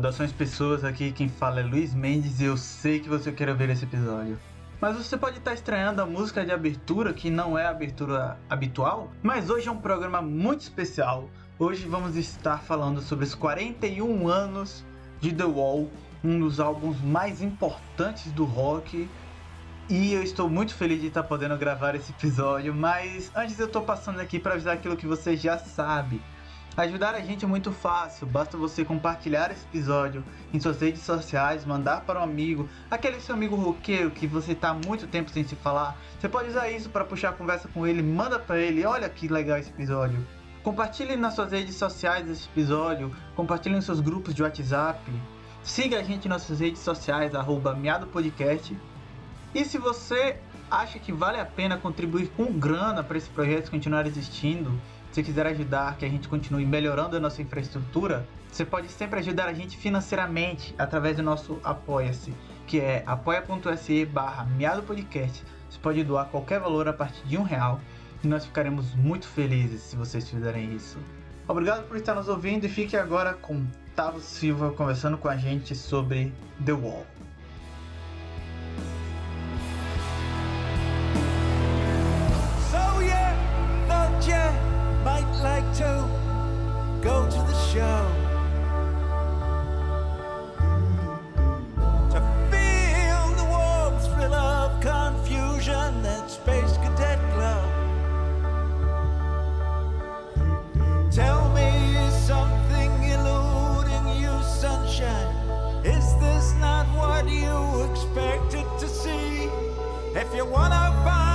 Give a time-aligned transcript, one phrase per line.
[0.00, 3.68] Saudações pessoas, aqui quem fala é Luiz Mendes e eu sei que você quer ver
[3.68, 4.38] esse episódio.
[4.80, 9.12] Mas você pode estar estranhando a música de abertura, que não é a abertura habitual,
[9.22, 11.28] mas hoje é um programa muito especial.
[11.58, 14.86] Hoje vamos estar falando sobre os 41 anos
[15.20, 15.90] de The Wall,
[16.24, 19.06] um dos álbuns mais importantes do rock.
[19.90, 23.82] E eu estou muito feliz de estar podendo gravar esse episódio, mas antes eu estou
[23.82, 26.22] passando aqui para avisar aquilo que você já sabe.
[26.76, 31.64] Ajudar a gente é muito fácil, basta você compartilhar esse episódio em suas redes sociais,
[31.64, 35.42] mandar para um amigo, aquele seu amigo roqueiro que você está há muito tempo sem
[35.42, 35.98] se falar.
[36.18, 39.26] Você pode usar isso para puxar a conversa com ele, manda para ele, olha que
[39.26, 40.24] legal esse episódio.
[40.62, 45.00] Compartilhe nas suas redes sociais esse episódio, compartilhe em seus grupos de WhatsApp.
[45.64, 48.78] Siga a gente nas suas redes sociais, arroba miadopodcast.
[49.52, 50.38] E se você
[50.70, 54.80] acha que vale a pena contribuir com grana para esse projeto continuar existindo,
[55.12, 59.48] se quiser ajudar que a gente continue melhorando a nossa infraestrutura, você pode sempre ajudar
[59.48, 62.32] a gente financeiramente através do nosso Apoia-se,
[62.66, 64.46] que é apoia.se barra.
[65.68, 67.80] Você pode doar qualquer valor a partir de um real
[68.22, 70.98] e nós ficaremos muito felizes se vocês fizerem isso.
[71.46, 75.74] Obrigado por estar nos ouvindo e fique agora com Tavo Silva conversando com a gente
[75.74, 76.32] sobre
[76.64, 77.06] The Wall.
[85.42, 86.06] Like to
[87.00, 88.06] go to the show.
[92.12, 92.20] To
[92.50, 97.62] feel the warm thrill of confusion that space cadet glow.
[101.10, 105.34] Tell me, is something eluding you, sunshine?
[105.84, 109.48] Is this not what you expected to see?
[110.14, 111.29] If you wanna find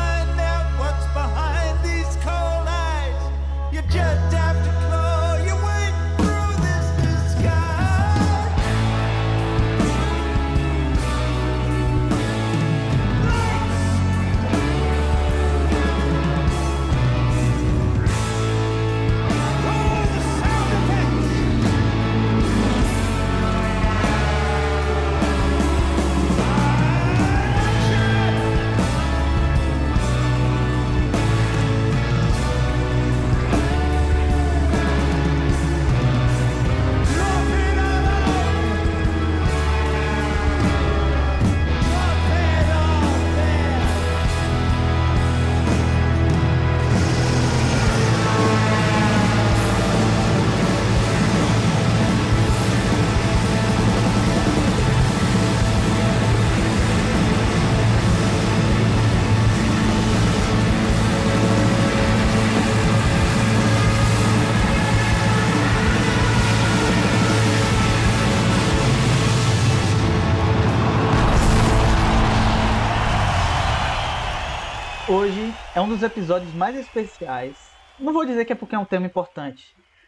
[75.17, 77.57] Hoje é um dos episódios mais especiais.
[77.97, 79.63] Não vou dizer que é porque é um tema importante,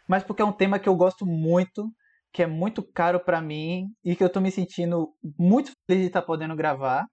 [0.06, 1.90] mas porque é um tema que eu gosto muito,
[2.30, 5.08] que é muito caro pra mim e que eu tô me sentindo
[5.38, 7.06] muito feliz de estar podendo gravar,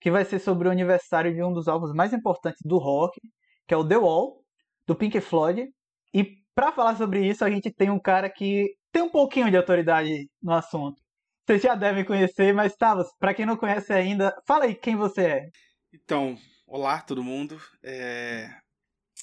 [0.00, 3.20] que vai ser sobre o aniversário de um dos álbuns mais importantes do rock,
[3.66, 4.44] que é o The Wall,
[4.86, 5.68] do Pink Floyd.
[6.14, 6.24] E
[6.54, 10.28] pra falar sobre isso, a gente tem um cara que tem um pouquinho de autoridade
[10.40, 11.02] no assunto.
[11.44, 15.22] Vocês já devem conhecer, mas Tavos, pra quem não conhece ainda, fala aí quem você
[15.22, 15.46] é.
[15.92, 16.36] Então,
[16.72, 17.60] olá todo mundo.
[17.82, 18.50] É...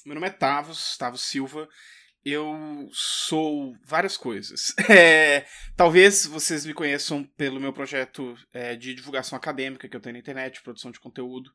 [0.06, 1.68] Meu nome é Tavos, Tavos Silva.
[2.24, 4.72] Eu sou várias coisas.
[4.88, 5.44] É...
[5.76, 10.20] Talvez vocês me conheçam pelo meu projeto é, de divulgação acadêmica que eu tenho na
[10.20, 11.52] internet, produção de conteúdo,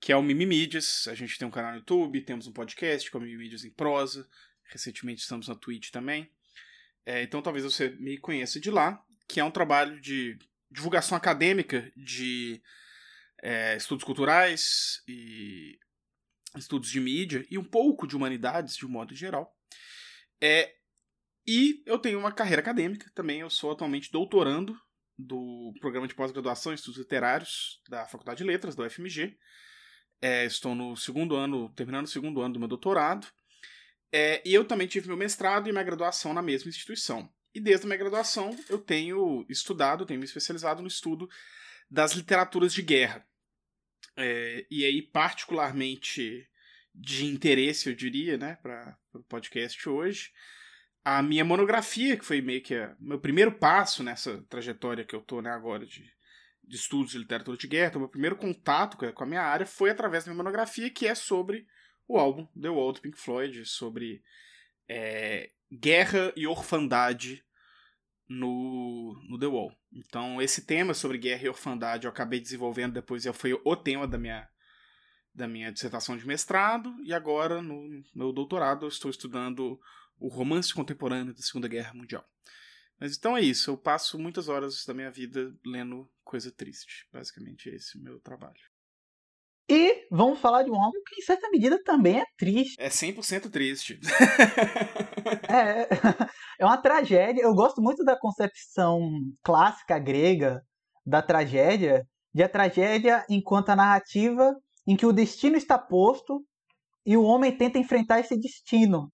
[0.00, 1.08] que é o Mimimídias.
[1.08, 4.28] A gente tem um canal no YouTube, temos um podcast com o Mimimídias em prosa.
[4.66, 6.30] Recentemente estamos na Twitch também.
[7.04, 10.38] É, então talvez você me conheça de lá, que é um trabalho de
[10.70, 12.62] divulgação acadêmica de
[13.44, 15.78] é, estudos culturais e
[16.56, 19.54] estudos de mídia e um pouco de humanidades de um modo geral.
[20.40, 20.74] É,
[21.46, 23.40] e eu tenho uma carreira acadêmica também.
[23.40, 24.74] Eu sou atualmente doutorando
[25.18, 29.36] do programa de pós-graduação em estudos literários da Faculdade de Letras, da UFMG.
[30.22, 33.26] É, estou no segundo ano, terminando o segundo ano do meu doutorado.
[34.10, 37.30] É, e eu também tive meu mestrado e minha graduação na mesma instituição.
[37.54, 41.28] E desde a minha graduação eu tenho estudado, tenho me especializado no estudo
[41.90, 43.26] das literaturas de guerra.
[44.16, 46.48] É, e aí, particularmente
[46.94, 50.30] de interesse, eu diria, né, para o podcast hoje,
[51.04, 55.20] a minha monografia, que foi meio que o meu primeiro passo nessa trajetória que eu
[55.20, 56.04] tô né, agora de,
[56.62, 59.90] de estudos de literatura de guerra, então, meu primeiro contato com a minha área foi
[59.90, 61.66] através da minha monografia, que é sobre
[62.06, 64.22] o álbum The Wall do Pink Floyd, sobre
[64.88, 67.44] é, guerra e orfandade
[68.28, 69.72] no, no The Wall.
[69.92, 74.18] Então, esse tema sobre guerra e orfandade eu acabei desenvolvendo depois, foi o tema da
[74.18, 74.48] minha,
[75.34, 79.78] da minha dissertação de mestrado, e agora, no meu doutorado, eu estou estudando
[80.18, 82.24] o romance contemporâneo da Segunda Guerra Mundial.
[82.98, 87.06] Mas então é isso, eu passo muitas horas da minha vida lendo coisa triste.
[87.12, 88.54] Basicamente, é esse o meu trabalho.
[89.68, 92.76] E vamos falar de um álbum que, em certa medida, também é triste.
[92.78, 93.98] É 100% triste.
[95.48, 95.88] é,
[96.60, 97.42] é uma tragédia.
[97.42, 99.00] Eu gosto muito da concepção
[99.42, 100.62] clássica grega
[101.04, 104.54] da tragédia, de a tragédia enquanto a narrativa
[104.86, 106.44] em que o destino está posto
[107.06, 109.10] e o homem tenta enfrentar esse destino.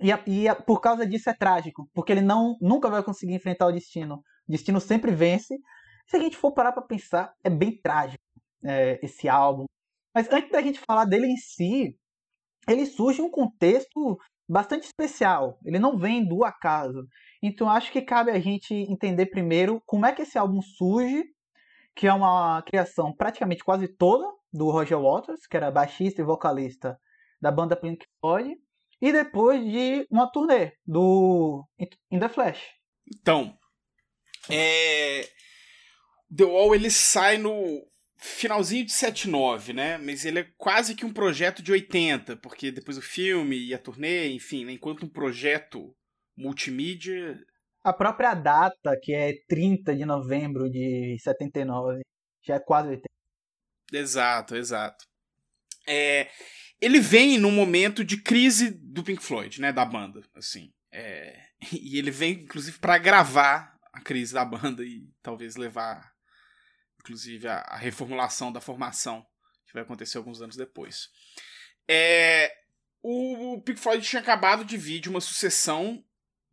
[0.00, 3.34] E, a, e a, por causa disso é trágico, porque ele não nunca vai conseguir
[3.34, 4.16] enfrentar o destino.
[4.48, 5.56] O destino sempre vence.
[6.06, 8.22] Se a gente for parar para pensar, é bem trágico
[8.64, 9.66] é, esse álbum.
[10.14, 11.96] Mas antes da gente falar dele em si,
[12.68, 14.18] ele surge um contexto
[14.48, 15.58] bastante especial.
[15.64, 17.06] Ele não vem do acaso.
[17.42, 21.24] Então acho que cabe a gente entender primeiro como é que esse álbum surge,
[21.94, 26.98] que é uma criação praticamente quase toda do Roger Waters, que era baixista e vocalista
[27.40, 28.56] da banda Pink Floyd,
[29.00, 31.66] e depois de uma turnê do
[32.10, 32.62] In The Flash.
[33.20, 33.54] Então,
[34.50, 35.28] é...
[36.34, 37.54] The Wall ele sai no
[38.24, 39.98] finalzinho de 79, né?
[39.98, 43.78] Mas ele é quase que um projeto de 80, porque depois o filme e a
[43.78, 44.72] turnê, enfim, né?
[44.72, 45.94] enquanto um projeto
[46.36, 47.38] multimídia.
[47.84, 52.00] A própria data, que é 30 de novembro de 79,
[52.42, 53.08] já é quase 80.
[53.92, 55.04] Exato, exato.
[55.86, 56.30] É,
[56.80, 60.72] ele vem num momento de crise do Pink Floyd, né, da banda, assim.
[60.90, 61.38] É,
[61.72, 66.13] e ele vem, inclusive, para gravar a crise da banda e talvez levar
[67.04, 69.24] inclusive a, a, reformulação da formação,
[69.66, 71.10] que vai acontecer alguns anos depois.
[71.86, 72.50] É,
[73.02, 76.02] o, Pink Floyd tinha acabado de vir de uma sucessão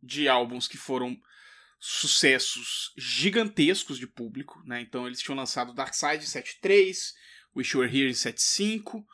[0.02, 1.16] de álbuns que foram
[1.80, 4.80] sucessos gigantescos de público, né?
[4.82, 7.14] Então eles tinham lançado Dark Side em 73,
[7.56, 9.04] Wish You Were Here em 75,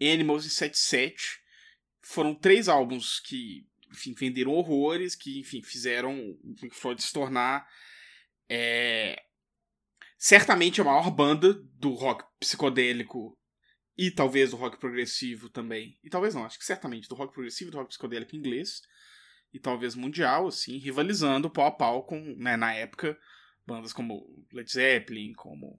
[0.00, 1.40] Animals em 77.
[2.02, 7.66] Foram três álbuns que, enfim, venderam horrores, que, enfim, fizeram o Pink Floyd se tornar
[8.48, 9.23] é,
[10.16, 13.36] certamente a maior banda do rock psicodélico
[13.96, 15.98] e talvez do rock progressivo também.
[16.02, 18.80] E talvez não, acho que certamente do rock progressivo do rock psicodélico inglês.
[19.52, 23.16] E talvez mundial, assim, rivalizando pau a pau com, né, na época,
[23.64, 25.78] bandas como Led Zeppelin, como.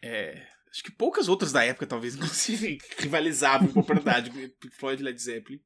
[0.00, 3.82] É, acho que poucas outras da época, talvez, inclusive, rivalizavam com.
[3.82, 5.60] Pink Floyd Led Zeppelin.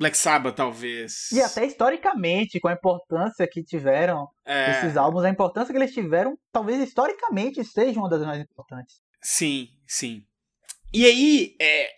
[0.00, 1.30] Black Sabbath, talvez.
[1.30, 4.70] E até historicamente, com a importância que tiveram é...
[4.70, 9.02] esses álbuns, a importância que eles tiveram, talvez historicamente seja uma das mais importantes.
[9.20, 10.24] Sim, sim.
[10.90, 11.90] E aí, é,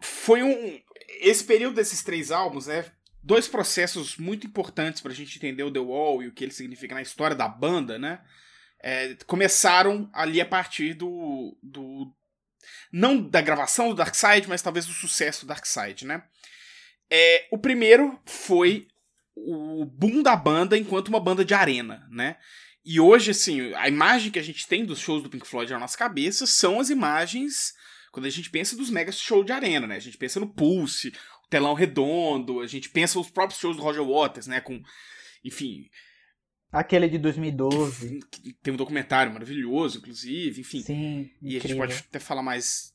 [0.00, 0.80] foi um.
[1.20, 2.86] Esse período desses três álbuns, né?
[3.22, 6.94] Dois processos muito importantes pra gente entender o The Wall e o que ele significa
[6.94, 8.22] na história da banda, né?
[8.82, 12.10] É, começaram ali a partir do, do.
[12.90, 16.24] Não da gravação do Dark Side, mas talvez do sucesso do Dark Side, né?
[17.14, 18.88] É, o primeiro foi
[19.36, 22.38] o boom da banda enquanto uma banda de arena, né?
[22.82, 25.78] E hoje, assim, a imagem que a gente tem dos shows do Pink Floyd na
[25.78, 27.74] nossa cabeça são as imagens
[28.10, 29.96] quando a gente pensa dos mega shows de arena, né?
[29.96, 31.12] A gente pensa no Pulse,
[31.44, 34.62] o telão redondo, a gente pensa os próprios shows do Roger Waters, né?
[34.62, 34.82] Com,
[35.44, 35.90] enfim...
[36.70, 38.20] Aquele de 2012.
[38.62, 40.80] Tem um documentário maravilhoso, inclusive, enfim.
[40.80, 42.94] Sim, E a gente pode até falar mais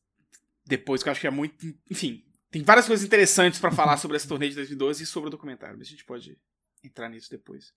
[0.65, 1.55] depois, que eu acho que é muito...
[1.89, 5.31] Enfim, tem várias coisas interessantes para falar sobre essa turnê de 2012 e sobre o
[5.31, 6.37] documentário, mas a gente pode
[6.83, 7.73] entrar nisso depois.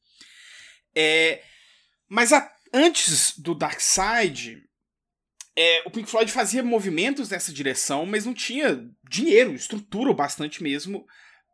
[0.95, 1.43] É,
[2.09, 4.63] mas a, antes do Dark Side,
[5.57, 11.07] é, o Pink Floyd fazia movimentos nessa direção, mas não tinha dinheiro, estrutura bastante mesmo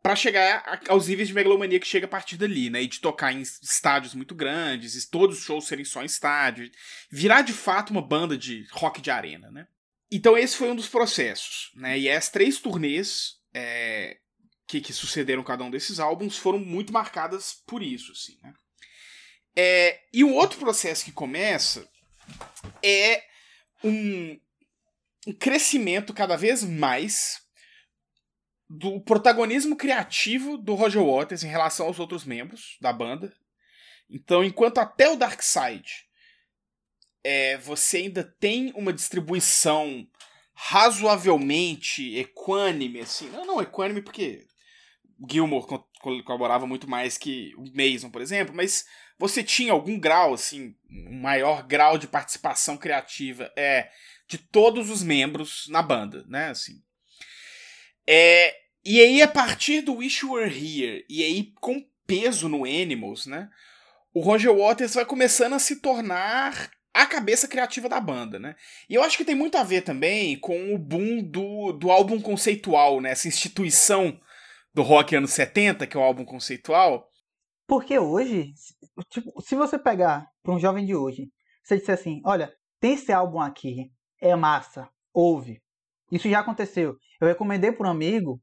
[0.02, 2.82] para chegar a, aos níveis de megalomania que chega a partir dali, né?
[2.82, 6.70] E de tocar em estádios muito grandes, e todos os shows serem só em estádio,
[7.11, 9.66] virar de fato uma banda de rock de arena, né?
[10.10, 11.98] Então esse foi um dos processos, né?
[11.98, 14.18] E as três turnês é,
[14.66, 18.54] que, que, sucederam cada um desses álbuns foram muito marcadas por isso, assim, né?
[19.58, 21.88] É, e o outro processo que começa
[22.82, 23.25] é
[23.82, 24.38] um,
[25.26, 27.40] um crescimento cada vez mais
[28.68, 33.34] do protagonismo criativo do Roger Waters em relação aos outros membros da banda.
[34.10, 36.05] Então, enquanto até o Dark Side
[37.28, 40.06] é, você ainda tem uma distribuição
[40.54, 43.28] razoavelmente equânime, assim.
[43.30, 44.47] Não, não, equânime porque
[45.28, 45.66] Gilmore
[46.00, 48.87] colaborava muito mais que o Mason, por exemplo, mas
[49.18, 53.90] você tinha algum grau, assim, um maior grau de participação criativa é
[54.28, 56.80] de todos os membros na banda, né, assim.
[58.06, 58.54] É,
[58.85, 63.26] e aí, a partir do Wish You Were Here, e aí com peso no Animals,
[63.26, 63.50] né,
[64.14, 66.71] o Roger Waters vai começando a se tornar
[67.02, 68.56] a cabeça criativa da banda, né?
[68.88, 72.20] E eu acho que tem muito a ver também com o boom do, do álbum
[72.20, 73.10] conceitual, né?
[73.10, 74.18] Essa instituição
[74.74, 77.06] do rock anos 70, que é o álbum conceitual.
[77.66, 78.52] Porque hoje,
[79.10, 81.28] tipo, se você pegar para um jovem de hoje,
[81.62, 85.60] você disser assim, olha, tem esse álbum aqui, é massa, ouve.
[86.10, 86.96] Isso já aconteceu.
[87.20, 88.40] Eu recomendei para um amigo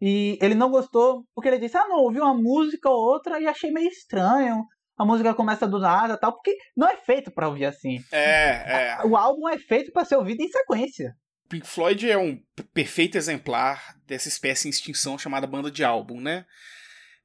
[0.00, 3.46] e ele não gostou porque ele disse, ah, não, ouvi uma música ou outra e
[3.46, 7.66] achei meio estranho a música começa do nada tal, porque não é feito para ouvir
[7.66, 8.02] assim.
[8.12, 8.98] É, é.
[9.04, 11.16] O álbum é feito para ser ouvido em sequência.
[11.48, 12.40] Pink Floyd é um
[12.72, 16.46] perfeito exemplar dessa espécie em extinção chamada banda de álbum, né?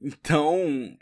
[0.01, 0.97] Então,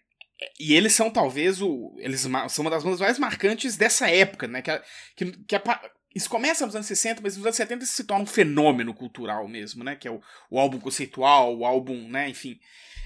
[0.59, 1.95] e eles são talvez o.
[1.99, 4.61] Eles são uma das bandas mais marcantes dessa época, né?
[4.61, 4.81] Que,
[5.15, 5.61] que, que a,
[6.13, 9.47] isso começa nos anos 60, mas nos anos 70 isso se torna um fenômeno cultural
[9.47, 9.95] mesmo, né?
[9.95, 12.29] Que é o, o álbum conceitual, o álbum, né?
[12.29, 12.59] Enfim.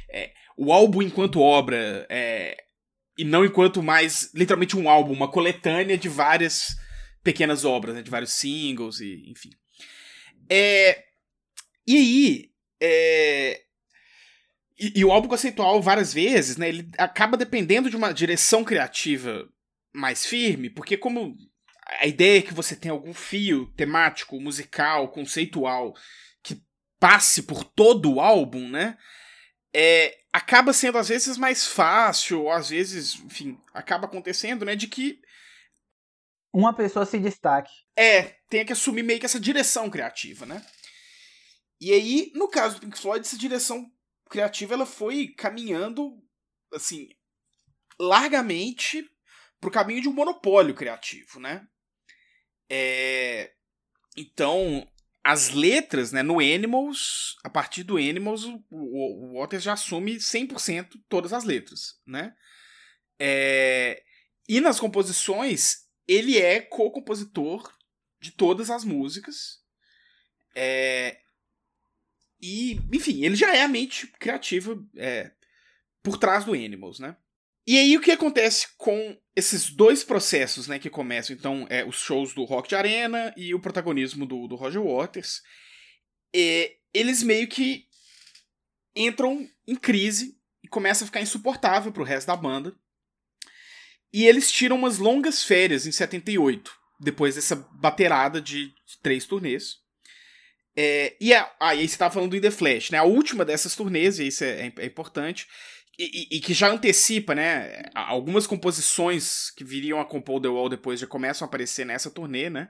[0.09, 2.57] É, o álbum enquanto obra é,
[3.17, 6.75] e não enquanto mais literalmente um álbum, uma coletânea de várias
[7.23, 9.51] pequenas obras, né, de vários singles e enfim.
[10.49, 11.03] É,
[11.85, 12.51] e aí,
[12.81, 13.61] é,
[14.79, 19.47] e, e, o álbum conceitual várias vezes, né, ele acaba dependendo de uma direção criativa
[19.93, 21.35] mais firme, porque como
[21.99, 25.93] a ideia é que você tem algum fio temático, musical, conceitual
[26.41, 26.63] que
[26.99, 28.97] passe por todo o álbum, né?
[29.73, 34.87] É, acaba sendo às vezes mais fácil, ou às vezes, enfim, acaba acontecendo, né, de
[34.87, 35.21] que
[36.53, 37.71] uma pessoa se destaque.
[37.95, 40.65] É, tem que assumir meio que essa direção criativa, né?
[41.79, 43.89] E aí, no caso do Pink Floyd, essa direção
[44.29, 46.21] criativa ela foi caminhando
[46.73, 47.09] assim
[47.99, 49.09] largamente
[49.59, 51.65] pro caminho de um monopólio criativo, né?
[52.69, 53.53] É...
[54.17, 54.85] Então,
[55.23, 60.99] as letras, né, no Animals, a partir do Animals, o, o, Waters já assume 100%
[61.07, 62.33] todas as letras, né?
[63.19, 64.03] É,
[64.49, 67.71] e nas composições, ele é co-compositor
[68.19, 69.59] de todas as músicas.
[70.55, 71.19] É,
[72.41, 75.31] e, enfim, ele já é a mente criativa é,
[76.01, 77.15] por trás do Animals, né?
[77.65, 81.95] E aí o que acontece com esses dois processos, né, que começam, então, é, os
[81.95, 85.41] shows do Rock de Arena e o protagonismo do, do Roger Waters,
[86.35, 87.85] é, eles meio que
[88.95, 92.75] entram em crise e começa a ficar insuportável pro resto da banda.
[94.13, 99.77] E eles tiram umas longas férias em 78, depois dessa baterada de, três turnês.
[100.75, 102.97] É, e a, ah, aí você tava falando do The Flash, né?
[102.97, 105.47] A última dessas turnês, e isso é, é, é importante,
[106.03, 107.83] e, e, que já antecipa, né?
[107.93, 112.49] Algumas composições que viriam a compor The Wall depois já começam a aparecer nessa turnê,
[112.49, 112.69] né?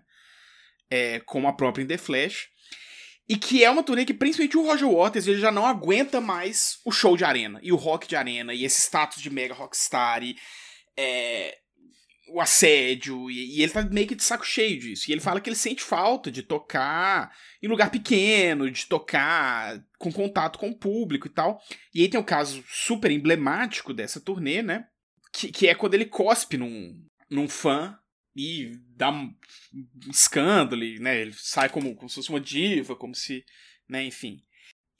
[0.89, 2.49] É, como a própria In The Flash.
[3.29, 6.79] E que é uma turnê que, principalmente o Roger Waters, ele já não aguenta mais
[6.83, 10.21] o show de arena, e o rock de arena, e esse status de mega rockstar,
[10.21, 10.35] e
[10.97, 11.57] é,
[12.33, 15.09] o assédio, e, e, ele tá meio que de saco cheio disso.
[15.09, 20.11] E ele fala que ele sente falta de tocar em lugar pequeno, de tocar com
[20.11, 21.61] contato com o público e tal.
[21.93, 24.87] E aí tem o um caso super emblemático dessa turnê, né?
[25.33, 27.97] Que, que é quando ele cospe num, num fã
[28.35, 29.33] e dá um
[30.09, 31.21] escândalo, né?
[31.21, 33.43] Ele sai como, como se fosse uma diva, como se.
[33.89, 34.41] né, enfim.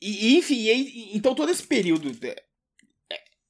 [0.02, 2.12] E, enfim, e aí, então todo esse período.
[2.12, 2.44] De, é,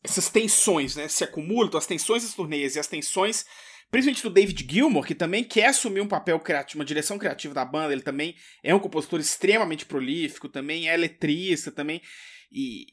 [0.04, 1.08] essas tensões, né?
[1.08, 3.46] Se acumulam, então as tensões das turnês e as tensões
[3.92, 7.66] Principalmente do David Gilmour, que também quer assumir um papel criativo, uma direção criativa da
[7.66, 7.92] banda.
[7.92, 12.02] Ele também é um compositor extremamente prolífico, também é letrista, também.
[12.50, 12.88] E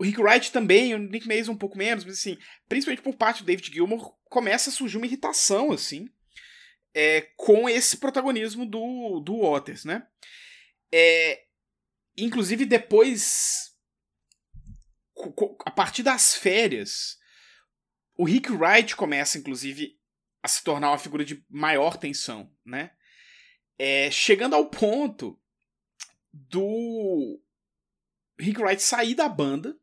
[0.00, 2.36] o Rick Wright também, o Nick Mason um pouco menos, mas assim,
[2.68, 6.08] principalmente por parte do David Gilmour, começa a surgir uma irritação, assim,
[6.92, 10.04] é, com esse protagonismo do, do Waters, né?
[10.90, 11.44] É,
[12.16, 13.70] inclusive, depois,
[15.64, 17.16] a partir das férias,
[18.18, 19.96] o Rick Wright começa, inclusive,
[20.42, 22.90] a se tornar uma figura de maior tensão, né?
[23.78, 25.38] É, chegando ao ponto
[26.32, 27.40] do
[28.38, 29.76] Rick Wright sair da banda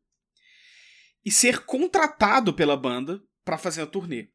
[1.24, 4.30] e ser contratado pela banda para fazer a turnê.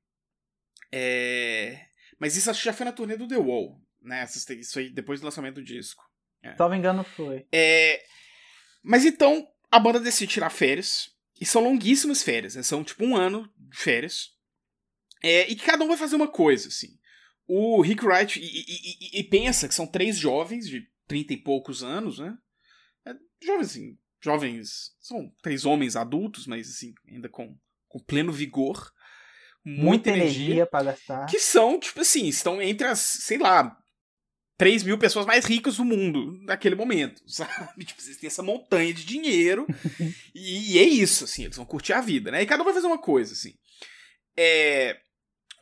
[0.92, 1.88] É...
[2.18, 4.24] Mas isso acho que já foi na turnê do The Wall, né?
[4.24, 6.04] Isso aí depois do lançamento do disco.
[6.42, 6.68] É.
[6.68, 7.46] me engano, foi.
[7.52, 8.04] É...
[8.82, 11.12] Mas então a banda decide tirar férias.
[11.40, 12.62] E são longuíssimas férias, né?
[12.62, 14.30] São tipo um ano de férias.
[15.24, 16.98] É, e que cada um vai fazer uma coisa, assim.
[17.46, 18.38] O Rick Wright.
[18.38, 22.36] E, e, e, e pensa que são três jovens de trinta e poucos anos, né?
[23.06, 23.98] É, jovens, assim.
[24.22, 24.94] Jovens.
[25.00, 27.56] São três homens adultos, mas assim, ainda com,
[27.88, 28.92] com pleno vigor.
[29.64, 31.24] Muita, muita energia, energia para gastar.
[31.24, 33.74] Que são, tipo assim, estão entre as, sei lá,
[34.58, 37.82] 3 mil pessoas mais ricas do mundo naquele momento, sabe?
[37.82, 39.66] Tipo, vocês têm essa montanha de dinheiro
[40.34, 42.42] e, e, é isso, assim, eles vão curtir a vida, né?
[42.42, 43.54] E cada um vai fazer uma coisa, assim.
[44.36, 45.00] É,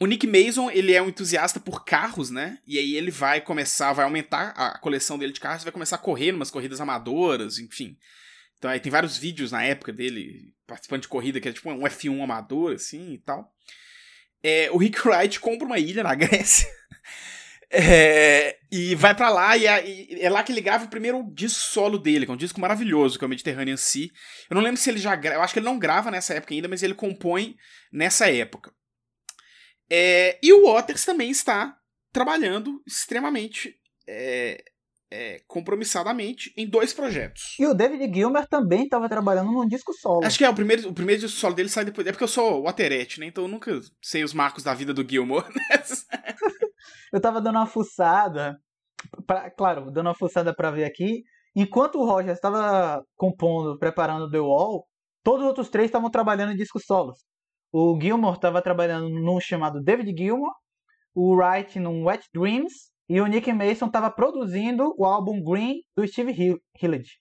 [0.03, 2.59] o Nick Mason, ele é um entusiasta por carros, né?
[2.67, 5.99] E aí ele vai começar, vai aumentar a coleção dele de carros, vai começar a
[6.01, 7.97] correr umas corridas amadoras, enfim.
[8.59, 11.83] Então aí tem vários vídeos na época dele participando de corrida, que é tipo um
[11.83, 13.49] F1 amador, assim, e tal.
[14.43, 16.69] É, o Rick Wright compra uma ilha na Grécia.
[17.75, 21.59] É, e vai para lá e e é, lá que ele grava o primeiro disco
[21.59, 24.11] solo dele, que é um disco maravilhoso, que é o Mediterranean Sea.
[24.51, 26.69] Eu não lembro se ele já eu acho que ele não grava nessa época ainda,
[26.69, 27.57] mas ele compõe
[27.91, 28.71] nessa época.
[29.95, 31.77] É, e o Waters também está
[32.11, 33.75] trabalhando extremamente
[34.09, 34.65] é,
[35.11, 37.55] é, compromissadamente em dois projetos.
[37.59, 40.25] E o David Gilmer também estava trabalhando num disco solo.
[40.25, 42.07] Acho que é o primeiro, o primeiro disco solo dele sai depois.
[42.07, 43.27] É porque eu sou Waterette, né?
[43.27, 45.45] Então eu nunca sei os marcos da vida do Gilmore.
[45.49, 45.83] Né?
[47.13, 48.59] eu tava dando uma fuçada,
[49.27, 51.23] pra, claro, dando uma fuçada para ver aqui.
[51.55, 54.87] Enquanto o Roger estava compondo, preparando The Wall,
[55.23, 57.19] todos os outros três estavam trabalhando em discos solos.
[57.73, 60.52] O Gilmore estava trabalhando num chamado David Gilmore,
[61.14, 66.07] o Wright num Wet Dreams e o Nick Mason estava produzindo o álbum Green do
[66.07, 67.18] Steve Hillage.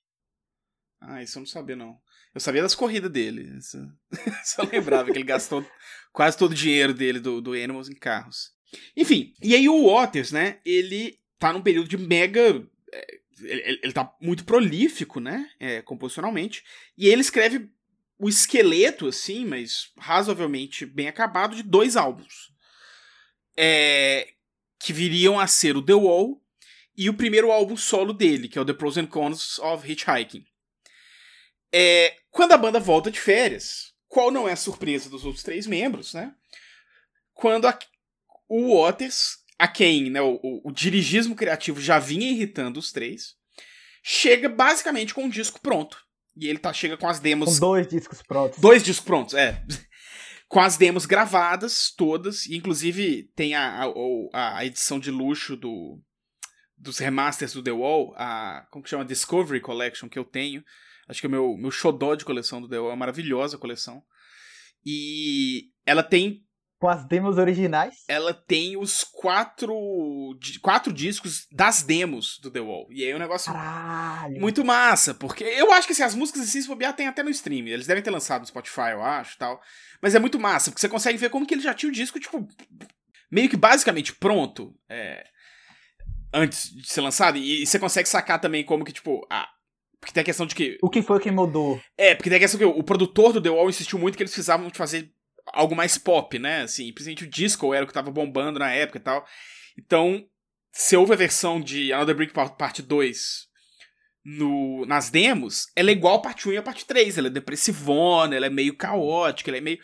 [1.00, 1.98] Ah, isso eu não sabia não.
[2.34, 3.50] Eu sabia das corridas dele.
[4.44, 5.66] Só lembrava que ele gastou
[6.14, 8.52] quase todo o dinheiro dele do, do Animals em carros.
[8.96, 10.60] Enfim, e aí o Waters, né?
[10.66, 12.66] Ele tá num período de mega.
[12.94, 15.50] É, ele, ele tá muito prolífico, né?
[15.60, 16.64] É, composicionalmente.
[16.98, 17.70] E ele escreve
[18.22, 22.54] o esqueleto, assim, mas razoavelmente bem acabado, de dois álbuns.
[23.58, 24.34] É,
[24.80, 26.40] que viriam a ser o The Wall
[26.96, 30.46] e o primeiro álbum solo dele, que é o The Pros and Cons of Hitchhiking.
[31.74, 35.66] É, quando a banda volta de férias, qual não é a surpresa dos outros três
[35.66, 36.36] membros, né?
[37.34, 37.78] Quando a,
[38.48, 43.36] o Waters, a quem né, o, o, o dirigismo criativo já vinha irritando os três,
[44.04, 46.06] chega basicamente com um disco pronto.
[46.42, 47.60] E ele tá, chega com as demos.
[47.60, 48.60] Com dois discos prontos.
[48.60, 49.64] Dois discos prontos, é.
[50.50, 52.48] com as demos gravadas, todas.
[52.48, 53.84] E inclusive tem a,
[54.34, 56.02] a, a, edição de luxo do
[56.76, 58.66] dos remasters do The Wall, a.
[58.72, 59.06] Como que chama?
[59.06, 60.64] Discovery Collection, que eu tenho.
[61.08, 62.90] Acho que é o meu, meu xodó de coleção do The Wall.
[62.90, 64.02] É uma maravilhosa coleção.
[64.84, 66.44] E ela tem
[66.82, 68.04] com as demos originais?
[68.08, 69.72] Ela tem os quatro,
[70.64, 72.88] quatro discos das demos do The Wall.
[72.90, 74.42] E aí é um negócio Caralho.
[74.42, 77.30] muito massa, porque eu acho que assim, as músicas assim, se bobear, tem até no
[77.30, 77.68] stream.
[77.68, 79.62] Eles devem ter lançado no Spotify, eu acho, tal.
[80.02, 82.20] Mas é muito massa, porque você consegue ver como que ele já tinha o disco,
[82.20, 82.48] tipo,
[83.32, 84.74] meio que basicamente pronto.
[84.90, 85.24] É,
[86.34, 87.38] antes de ser lançado.
[87.38, 89.48] E, e você consegue sacar também como que, tipo, a,
[90.00, 90.80] porque tem a questão de que.
[90.82, 91.80] O que foi que mudou?
[91.96, 94.32] É, porque tem a questão que o produtor do The Wall insistiu muito que eles
[94.32, 95.14] precisavam fazer
[95.48, 96.62] algo mais pop, né?
[96.62, 99.26] Assim, principalmente o disco era o que tava bombando na época e tal.
[99.78, 100.26] Então,
[100.72, 103.50] se houve a versão de Another Brick Part 2
[104.24, 107.18] no, nas demos, ela é igual a parte 1 e a parte 3.
[107.18, 109.80] Ela é depressivona, ela é meio caótica, ela é meio.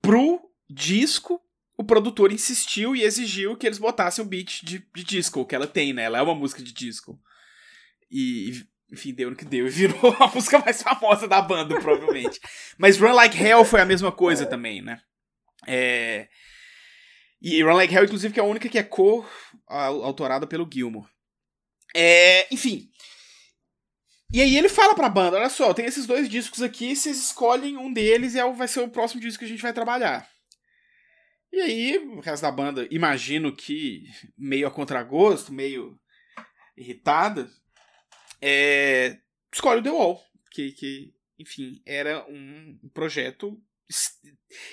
[0.00, 1.40] Pro disco,
[1.76, 5.66] o produtor insistiu e exigiu que eles botassem o beat de, de disco que ela
[5.66, 6.04] tem, né?
[6.04, 7.20] Ela é uma música de disco.
[8.10, 12.40] E, enfim, deu no que deu e virou a música mais famosa da banda, provavelmente.
[12.78, 15.00] Mas Run Like Hell foi a mesma coisa também, né?
[15.66, 16.28] É...
[17.40, 21.08] E Run Like Hell, inclusive, que é a única que é co-autorada pelo Gilmore.
[21.94, 22.52] É...
[22.52, 22.88] Enfim.
[24.32, 27.78] E aí ele fala pra banda, olha só, tem esses dois discos aqui, vocês escolhem
[27.78, 30.28] um deles e é vai ser o próximo disco que a gente vai trabalhar.
[31.50, 34.04] E aí, o resto da banda, imagino que
[34.36, 35.98] meio a contragosto, meio
[36.76, 37.50] irritada,
[38.40, 39.18] é,
[39.52, 43.60] escolhe o The Wall, que, que, enfim, era um projeto.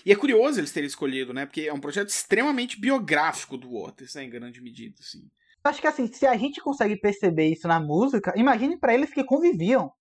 [0.05, 1.45] E é curioso eles terem escolhido, né?
[1.45, 4.23] Porque é um projeto extremamente biográfico do Waters, né?
[4.23, 5.29] Em grande medida, assim.
[5.63, 9.23] Acho que assim, se a gente consegue perceber isso na música, imagine para eles que
[9.23, 9.91] conviviam.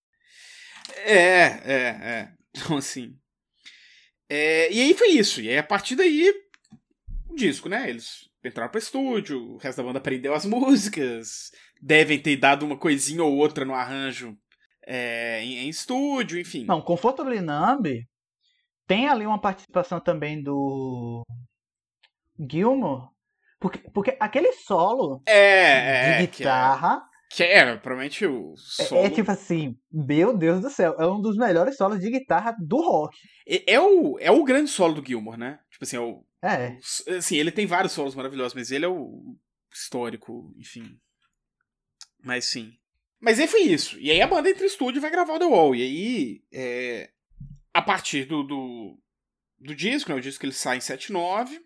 [1.04, 2.34] É, é, é.
[2.56, 3.18] Então, assim.
[4.28, 5.40] É, e aí foi isso.
[5.40, 6.32] E aí, a partir daí,
[7.28, 7.90] o disco, né?
[7.90, 12.76] Eles entraram pro estúdio, o resto da banda aprendeu as músicas, devem ter dado uma
[12.76, 14.36] coisinha ou outra no arranjo
[14.86, 16.64] é, em, em, estúdio, enfim.
[16.64, 18.06] Não, Comfortably Numb
[18.86, 21.22] tem ali uma participação também do
[22.50, 23.08] Gilmore,
[23.58, 27.02] porque, porque aquele solo é, de é, guitarra...
[27.30, 29.00] Que é, que é provavelmente o solo...
[29.02, 32.54] É, é, tipo assim, meu Deus do céu, é um dos melhores solos de guitarra
[32.60, 33.16] do rock.
[33.48, 35.58] É, é, o, é o grande solo do Gilmore, né?
[35.70, 36.24] Tipo assim, é o...
[36.44, 36.78] É.
[37.16, 39.34] Assim, ele tem vários solos maravilhosos, mas ele é o
[39.72, 41.00] histórico, enfim,
[42.22, 42.76] mas sim.
[43.18, 43.98] Mas aí foi isso.
[43.98, 45.74] E aí a banda entra em estúdio e vai gravar o The Wall.
[45.74, 47.10] E aí, é,
[47.72, 48.98] a partir do, do,
[49.58, 51.58] do, disco, né, o disco que ele sai em 79,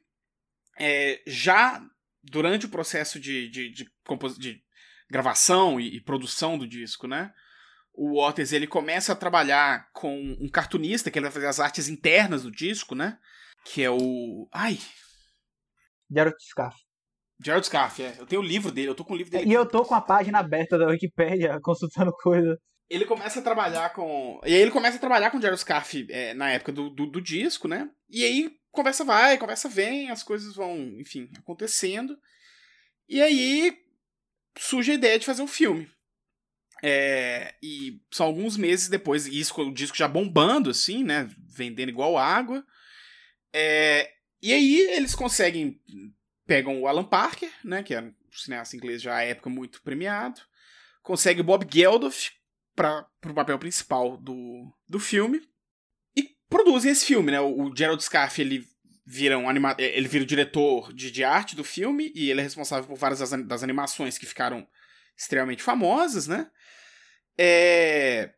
[0.78, 1.84] é, já
[2.22, 3.90] durante o processo de, de, de,
[4.38, 4.62] de
[5.10, 7.34] gravação e, e, produção do disco, né?
[7.92, 11.88] O Waters ele começa a trabalhar com um cartunista que ele vai fazer as artes
[11.88, 13.18] internas do disco, né?
[13.64, 14.48] Que é o.
[14.52, 14.78] Ai!
[16.10, 16.76] Gerald Scarf.
[17.42, 18.14] Gerald Scarf, é.
[18.18, 19.48] Eu tenho o livro dele, eu tô com o livro dele.
[19.48, 22.58] E eu tô com a página aberta da Wikipedia, consultando coisa.
[22.90, 24.40] Ele começa a trabalhar com.
[24.44, 27.06] E aí ele começa a trabalhar com o Gerald Scarf é, na época do, do,
[27.06, 27.88] do, disco, né?
[28.08, 32.18] E aí conversa vai, conversa vem, as coisas vão, enfim, acontecendo.
[33.08, 33.76] E aí
[34.56, 35.88] surge a ideia de fazer um filme.
[36.82, 41.28] É, e são alguns meses depois, isso o disco já bombando, assim, né?
[41.54, 42.64] Vendendo igual água.
[43.52, 44.10] É,
[44.42, 45.80] e aí eles conseguem.
[46.46, 47.82] Pegam o Alan Parker, né?
[47.82, 50.40] Que era um cineasta inglês já à época muito premiado.
[51.02, 52.30] Consegue o Bob Geldof
[52.74, 55.42] para o papel principal do, do filme.
[56.16, 57.40] E produzem esse filme, né?
[57.40, 58.66] O, o Gerald Scarfe, ele
[59.10, 62.42] vira um anima ele vira o diretor de, de arte do filme e ele é
[62.42, 64.68] responsável por várias das, das animações que ficaram
[65.16, 66.50] extremamente famosas, né?
[67.36, 68.34] É...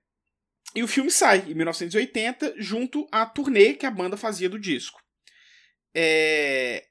[0.74, 5.00] E o filme sai em 1980 junto à turnê que a banda fazia do disco.
[5.94, 6.86] É...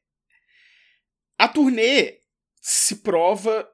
[1.37, 2.19] A turnê
[2.61, 3.69] se prova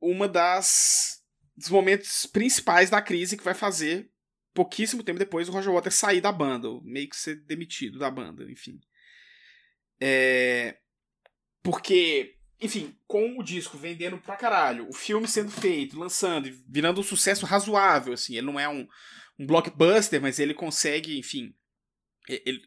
[0.00, 1.20] uma das
[1.56, 4.10] dos momentos principais da crise que vai fazer
[4.54, 8.50] pouquíssimo tempo depois o Roger Waters sair da banda, meio que ser demitido da banda,
[8.50, 8.80] enfim.
[10.00, 10.78] É...
[11.62, 17.04] Porque, enfim, com o disco vendendo pra caralho, o filme sendo feito, lançando, virando um
[17.04, 18.88] sucesso razoável, assim, ele não é um,
[19.40, 21.54] um blockbuster, mas ele consegue, enfim.
[22.28, 22.60] Ele...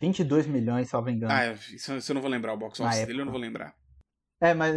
[0.00, 1.32] 22 milhões, salvo engano.
[1.32, 3.74] Ah, isso, isso eu não vou lembrar, o box office dele eu não vou lembrar.
[4.40, 4.74] É, mas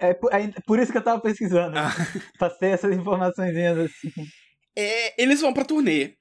[0.00, 0.14] é, é,
[0.66, 1.76] por isso que eu tava pesquisando.
[1.76, 1.90] Ah.
[2.60, 4.12] ter essas informações assim.
[4.76, 6.14] É, eles vão pra turnê.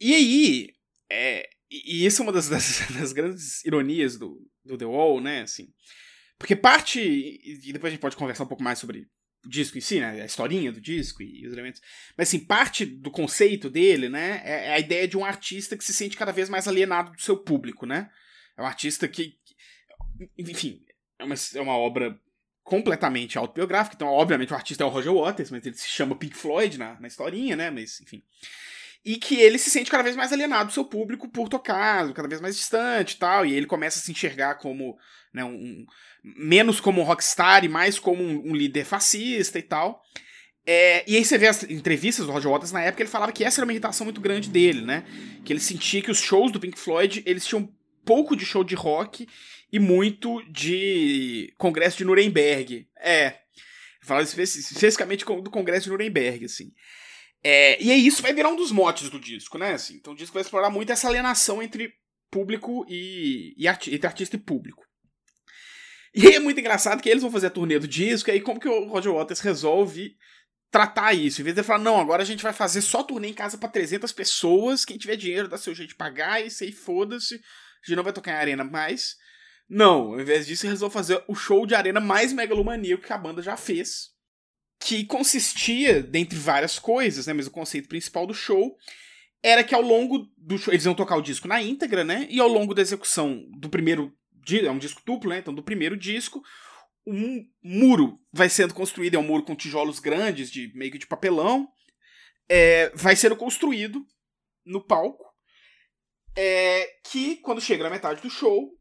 [0.00, 0.68] E aí.
[1.12, 5.42] É, e isso é uma das, das, das, grandes ironias do, do The Wall, né?
[5.42, 5.68] Assim,
[6.38, 6.98] porque parte.
[6.98, 9.06] E depois a gente pode conversar um pouco mais sobre
[9.48, 10.22] disco em si, né?
[10.22, 11.80] A historinha do disco e os elementos.
[12.16, 14.42] Mas assim, parte do conceito dele, né?
[14.44, 17.20] É, é a ideia de um artista que se sente cada vez mais alienado do
[17.20, 18.10] seu público, né?
[18.56, 19.38] É um artista que.
[20.38, 20.84] Enfim,
[21.18, 22.18] é uma, é uma obra
[22.62, 23.96] completamente autobiográfica.
[23.96, 27.00] Então, obviamente, o artista é o Roger Waters, mas ele se chama Pink Floyd na,
[27.00, 27.70] na historinha, né?
[27.70, 28.22] Mas, enfim.
[29.04, 32.28] E que ele se sente cada vez mais alienado do seu público por tocar, cada
[32.28, 33.46] vez mais distante e tal.
[33.46, 34.96] E ele começa a se enxergar como.
[35.32, 35.86] Né, um,
[36.22, 40.02] menos como um rockstar e mais como um, um líder fascista e tal.
[40.66, 43.42] É, e aí você vê as entrevistas do Roger Waters na época, ele falava que
[43.42, 45.04] essa era uma irritação muito grande dele, né?
[45.44, 47.68] Que ele sentia que os shows do Pink Floyd, eles tinham
[48.04, 49.26] pouco de show de rock
[49.72, 52.86] e muito de Congresso de Nuremberg.
[52.98, 53.38] É.
[54.02, 56.72] Fala especificamente do Congresso de Nuremberg, assim.
[57.42, 59.72] É, e aí isso vai virar um dos motes do disco, né?
[59.72, 61.92] Assim, então o disco vai explorar muito essa alienação entre
[62.30, 64.84] público e, e arti entre artista e público.
[66.14, 68.40] E aí é muito engraçado que eles vão fazer a turnê do disco, e aí
[68.40, 70.16] como que o Roger Waters resolve
[70.70, 71.40] tratar isso?
[71.40, 73.56] Em vez de ele falar, não, agora a gente vai fazer só turnê em casa
[73.56, 77.86] para 300 pessoas, quem tiver dinheiro dá seu jeito de pagar, e aí foda-se, a
[77.86, 79.16] gente não vai tocar em arena mais.
[79.68, 83.18] Não, ao invés disso, eles vão fazer o show de arena mais megalomaníaco que a
[83.18, 84.10] banda já fez.
[84.82, 87.34] Que consistia, dentre várias coisas, né?
[87.34, 88.76] Mas o conceito principal do show
[89.42, 90.72] era que ao longo do show.
[90.72, 92.26] Eles iam tocar o disco na íntegra, né?
[92.30, 94.12] E ao longo da execução do primeiro.
[94.50, 95.38] É um disco duplo, né?
[95.38, 96.42] Então, do primeiro disco,
[97.06, 99.14] um muro vai sendo construído.
[99.14, 101.68] É um muro com tijolos grandes, de meio que de papelão.
[102.48, 104.04] É, vai sendo construído
[104.64, 105.24] no palco.
[106.34, 108.72] É, que quando chega na metade do show,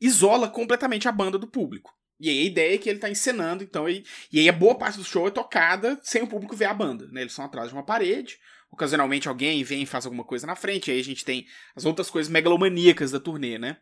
[0.00, 1.95] isola completamente a banda do público.
[2.18, 4.74] E aí a ideia é que ele tá encenando, então, e, e aí a boa
[4.74, 7.20] parte do show é tocada sem o público ver a banda, né?
[7.20, 8.38] Eles são atrás de uma parede,
[8.70, 12.08] ocasionalmente alguém vem e faz alguma coisa na frente, aí a gente tem as outras
[12.08, 13.76] coisas megalomaníacas da turnê, né?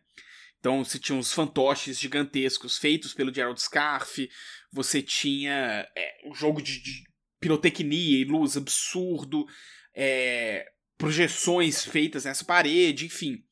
[0.59, 4.29] Então você tinha uns fantoches gigantescos feitos pelo Gerald Scarfe,
[4.71, 7.03] você tinha é, um jogo de, de,
[7.39, 9.45] pirotecnia e luz absurdo,
[9.93, 10.65] é,
[10.97, 13.43] projeções feitas nessa parede, enfim.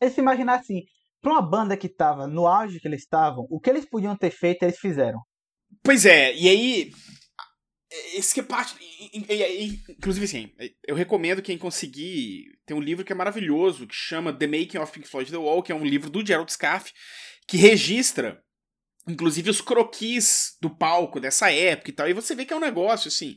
[0.00, 0.86] É se imaginar assim,
[1.20, 4.30] para uma banda que estava no auge que eles estavam, o que eles podiam ter
[4.30, 5.20] feito, eles fizeram.
[5.82, 6.92] Pois é, e aí.
[8.14, 8.76] Esse que é parte.
[9.14, 10.52] Inclusive, assim,
[10.86, 12.44] eu recomendo quem conseguir.
[12.66, 15.62] Tem um livro que é maravilhoso, que chama The Making of Pink Floyd The Wall,
[15.62, 16.92] que é um livro do Gerald Scarfe,
[17.46, 18.42] que registra,
[19.08, 22.08] inclusive, os croquis do palco dessa época e tal.
[22.08, 23.36] E você vê que é um negócio, assim.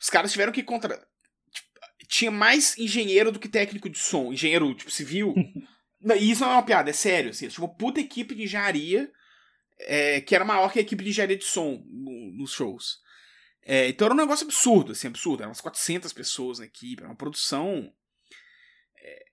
[0.00, 0.94] Os caras tiveram que contra.
[0.94, 1.68] Tipo,
[2.06, 5.34] tinha mais engenheiro do que técnico de som, engenheiro tipo, civil.
[6.02, 7.30] E isso não é uma piada, é sério.
[7.30, 9.10] Assim, tipo, puta equipe de engenharia
[9.80, 13.00] é, que era maior que a equipe de engenharia de som no, nos shows.
[13.62, 15.42] É, então era um negócio absurdo, assim, absurdo.
[15.42, 17.92] Eram umas 400 pessoas na equipe, era uma produção.
[18.96, 19.26] É,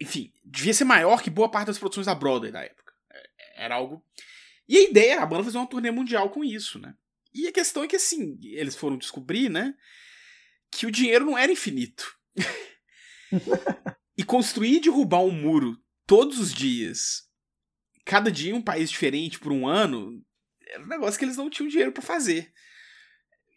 [0.00, 2.92] enfim, devia ser maior que boa parte das produções da Broadway da época.
[3.10, 4.04] É, era algo.
[4.68, 6.94] E a ideia era a banda fazer uma turnê mundial com isso, né?
[7.32, 9.74] E a questão é que, assim, eles foram descobrir, né?
[10.70, 12.16] Que o dinheiro não era infinito.
[14.16, 17.24] e construir e derrubar um muro todos os dias,
[18.04, 20.24] cada dia um país diferente por um ano,
[20.66, 22.50] era um negócio que eles não tinham dinheiro para fazer.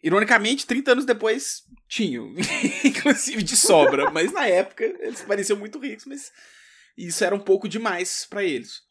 [0.02, 2.34] Ironicamente, 30 anos depois, tinham.
[2.84, 4.10] Inclusive de sobra.
[4.10, 6.30] mas na época, eles pareciam muito ricos, mas
[6.96, 8.82] isso era um pouco demais para eles.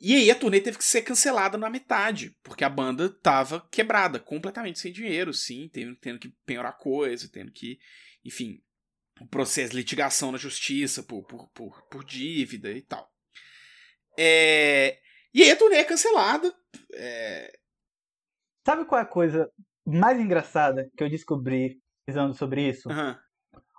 [0.00, 4.20] E aí a turnê teve que ser cancelada na metade, porque a banda tava quebrada,
[4.20, 7.80] completamente sem dinheiro, sim, tendo, tendo que penhorar coisa, tendo que,
[8.24, 8.62] enfim,
[9.20, 13.08] um processo de litigação na justiça por, por, por, por dívida e tal.
[14.18, 14.98] É,
[15.32, 16.52] e aí a turnê é cancelada.
[16.94, 17.52] É...
[18.66, 19.50] Sabe qual é a coisa
[19.86, 22.88] mais engraçada que eu descobri pesquisando sobre isso?
[22.88, 23.16] Uhum.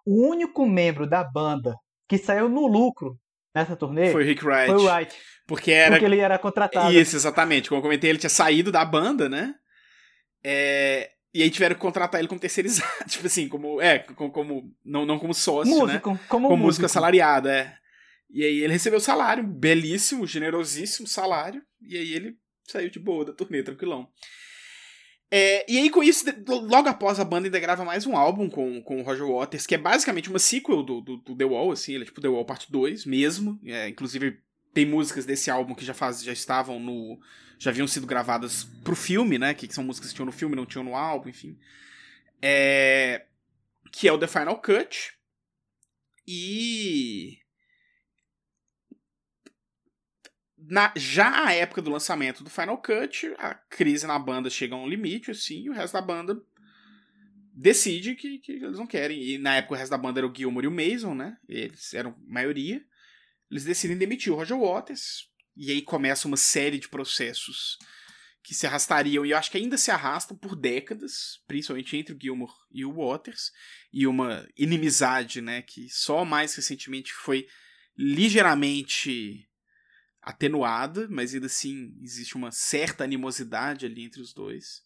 [0.06, 1.76] O único membro da banda
[2.08, 3.20] que saiu no lucro
[3.54, 4.68] nessa turnê foi o Rick Wright.
[4.68, 5.16] foi o Wright.
[5.46, 5.92] Porque era.
[5.92, 6.94] Porque ele era contratado.
[6.94, 7.70] Isso, exatamente.
[7.70, 9.54] Como eu comentei, ele tinha saído da banda, né?
[10.44, 11.12] É...
[11.34, 12.92] E aí tiveram que contratar ele como terceirizado.
[13.08, 13.82] tipo assim, como.
[13.82, 14.32] É, como.
[14.32, 16.00] como não, não como sócio, músico, né?
[16.28, 16.86] Como, como músico.
[16.86, 17.78] assalariado, é.
[18.30, 21.62] E aí ele recebeu salário, belíssimo, generosíssimo salário.
[21.82, 22.38] E aí ele
[22.68, 24.08] saiu de boa da turnê, tranquilão.
[25.32, 28.82] É, e aí, com isso, logo após a banda ainda grava mais um álbum com,
[28.82, 31.94] com o Roger Waters, que é basicamente uma sequel do, do, do The Wall, assim,
[31.94, 33.60] ele é tipo The Wall Parte 2 mesmo.
[33.64, 34.40] É, inclusive,
[34.74, 37.20] tem músicas desse álbum que já, faz, já estavam no.
[37.60, 39.54] Já haviam sido gravadas pro filme, né?
[39.54, 41.60] Que, são músicas que tinham no filme, não tinham no álbum, enfim.
[42.42, 43.26] É,
[43.92, 45.14] que é o The Final Cut.
[46.26, 47.38] E.
[50.58, 54.78] Na, já a época do lançamento do Final Cut, a crise na banda chega a
[54.78, 56.42] um limite, assim, e o resto da banda
[57.54, 59.22] decide que, que eles não querem.
[59.22, 61.38] E na época o resto da banda era o Gilmore e o Mason, né?
[61.48, 62.82] Eles eram maioria.
[63.52, 65.30] Eles decidem demitir o Roger Waters.
[65.56, 67.78] E aí começa uma série de processos
[68.42, 72.18] que se arrastariam, e eu acho que ainda se arrastam por décadas, principalmente entre o
[72.20, 73.52] Gilmore e o Waters,
[73.92, 77.48] e uma inimizade, né, que só mais recentemente foi
[77.98, 79.48] ligeiramente
[80.22, 84.84] atenuada, mas ainda assim existe uma certa animosidade ali entre os dois.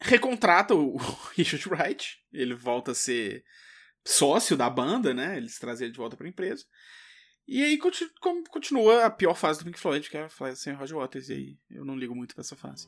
[0.00, 0.96] Recontrata o
[1.36, 3.44] Richard Wright, ele volta a ser
[4.04, 5.36] sócio da banda, né?
[5.36, 6.64] Eles trazem ele de volta para a empresa.
[7.46, 10.96] E aí continua a pior fase do Pink Floyd, que é a fase sem Roger
[10.96, 12.86] Waters, e aí eu não ligo muito pra essa fase.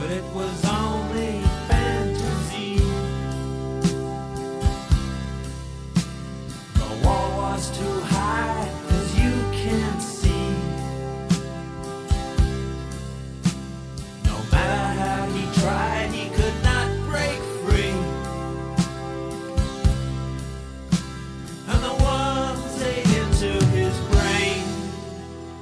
[0.00, 0.64] But it was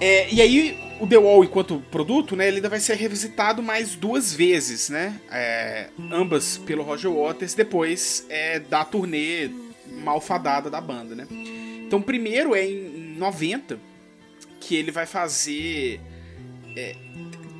[0.00, 3.94] É, e aí o The Wall, enquanto produto, né, ele ainda vai ser revisitado mais
[3.94, 5.20] duas vezes, né?
[5.30, 9.50] É, ambas pelo Roger Waters, depois é, da turnê
[10.02, 11.26] malfadada da banda, né?
[11.86, 13.78] Então, primeiro é em 90
[14.60, 16.00] que ele vai fazer.
[16.76, 16.94] É,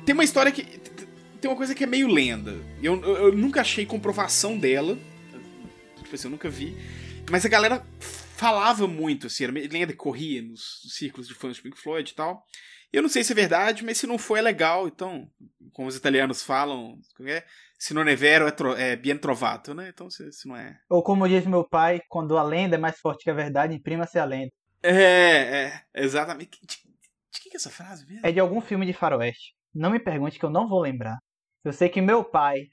[0.05, 0.63] tem uma história que.
[1.41, 2.57] Tem uma coisa que é meio lenda.
[2.83, 4.97] Eu, eu, eu nunca achei comprovação dela.
[6.03, 6.75] Tipo assim, eu nunca vi.
[7.31, 7.83] Mas a galera
[8.39, 12.45] falava muito, assim, era lenda corria nos círculos de fãs de Pink Floyd e tal.
[12.91, 14.87] Eu não sei se é verdade, mas se não for é legal.
[14.87, 15.29] Então,
[15.73, 16.97] como os italianos falam,
[17.27, 17.43] é?
[17.77, 19.89] se não é vero é, tro é bien trovato, né?
[19.89, 20.79] Então, se, se, não é.
[20.89, 24.17] Ou como diz meu pai, quando a lenda é mais forte que a verdade, imprima-se
[24.17, 24.51] a lenda.
[24.81, 26.57] É, é, exatamente.
[26.61, 28.25] De, de que é essa frase mesmo?
[28.25, 29.53] É de algum filme de faroeste.
[29.75, 31.17] Não me pergunte que eu não vou lembrar.
[31.63, 32.67] Eu sei que meu pai,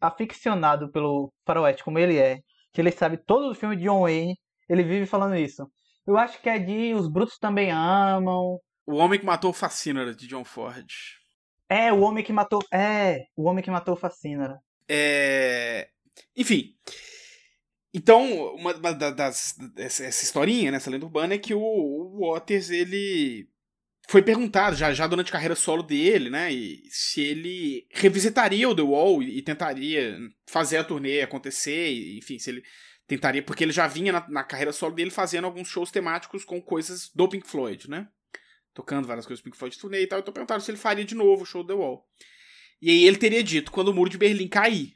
[0.00, 2.38] aficionado pelo faroeste como ele é,
[2.72, 4.36] que ele sabe todo o filme de John Wayne,
[4.68, 5.70] ele vive falando isso.
[6.06, 8.58] Eu acho que é de Os Brutos Também Amam.
[8.86, 10.86] O Homem que Matou o Fascínora, de John Ford.
[11.68, 12.60] É, o Homem que Matou...
[12.72, 14.60] É, o Homem que Matou o Fascínora.
[14.88, 15.88] É...
[16.36, 16.74] Enfim.
[17.92, 19.56] Então, uma das...
[19.76, 23.48] Essa historinha, né, essa lenda urbana, é que o, o Waters, ele...
[24.08, 28.76] Foi perguntado, já, já durante a carreira solo dele, né, e se ele revisitaria o
[28.76, 30.16] The Wall e, e tentaria
[30.48, 32.62] fazer a turnê acontecer, e, enfim, se ele
[33.06, 36.60] tentaria, porque ele já vinha na, na, carreira solo dele fazendo alguns shows temáticos com
[36.60, 38.08] coisas do Pink Floyd, né?
[38.74, 40.18] Tocando várias coisas do Pink Floyd turnê e tal.
[40.18, 42.06] Então perguntaram se ele faria de novo o show do The Wall.
[42.82, 44.94] E aí ele teria dito quando o muro de Berlim cair.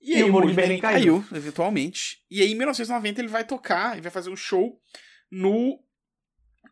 [0.00, 1.22] E, e aí o muro de Berlim, Berlim caiu.
[1.22, 2.22] caiu, eventualmente.
[2.30, 4.80] E aí em 1990 ele vai tocar e vai fazer um show
[5.30, 5.82] no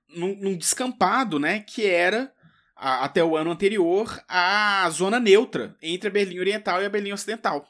[0.09, 1.61] num, num descampado, né?
[1.61, 2.33] Que era
[2.76, 7.12] a, até o ano anterior a zona neutra entre a Berlim Oriental e a Berlim
[7.12, 7.66] Ocidental.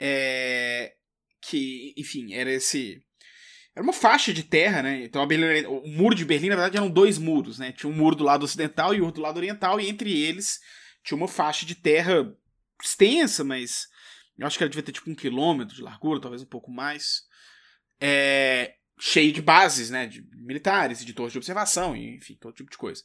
[0.00, 0.94] É,
[1.48, 3.02] que, enfim, era esse.
[3.74, 5.04] Era uma faixa de terra, né?
[5.04, 7.72] Então a Berlim, o muro de Berlim, na verdade, eram dois muros, né?
[7.72, 10.60] Tinha um muro do lado ocidental e outro do lado oriental, e entre eles
[11.02, 12.34] tinha uma faixa de terra
[12.82, 13.88] extensa, mas
[14.36, 17.22] eu acho que ela devia ter tipo um quilômetro de largura, talvez um pouco mais.
[18.00, 20.06] É, cheio de bases, né?
[20.06, 23.02] De militares, de torres de observação, enfim, todo tipo de coisa.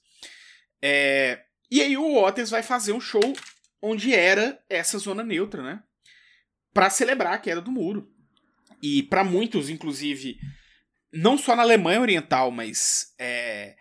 [0.82, 3.34] É, e aí o Waters vai fazer um show
[3.82, 5.84] onde era essa zona neutra, né?
[6.74, 8.13] Para celebrar a queda do muro.
[8.84, 10.38] E para muitos, inclusive,
[11.14, 13.78] não só na Alemanha Oriental, mas é,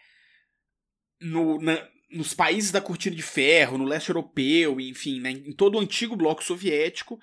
[1.21, 5.75] no, na, nos países da cortina de ferro, no leste europeu, enfim, né, em todo
[5.75, 7.19] o antigo bloco soviético,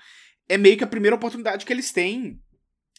[0.50, 2.42] é meio que a primeira oportunidade que eles têm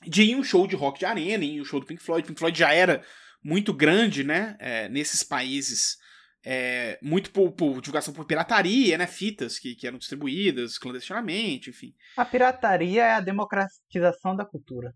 [0.06, 2.02] de ir em um show de rock de arena, ir em um show do Pink
[2.02, 2.26] Floyd.
[2.26, 3.04] Pink Floyd já era
[3.44, 5.98] muito grande, né, é, nesses países,
[6.44, 11.94] é, muito por, por, divulgação por pirataria, né, fitas que, que eram distribuídas clandestinamente, enfim.
[12.16, 14.94] A pirataria é a democratização da cultura.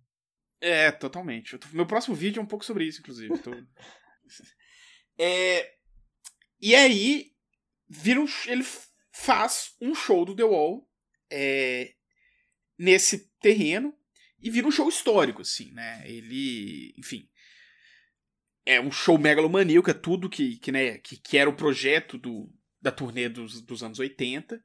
[0.61, 1.59] É, totalmente.
[1.72, 3.37] Meu próximo vídeo é um pouco sobre isso, inclusive.
[3.38, 3.50] Tô...
[5.18, 5.70] é,
[6.61, 7.33] e aí,
[7.87, 8.64] vira um, ele
[9.12, 10.88] faz um show do The Wall
[11.30, 11.92] é,
[12.78, 13.94] nesse terreno
[14.40, 16.02] e vira um show histórico, assim, né?
[16.07, 17.28] Ele, enfim,
[18.66, 22.50] é um show megalomaníaco, é tudo que, que, né, que, que era o projeto do,
[22.81, 24.62] da turnê dos, dos anos 80.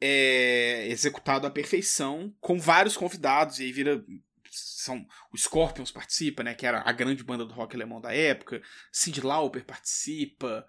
[0.00, 4.04] É, executado à perfeição, com vários convidados, e aí vira
[4.50, 8.62] são o Scorpions participa, né, que era a grande banda do rock alemão da época,
[8.92, 10.64] Cyndi Lauper participa,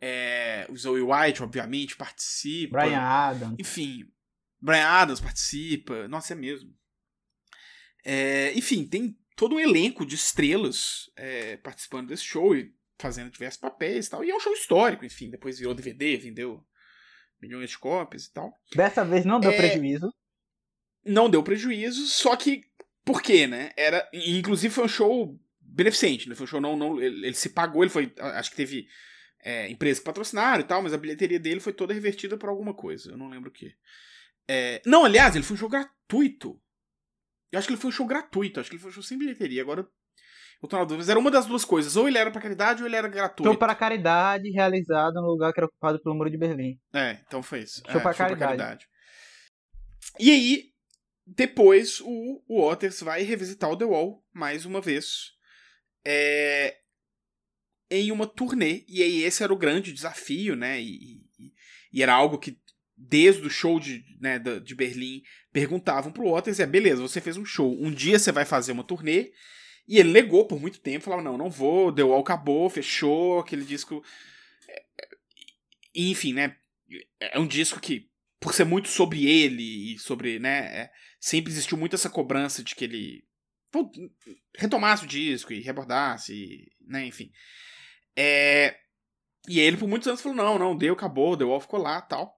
[0.00, 2.80] é, o Zoe White, obviamente, participa.
[2.80, 3.56] Brian Adams.
[3.56, 4.10] Enfim,
[4.60, 6.08] Brian Adams participa.
[6.08, 6.74] Nossa, é mesmo.
[8.04, 13.60] É, enfim, tem todo um elenco de estrelas é, participando desse show e fazendo diversos
[13.60, 14.24] papéis e tal.
[14.24, 15.30] E é um show histórico, enfim.
[15.30, 16.64] Depois virou DVD, vendeu
[17.40, 18.52] milhões de cópias e tal.
[18.74, 20.14] Dessa vez não deu é, prejuízo.
[21.04, 22.64] Não deu prejuízo, só que.
[23.04, 23.72] Por quê, né?
[23.76, 24.08] Era.
[24.12, 26.34] Inclusive foi um show beneficente, né?
[26.34, 26.76] Foi um show não.
[26.76, 28.12] não ele, ele se pagou, ele foi.
[28.18, 28.86] Acho que teve
[29.42, 32.72] é, empresas que patrocinaram e tal, mas a bilheteria dele foi toda revertida por alguma
[32.72, 33.10] coisa.
[33.10, 33.74] Eu não lembro o que.
[34.46, 36.60] É, não, aliás, ele foi um show gratuito.
[37.52, 39.18] Eu acho que ele foi um show gratuito, acho que ele foi um show sem
[39.18, 39.60] bilheteria.
[39.60, 39.86] Agora,
[40.62, 41.96] eu tô na dúvida, mas era uma das duas coisas.
[41.96, 43.44] Ou ele era para caridade ou ele era gratuito.
[43.44, 46.80] Show para caridade realizado no lugar que era ocupado pelo Muro de Berlim.
[46.94, 47.82] É, então foi isso.
[47.86, 48.56] Show é, para caridade.
[48.58, 48.88] caridade.
[50.18, 50.72] E aí,
[51.26, 55.32] depois, o, o Waters vai revisitar o The Wall mais uma vez.
[56.06, 56.78] É,
[57.90, 58.84] em uma turnê.
[58.88, 60.80] E aí esse era o grande desafio, né?
[60.80, 61.52] E, e,
[61.92, 62.58] e era algo que
[63.08, 67.44] desde o show de, né, de Berlim perguntavam pro Waters, é, beleza, você fez um
[67.44, 69.32] show, um dia você vai fazer uma turnê,
[69.86, 73.64] e ele negou por muito tempo, falava, não, não vou, The Wall acabou, fechou, aquele
[73.64, 74.02] disco...
[74.68, 75.08] É, é,
[75.94, 76.56] enfim, né,
[77.20, 78.08] é um disco que,
[78.40, 82.74] por ser muito sobre ele, e sobre, né, é, sempre existiu muito essa cobrança de
[82.74, 83.24] que ele
[84.56, 87.30] retomasse o disco e rebordasse, né, enfim...
[88.16, 88.76] É...
[89.48, 92.32] E ele por muitos anos falou: não, não, deu, acabou, The Wall ficou lá tal.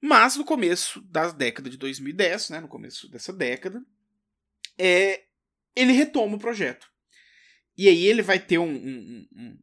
[0.00, 3.84] Mas no começo da década de 2010, né, no começo dessa década,
[4.78, 5.24] é,
[5.74, 6.88] ele retoma o projeto.
[7.76, 9.58] E aí ele vai ter um, um, um,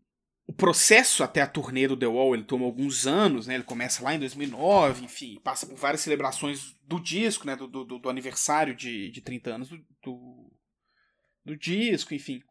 [0.48, 3.56] o processo até a turnê do The Wall, ele toma alguns anos, né?
[3.56, 7.56] Ele começa lá em 2009, enfim, passa por várias celebrações do disco, né?
[7.56, 10.54] Do, do, do aniversário de, de 30 anos do, do,
[11.44, 12.42] do disco, enfim.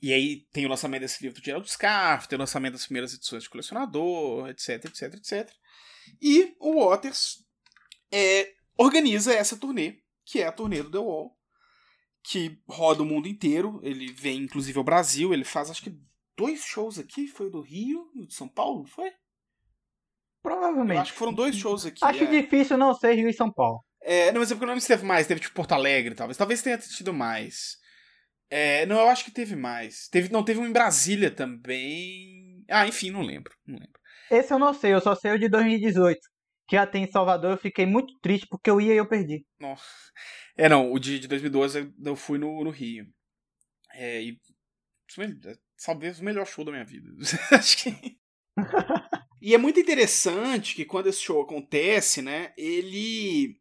[0.00, 3.14] E aí tem o lançamento desse livro do Gerald Scarf, tem o lançamento das primeiras
[3.14, 5.50] edições de colecionador, etc, etc, etc.
[6.20, 7.44] E o Waters
[8.12, 11.36] é, organiza essa turnê, que é a turnê do The Wall,
[12.22, 13.80] que roda o mundo inteiro.
[13.82, 15.98] Ele vem inclusive ao Brasil, ele faz acho que
[16.36, 19.12] dois shows aqui, foi o do Rio e o de São Paulo, foi?
[20.42, 20.96] Provavelmente.
[20.96, 22.04] Eu acho que foram dois shows aqui.
[22.04, 22.42] Acho é.
[22.42, 23.82] difícil não ser Rio e São Paulo.
[24.02, 26.36] É, não, mas é porque não teve mais, teve tipo Porto Alegre, talvez.
[26.36, 27.78] Talvez tenha tido mais.
[28.50, 30.08] É, não, eu acho que teve mais.
[30.08, 32.62] Teve, não, teve um em Brasília também.
[32.68, 33.54] Ah, enfim, não lembro.
[33.66, 33.93] Não lembro.
[34.30, 36.20] Esse eu não sei, eu só sei o de 2018.
[36.66, 39.44] Que até em Salvador eu fiquei muito triste porque eu ia e eu perdi.
[39.60, 39.84] Nossa.
[40.56, 43.06] É, não, o de, de 2012 eu fui no, no Rio.
[43.92, 44.38] É, e.
[45.84, 47.10] Talvez o melhor show da minha vida.
[47.52, 48.18] Acho que.
[49.42, 53.60] e é muito interessante que quando esse show acontece, né, ele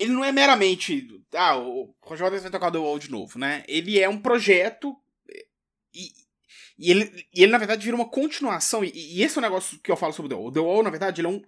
[0.00, 1.06] ele não é meramente.
[1.34, 3.62] Ah, o Roger Waters vai tocar The Wall de novo, né?
[3.68, 4.96] Ele é um projeto.
[5.94, 6.08] E,
[6.80, 8.82] e, ele, e ele, na verdade, vira uma continuação.
[8.82, 10.52] E, e esse é o negócio que eu falo sobre The Wall.
[10.52, 11.42] The Wall, na verdade, ele é um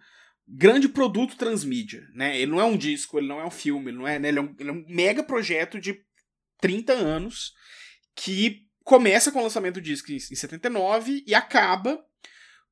[0.46, 2.38] grande produto transmídia, né?
[2.38, 4.28] Ele não é um disco, ele não é um filme, ele não é, né?
[4.28, 6.04] ele, é um, ele é um mega projeto de
[6.60, 7.54] 30 anos
[8.14, 12.04] que começa com o lançamento do disco em, em 79 e acaba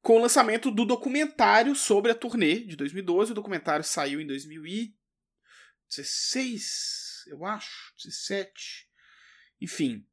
[0.02, 3.32] com o lançamento do documentário sobre a turnê de 2012.
[3.32, 4.92] O documentário saiu em 2000
[5.88, 8.88] 16, eu acho, 17.
[9.60, 10.06] Enfim.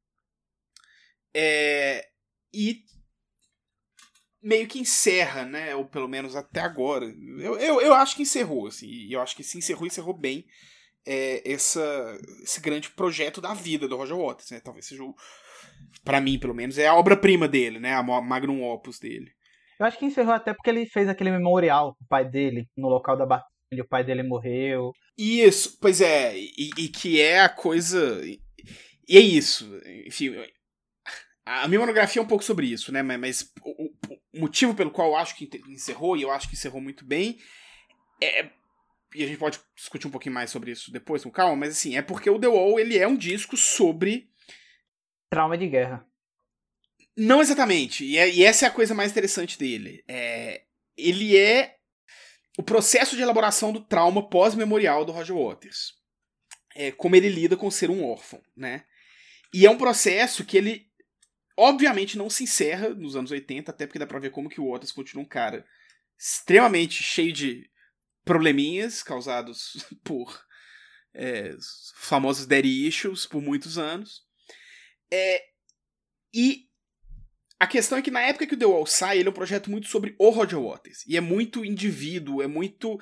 [1.32, 2.08] É,
[2.52, 2.82] e
[4.42, 5.74] meio que encerra, né?
[5.74, 7.04] Ou pelo menos até agora.
[7.38, 8.86] Eu, eu, eu acho que encerrou, assim.
[8.86, 10.44] E eu acho que se encerrou, encerrou bem.
[11.08, 14.60] é, essa, esse grande projeto da vida do Roger Waters, né?
[14.60, 15.02] Talvez seja,
[16.04, 17.94] para mim, pelo menos, é a obra-prima dele, né?
[17.94, 19.30] A magnum opus dele.
[19.80, 23.16] Eu acho que encerrou até porque ele fez aquele memorial pro pai dele, no local
[23.16, 24.92] da batalha, onde o pai dele morreu.
[25.16, 28.20] Isso, pois é, e, e que é a coisa.
[29.08, 29.66] E é isso.
[30.06, 30.34] Enfim,
[31.48, 33.02] a minha monografia é um pouco sobre isso, né?
[33.02, 33.86] Mas, mas o,
[34.34, 37.38] o, motivo pelo qual eu acho que encerrou, e eu acho que encerrou muito bem,
[38.22, 38.50] é.
[39.14, 41.96] E a gente pode discutir um pouquinho mais sobre isso depois, com calma, mas assim,
[41.96, 44.28] é porque o The Wall ele é um disco sobre.
[45.30, 46.06] Trauma de guerra.
[47.16, 48.04] Não exatamente.
[48.04, 50.04] E, é, e essa é a coisa mais interessante dele.
[50.06, 50.64] É,
[50.96, 51.76] ele é
[52.58, 55.94] o processo de elaboração do trauma pós-memorial do Roger Waters.
[56.76, 58.84] É, como ele lida com ser um órfão, né?
[59.54, 60.87] E é um processo que ele
[61.58, 64.70] obviamente não se encerra nos anos 80, até porque dá pra ver como que o
[64.70, 65.66] Waters continua um cara
[66.16, 67.68] extremamente cheio de
[68.24, 70.46] probleminhas causados por
[71.12, 71.56] é,
[71.96, 74.22] famosos daddy issues por muitos anos.
[75.10, 75.42] É,
[76.32, 76.68] e
[77.58, 79.68] a questão é que na época que o The Wall sai, ele é um projeto
[79.68, 81.04] muito sobre o Roger Waters.
[81.08, 83.00] E é muito indivíduo, é muito.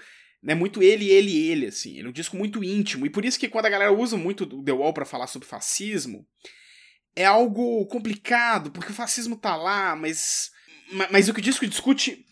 [0.49, 1.99] É muito ele, ele, ele, assim.
[1.99, 3.05] Ele é um disco muito íntimo.
[3.05, 5.49] E por isso que quando a galera usa muito o The Wall para falar sobre
[5.49, 6.27] fascismo,
[7.17, 10.51] é algo complicado, porque o fascismo tá lá, mas.
[11.11, 12.25] Mas o que o disco discute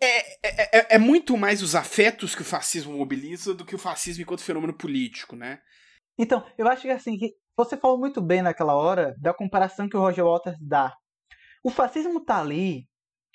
[0.00, 3.78] é, é, é, é, muito mais os afetos que o fascismo mobiliza do que o
[3.78, 5.58] fascismo enquanto fenômeno político, né?
[6.16, 7.18] Então, eu acho que assim,
[7.56, 10.94] você falou muito bem naquela hora da comparação que o Roger Waters dá.
[11.64, 12.88] O fascismo tá ali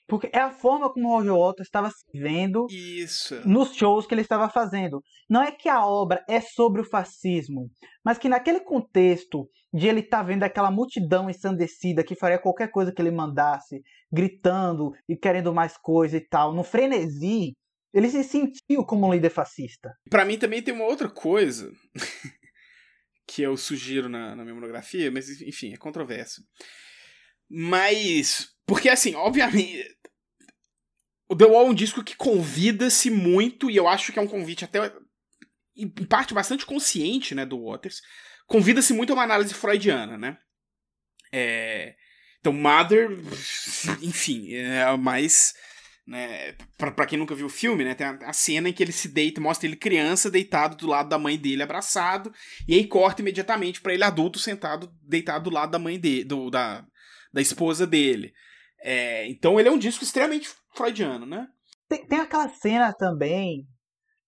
[0.08, 3.42] porque é a forma como o Roger Waters estava se vendo Isso.
[3.48, 5.02] nos shows que ele estava fazendo.
[5.30, 7.70] Não é que a obra é sobre o fascismo,
[8.04, 12.70] mas que naquele contexto de ele estar tá vendo aquela multidão ensandecida que faria qualquer
[12.70, 13.82] coisa que ele mandasse,
[14.12, 17.54] gritando e querendo mais coisa e tal, no frenesi,
[17.94, 19.92] ele se sentiu como um líder fascista.
[20.10, 21.72] Para mim também tem uma outra coisa
[23.28, 26.42] que eu sugiro na, na minha monografia, mas enfim, é controverso.
[27.50, 29.96] Mas porque, assim, obviamente.
[31.28, 34.28] O The Wall é um disco que convida-se muito, e eu acho que é um
[34.28, 34.94] convite até,
[35.76, 38.02] em parte, bastante consciente, né, do Waters.
[38.48, 40.38] Convida-se muito a uma análise freudiana, né?
[41.34, 41.96] É...
[42.40, 43.10] Então, Mother,
[44.02, 45.54] enfim, é mais.
[46.08, 48.84] Né, pra, pra quem nunca viu o filme, né, tem a, a, cena em que
[48.84, 52.32] ele se deita, mostra ele criança deitado do lado da mãe dele, abraçado,
[52.68, 56.52] e aí corta imediatamente para ele adulto sentado, deitado do lado da mãe dele, do,
[56.52, 56.86] da,
[57.34, 58.36] da esposa dele.
[58.82, 61.48] É, então ele é um disco extremamente freudiano, né?
[61.88, 63.66] Tem, tem aquela cena também,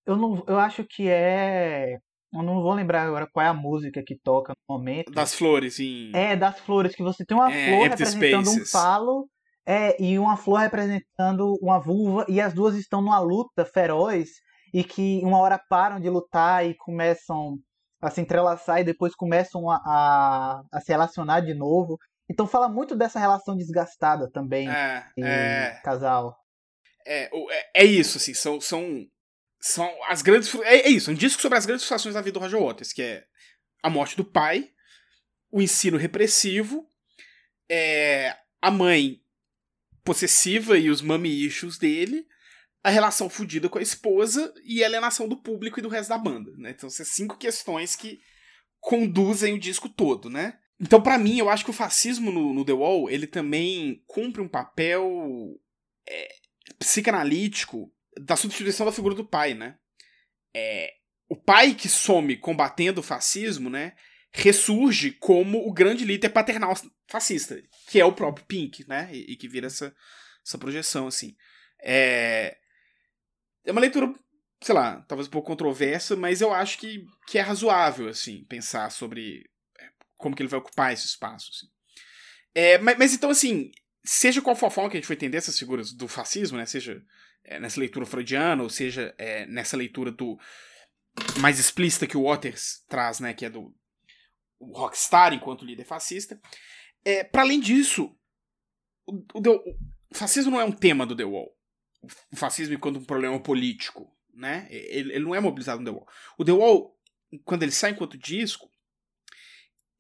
[0.08, 1.98] eu, não, eu acho que é.
[2.34, 5.12] Eu não vou lembrar agora qual é a música que toca no momento.
[5.12, 6.12] Das flores, sim.
[6.14, 8.62] É, das flores, que você tem uma é, flor representando spaces.
[8.62, 9.30] um falo
[9.66, 14.30] é, e uma flor representando uma vulva, e as duas estão numa luta feroz,
[14.74, 17.58] e que uma hora param de lutar e começam
[18.02, 21.98] a se entrelaçar e depois começam a, a, a se relacionar de novo.
[22.30, 26.38] Então fala muito dessa relação desgastada também é, é, casal.
[27.06, 29.08] É, é, é, isso, assim, são, são,
[29.62, 30.54] são as grandes.
[30.56, 33.02] É, é isso, um disco sobre as grandes frustrações da vida do Roger Waters, que
[33.02, 33.26] é
[33.82, 34.70] a morte do pai,
[35.50, 36.90] o ensino repressivo,
[37.70, 39.22] é, a mãe
[40.04, 42.26] possessiva e os mommy issues dele,
[42.84, 46.18] a relação fodida com a esposa e a alienação do público e do resto da
[46.18, 46.52] banda.
[46.58, 46.72] Né?
[46.72, 48.20] Então, são cinco questões que
[48.80, 50.58] conduzem o disco todo, né?
[50.80, 54.42] Então, para mim, eu acho que o fascismo no, no, The Wall, ele também cumpre
[54.42, 55.60] um papel
[56.08, 56.36] é,
[56.78, 59.78] psicanalítico da substituição da figura do pai, né?
[60.56, 60.92] É,
[61.28, 63.94] o pai que some combatendo o fascismo, né?
[64.32, 66.74] Ressurge como o grande líder paternal
[67.08, 69.10] fascista, que é o próprio Pink, né?
[69.12, 69.96] E, e que vira essa,
[70.46, 71.36] essa projeção, assim.
[71.82, 72.56] É,
[73.66, 74.14] é uma leitura,
[74.62, 78.92] sei lá, talvez um pouco controversa, mas eu acho que, que é razoável, assim, pensar
[78.92, 79.44] sobre
[80.18, 81.52] como que ele vai ocupar esse espaço.
[81.54, 81.68] Assim.
[82.54, 83.72] É, mas, mas, então, assim,
[84.04, 86.66] seja qual for a forma que a gente for entender essas figuras do fascismo, né,
[86.66, 87.04] seja
[87.44, 90.40] é, nessa leitura freudiana, ou seja é, nessa leitura do
[91.40, 93.74] mais explícita que o Waters traz, né, que é do
[94.60, 96.40] rockstar enquanto líder fascista.
[97.04, 98.16] É, para além disso,
[99.06, 99.78] o, o, o,
[100.14, 101.56] fascismo não é um tema do The Wall.
[102.32, 104.68] O fascismo enquanto um problema político, né?
[104.70, 106.08] Ele, ele não é mobilizado no The Wall.
[106.38, 106.98] O The Wall,
[107.44, 108.70] quando ele sai enquanto disco,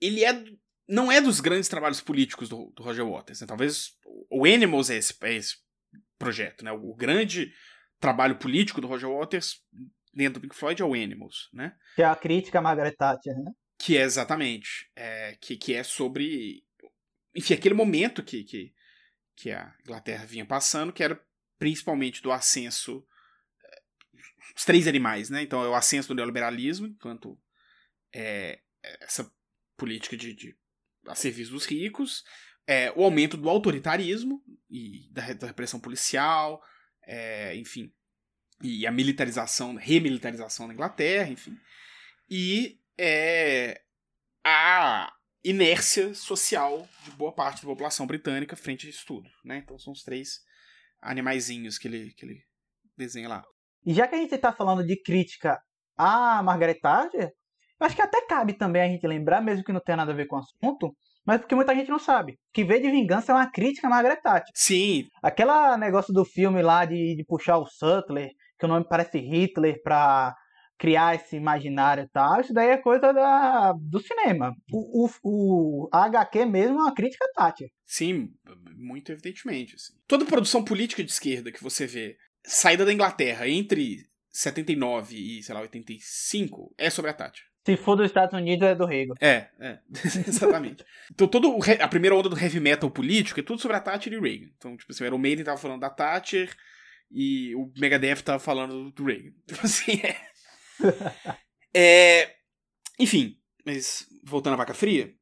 [0.01, 0.43] ele é
[0.87, 3.41] não é dos grandes trabalhos políticos do, do Roger Waters.
[3.41, 3.47] Né?
[3.47, 3.91] Talvez
[4.29, 5.57] o Animals é esse, é esse
[6.17, 6.63] projeto.
[6.63, 6.71] Né?
[6.71, 7.53] O grande
[7.99, 9.61] trabalho político do Roger Waters
[10.13, 11.49] dentro do Pink Floyd é o Animals.
[11.51, 11.75] Né?
[11.95, 13.51] Que é a crítica a Margaret Thatcher, né?
[13.77, 14.89] Que é exatamente.
[14.95, 16.63] É, que, que é sobre.
[17.35, 18.73] Enfim, aquele momento que, que,
[19.35, 21.21] que a Inglaterra vinha passando, que era
[21.59, 23.05] principalmente do ascenso
[24.55, 25.43] os três animais, né?
[25.43, 27.39] Então é o ascenso do neoliberalismo, enquanto
[28.15, 28.59] é,
[29.01, 29.31] essa
[29.77, 30.55] política de, de
[31.05, 32.23] a serviço dos ricos,
[32.65, 36.61] é, o aumento do autoritarismo e da, da repressão policial,
[37.03, 37.93] é, enfim,
[38.61, 41.57] e a militarização, remilitarização na Inglaterra, enfim,
[42.29, 43.81] e é,
[44.43, 45.13] a
[45.43, 49.57] inércia social de boa parte da população britânica frente a isso tudo, né?
[49.57, 50.41] Então são os três
[51.01, 52.43] animaizinhos que ele, que ele
[52.97, 53.45] desenha lá.
[53.85, 55.61] E já que a gente está falando de crítica
[55.95, 57.31] a Margaret Thatcher,
[57.79, 60.15] eu acho que até cabe também a gente lembrar, mesmo que não tenha nada a
[60.15, 62.39] ver com o assunto, mas porque muita gente não sabe.
[62.53, 64.51] Que V de Vingança é uma crítica a Margaret Thatcher.
[64.55, 65.07] Sim.
[65.21, 69.81] Aquela negócio do filme lá de, de puxar o Sutler, que o nome parece Hitler,
[69.83, 70.33] pra
[70.77, 74.53] criar esse imaginário e tal, isso daí é coisa da, do cinema.
[74.71, 77.67] O, o, o HQ mesmo é uma crítica a Thatcher.
[77.85, 78.29] Sim,
[78.75, 79.75] muito evidentemente.
[79.75, 79.93] Assim.
[80.07, 82.15] Toda produção política de esquerda que você vê,
[82.45, 87.43] saída da Inglaterra entre 79 e, sei lá, 85, é sobre a Thatcher.
[87.67, 89.15] Se for dos Estados Unidos, é do Reagan.
[89.19, 89.79] É, é,
[90.25, 90.85] exatamente.
[91.11, 94.19] então, todo a primeira onda do heavy metal político é tudo sobre a Thatcher e
[94.21, 94.49] Reagan.
[94.55, 96.49] Então, tipo assim, o Iron Maiden tava falando da Thatcher
[97.11, 99.33] e o Megadeth tava falando do Reagan.
[99.45, 100.15] Tipo assim, é.
[101.75, 102.35] é
[102.97, 105.13] enfim, mas voltando à vaca fria.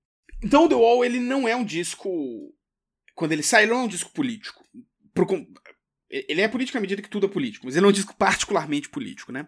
[0.44, 2.08] Então, o The Wall, ele não é um disco.
[3.16, 4.64] Quando ele sai, ele não é um disco político.
[6.12, 8.88] Ele é político à medida que tudo é político, mas ele é um disco particularmente
[8.88, 9.48] político, né?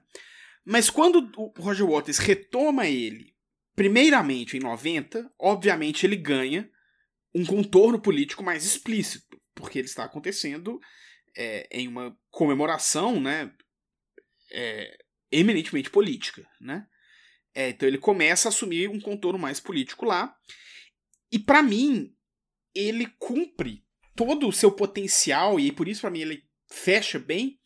[0.69, 3.33] Mas quando o Roger Waters retoma ele,
[3.73, 6.69] primeiramente em 90, obviamente ele ganha
[7.33, 10.77] um contorno político mais explícito, porque ele está acontecendo
[11.37, 13.49] é, em uma comemoração, né,
[14.51, 14.97] é,
[15.31, 16.85] eminentemente política, né?
[17.55, 20.35] É, então ele começa a assumir um contorno mais político lá,
[21.31, 22.13] e para mim
[22.75, 23.85] ele cumpre
[24.17, 27.57] todo o seu potencial e por isso para mim ele fecha bem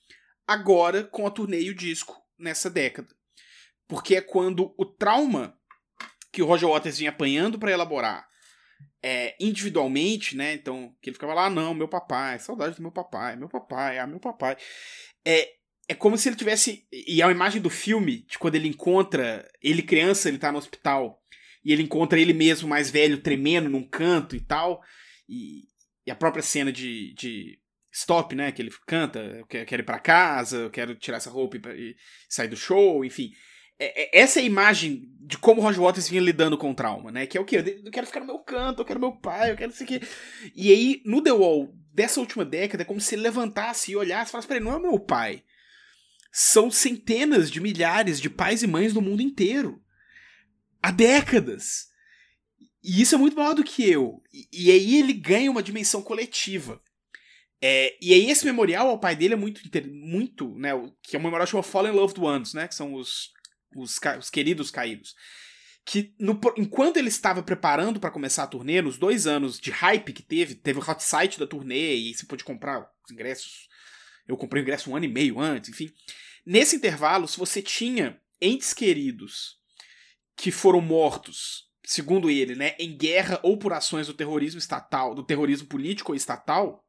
[0.45, 3.09] agora com a turnê e o disco nessa década.
[3.87, 5.57] Porque é quando o trauma
[6.31, 8.25] que o Roger Waters vinha apanhando para elaborar
[9.03, 10.53] é, individualmente, né?
[10.53, 13.99] Então, que ele ficava lá, ah, não, meu papai, saudade do meu papai, meu papai,
[13.99, 14.55] ah, meu papai.
[15.25, 15.49] É,
[15.89, 16.87] é como se ele tivesse.
[16.91, 19.49] E é uma imagem do filme, de quando ele encontra.
[19.61, 21.21] Ele criança, ele tá no hospital.
[21.63, 24.81] E ele encontra ele mesmo mais velho, tremendo num canto e tal.
[25.27, 25.63] E,
[26.05, 27.59] e a própria cena de, de
[27.91, 28.51] stop, né?
[28.51, 31.95] Que ele canta, eu quero ir para casa, eu quero tirar essa roupa e,
[32.29, 33.31] sair do show, enfim.
[33.77, 36.75] É, é, essa é a imagem de como o Roger Waters vinha lidando com o
[36.75, 37.25] trauma, né?
[37.25, 37.81] Que é o quê?
[37.83, 39.99] Eu quero ficar no meu canto, eu quero meu pai, eu quero isso aqui.
[40.55, 44.31] E aí, no The Wall, dessa última década, é como se levantasse e olhasse e
[44.31, 45.43] falasse, peraí, não é meu pai.
[46.31, 49.81] São centenas de milhares de pais e mães no mundo inteiro.
[50.81, 51.87] Há décadas.
[52.83, 54.21] E isso é muito maior do que eu.
[54.51, 56.81] E aí ele ganha uma dimensão coletiva.
[57.61, 60.71] É, e aí esse memorial ao pai dele é muito, muito, né,
[61.03, 63.31] que é um memorial chamado Fallen Loved Ones, né, que são os,
[63.75, 65.15] os, os queridos caídos.
[65.85, 70.13] Que no, enquanto ele estava preparando para começar a turnê, nos dois anos de hype
[70.13, 73.67] que teve, teve o hot site da turnê e você pôde comprar os ingressos.
[74.27, 75.91] Eu comprei o ingresso um ano e meio antes, enfim.
[76.45, 79.57] Nesse intervalo, se você tinha entes queridos
[80.35, 85.23] que foram mortos, segundo ele, né, em guerra ou por ações do terrorismo estatal, do
[85.23, 86.83] terrorismo político ou estatal,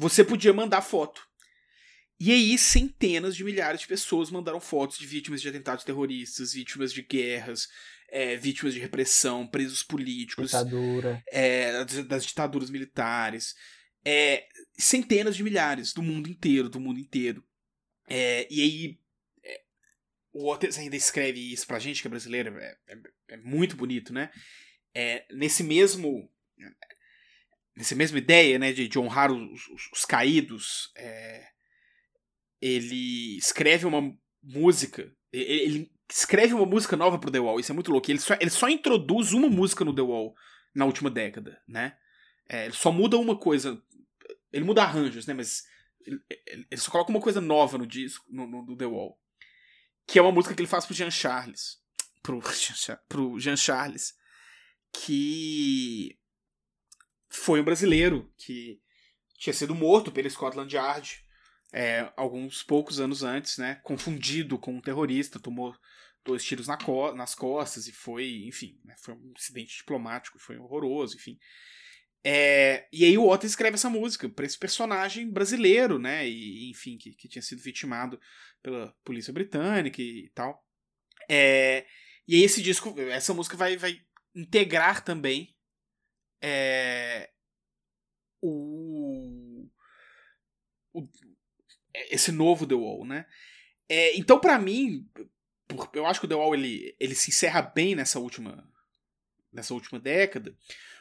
[0.00, 1.28] você podia mandar foto.
[2.18, 6.90] E aí, centenas de milhares de pessoas mandaram fotos de vítimas de atentados terroristas, vítimas
[6.90, 7.68] de guerras,
[8.08, 10.46] é, vítimas de repressão, presos políticos.
[10.46, 11.22] Ditadura.
[11.30, 13.54] É, das, das, ditaduras militares.
[14.02, 14.46] É,
[14.78, 17.44] centenas de milhares do mundo inteiro, do mundo inteiro.
[18.08, 18.98] É, e aí,
[19.44, 19.60] é,
[20.32, 22.98] o Waters ainda escreve isso pra gente, que é brasileiro, é, é,
[23.28, 24.30] é muito bonito, né?
[24.94, 26.30] É, nesse mesmo
[27.80, 31.46] nessa mesma ideia né, de, de honrar os, os, os caídos, é,
[32.60, 35.10] ele escreve uma música.
[35.32, 38.10] Ele, escreve uma música nova pro The Wall, isso é muito louco.
[38.10, 40.34] Ele só, ele só introduz uma música no The Wall
[40.74, 41.96] na última década, né?
[42.46, 43.82] É, ele só muda uma coisa.
[44.52, 45.32] Ele muda arranjos, né?
[45.32, 45.62] Mas
[46.04, 49.18] ele, ele só coloca uma coisa nova no disco, no, no, no, The Wall.
[50.06, 51.78] Que é uma música que ele faz pro Jean Charles.
[52.22, 52.42] Pro,
[53.08, 54.12] pro Jean Charles.
[54.92, 56.19] Que
[57.30, 58.80] foi um brasileiro que
[59.38, 61.24] tinha sido morto pelo Scotland Yard
[61.72, 63.76] é, alguns poucos anos antes, né?
[63.84, 65.74] Confundido com um terrorista, tomou
[66.24, 70.58] dois tiros na co nas costas e foi, enfim, né, foi um incidente diplomático, foi
[70.58, 71.38] horroroso, enfim.
[72.22, 76.28] É, e aí o Otto escreve essa música para esse personagem brasileiro, né?
[76.28, 78.20] E, enfim, que, que tinha sido vitimado
[78.62, 80.62] pela polícia britânica e tal.
[81.28, 81.86] É,
[82.28, 83.98] e aí esse disco, essa música vai, vai
[84.34, 85.56] integrar também
[86.42, 87.30] é,
[88.40, 89.68] o,
[90.92, 91.08] o,
[92.10, 93.26] esse novo The Wall, né?
[93.88, 95.08] É, então, para mim,
[95.92, 98.68] eu acho que o The Wall ele, ele se encerra bem nessa última,
[99.52, 100.56] nessa última década,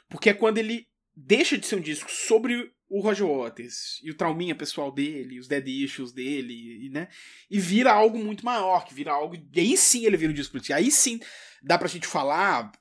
[0.10, 4.16] porque é quando ele deixa de ser um disco sobre o Roger Waters e o
[4.16, 7.08] trauminha pessoal dele, os dead issues dele, e, né?
[7.50, 9.36] E vira algo muito maior, que vira algo.
[9.54, 10.58] E aí sim ele vira um disco.
[10.74, 11.20] Aí sim
[11.62, 12.72] dá pra gente falar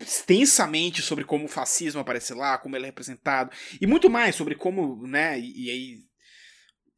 [0.00, 4.54] extensamente sobre como o fascismo aparece lá, como ele é representado, e muito mais sobre
[4.54, 5.38] como, né?
[5.38, 5.98] E, e aí,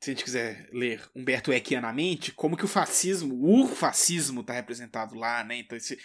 [0.01, 5.15] se a gente quiser ler Humberto Equianamente, como que o fascismo, o fascismo tá representado
[5.17, 5.59] lá, né?
[5.59, 5.99] Então esse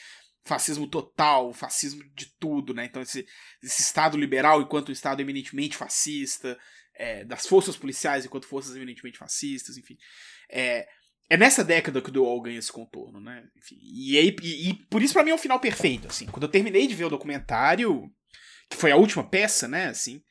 [0.43, 2.85] fascismo total, fascismo de tudo, né?
[2.85, 3.25] Então esse,
[3.61, 6.57] esse Estado liberal enquanto um Estado eminentemente fascista,
[6.95, 9.97] é, das forças policiais enquanto forças eminentemente fascistas, enfim.
[10.49, 10.87] É,
[11.29, 13.43] é nessa década que o The Wall ganha esse contorno, né?
[13.57, 16.25] Enfim, e, aí, e, e por isso para mim é um final perfeito, assim.
[16.25, 18.09] Quando eu terminei de ver o documentário,
[18.69, 20.21] que foi a última peça, né, assim,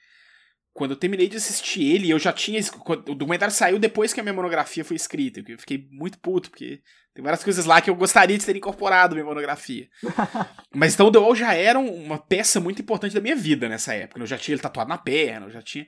[0.77, 2.61] quando eu terminei de assistir ele, eu já tinha.
[3.09, 5.43] O documentário saiu depois que a minha monografia foi escrita.
[5.47, 6.83] Eu fiquei muito puto, porque
[7.15, 9.89] tem várias coisas lá que eu gostaria de ter incorporado na minha monografia.
[10.75, 13.95] Mas então o The Wall já era uma peça muito importante da minha vida nessa
[13.95, 14.21] época.
[14.21, 15.87] Eu já tinha ele tatuado na perna, eu já tinha.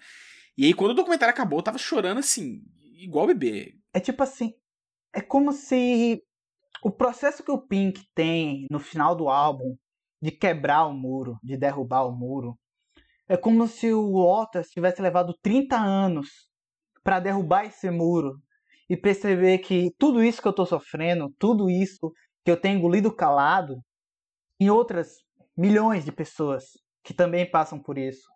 [0.56, 2.62] E aí, quando o documentário acabou, eu tava chorando assim,
[2.98, 3.74] igual bebê.
[3.92, 4.54] É tipo assim.
[5.12, 6.22] É como se
[6.82, 9.76] o processo que o Pink tem no final do álbum
[10.20, 12.58] de quebrar o muro, de derrubar o muro,
[13.28, 16.48] é como se o Waters tivesse levado 30 anos
[17.02, 18.40] para derrubar esse muro
[18.88, 22.12] e perceber que tudo isso que eu estou sofrendo, tudo isso
[22.44, 23.76] que eu tenho engolido calado,
[24.58, 25.16] em outras
[25.56, 26.64] milhões de pessoas
[27.04, 28.26] que também passam por isso.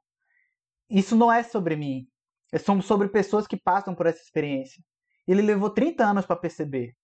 [0.91, 2.07] Isso não é sobre mim.
[2.53, 4.83] É sobre pessoas que passam por essa experiência.
[5.27, 6.95] Ele levou 30 anos para perceber.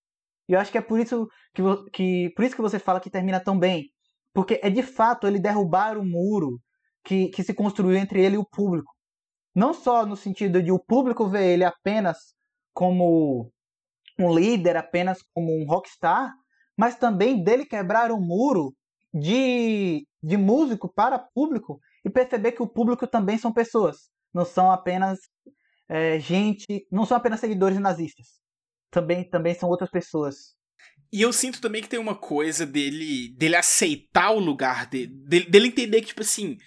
[0.49, 1.63] E eu acho que é por isso que,
[1.93, 3.91] que, por isso que você fala que termina tão bem.
[4.33, 6.61] Porque é de fato ele derrubar o muro
[7.05, 8.93] que, que se construiu entre ele e o público.
[9.55, 12.35] Não só no sentido de o público ver ele apenas
[12.73, 13.51] como
[14.19, 16.33] um líder, apenas como um rockstar,
[16.77, 18.75] mas também dele quebrar um muro
[19.13, 24.71] de, de músico para público e perceber que o público também são pessoas, não são
[24.71, 25.19] apenas
[25.89, 28.27] é, gente, não são apenas seguidores nazistas,
[28.91, 30.57] também, também são outras pessoas.
[31.11, 35.47] E eu sinto também que tem uma coisa dele dele aceitar o lugar dele, dele,
[35.47, 36.59] dele entender que, tipo assim,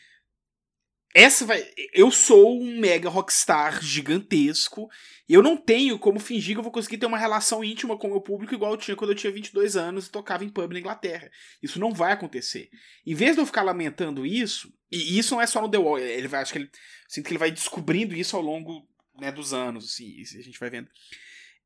[1.13, 1.63] essa vai.
[1.93, 4.89] Eu sou um mega rockstar gigantesco.
[5.27, 8.07] E eu não tenho como fingir que eu vou conseguir ter uma relação íntima com
[8.07, 10.73] o meu público igual eu tinha quando eu tinha 22 anos e tocava em pub
[10.73, 11.29] na Inglaterra.
[11.61, 12.69] Isso não vai acontecer.
[13.05, 15.99] Em vez de eu ficar lamentando isso, e isso não é só no The Wall,
[15.99, 16.69] ele vai, acho que ele.
[17.07, 18.87] Sinto que ele vai descobrindo isso ao longo
[19.21, 20.89] né, dos anos, assim, a gente vai vendo.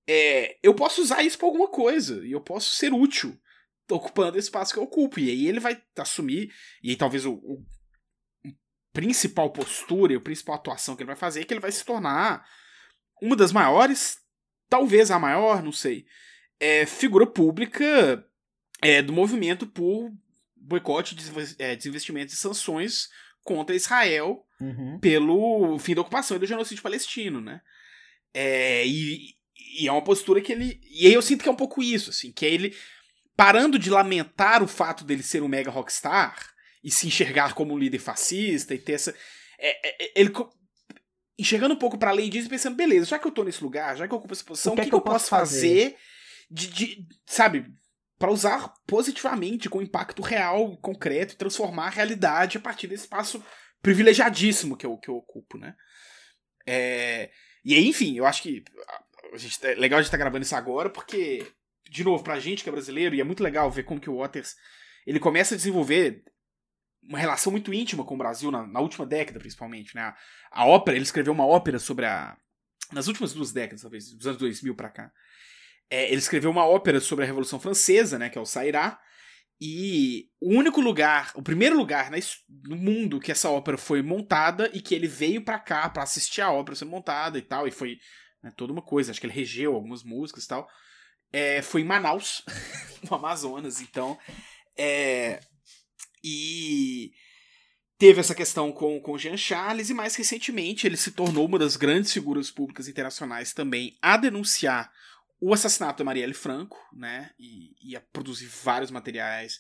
[0.06, 3.40] É, eu posso usar isso pra alguma coisa, e eu posso ser útil
[3.90, 5.20] ocupando esse espaço que eu ocupo.
[5.20, 6.54] E aí ele vai assumir,
[6.84, 7.64] e aí talvez o, o
[8.92, 11.86] principal postura e a principal atuação que ele vai fazer é que ele vai se
[11.86, 12.46] tornar
[13.22, 14.18] uma das maiores,
[14.70, 16.06] talvez a maior, não sei,
[16.60, 18.26] é, figura pública
[18.82, 20.12] é, do movimento por
[20.56, 21.16] boicote,
[21.58, 23.10] é, desinvestimento e sanções
[23.46, 25.00] contra Israel uhum.
[25.00, 27.62] pelo fim da ocupação e do genocídio palestino, né?
[28.34, 29.36] É, e,
[29.80, 30.82] e, é uma postura que ele.
[30.92, 32.76] E aí eu sinto que é um pouco isso, assim, que é ele
[33.38, 37.78] parando de lamentar o fato dele ser um mega rockstar e se enxergar como um
[37.78, 39.16] líder fascista e ter essa.
[39.58, 40.34] É, é, é ele
[41.38, 43.96] enxergando um pouco para além disso e pensando, beleza, já que eu tô nesse lugar,
[43.96, 45.98] já que eu ocupo essa posição, o que, o que, que eu, posso fazer, fazer
[46.50, 47.66] de, de, sabe,
[48.18, 53.44] para usar positivamente, com impacto real, concreto, e transformar a realidade a partir desse espaço
[53.82, 55.76] privilegiadíssimo que eu, que eu ocupo, né?
[56.66, 57.30] É,
[57.64, 58.64] e aí, enfim, eu acho que
[59.34, 61.46] a gente, é legal de estar tá gravando isso agora, porque,
[61.90, 64.18] de novo, pra gente que é brasileiro, e é muito legal ver como que o
[64.18, 64.56] Waters
[65.06, 66.24] ele começa a desenvolver
[67.04, 70.02] uma relação muito íntima com o Brasil na, na última década, principalmente, né?
[70.02, 70.16] A,
[70.52, 72.36] a, ópera, ele escreveu uma ópera sobre a
[72.92, 75.12] nas últimas duas décadas, talvez, dos anos 2000 para cá.
[75.90, 79.00] É, ele escreveu uma ópera sobre a Revolução Francesa, né, que é o Sairá,
[79.60, 82.20] e o único lugar, o primeiro lugar né,
[82.64, 86.42] no mundo que essa ópera foi montada e que ele veio para cá para assistir
[86.42, 87.98] a ópera ser montada e tal, e foi
[88.44, 90.68] né, toda uma coisa, acho que ele regeu algumas músicas e tal,
[91.32, 92.44] é, foi em Manaus,
[93.10, 94.18] no Amazonas, então
[94.78, 95.40] é,
[96.24, 97.12] e
[97.98, 101.78] teve essa questão com, com Jean Charles, e mais recentemente ele se tornou uma das
[101.78, 104.92] grandes figuras públicas internacionais também a denunciar
[105.40, 107.32] o assassinato da Marielle Franco, né?
[107.40, 109.60] E, e a produzir vários materiais,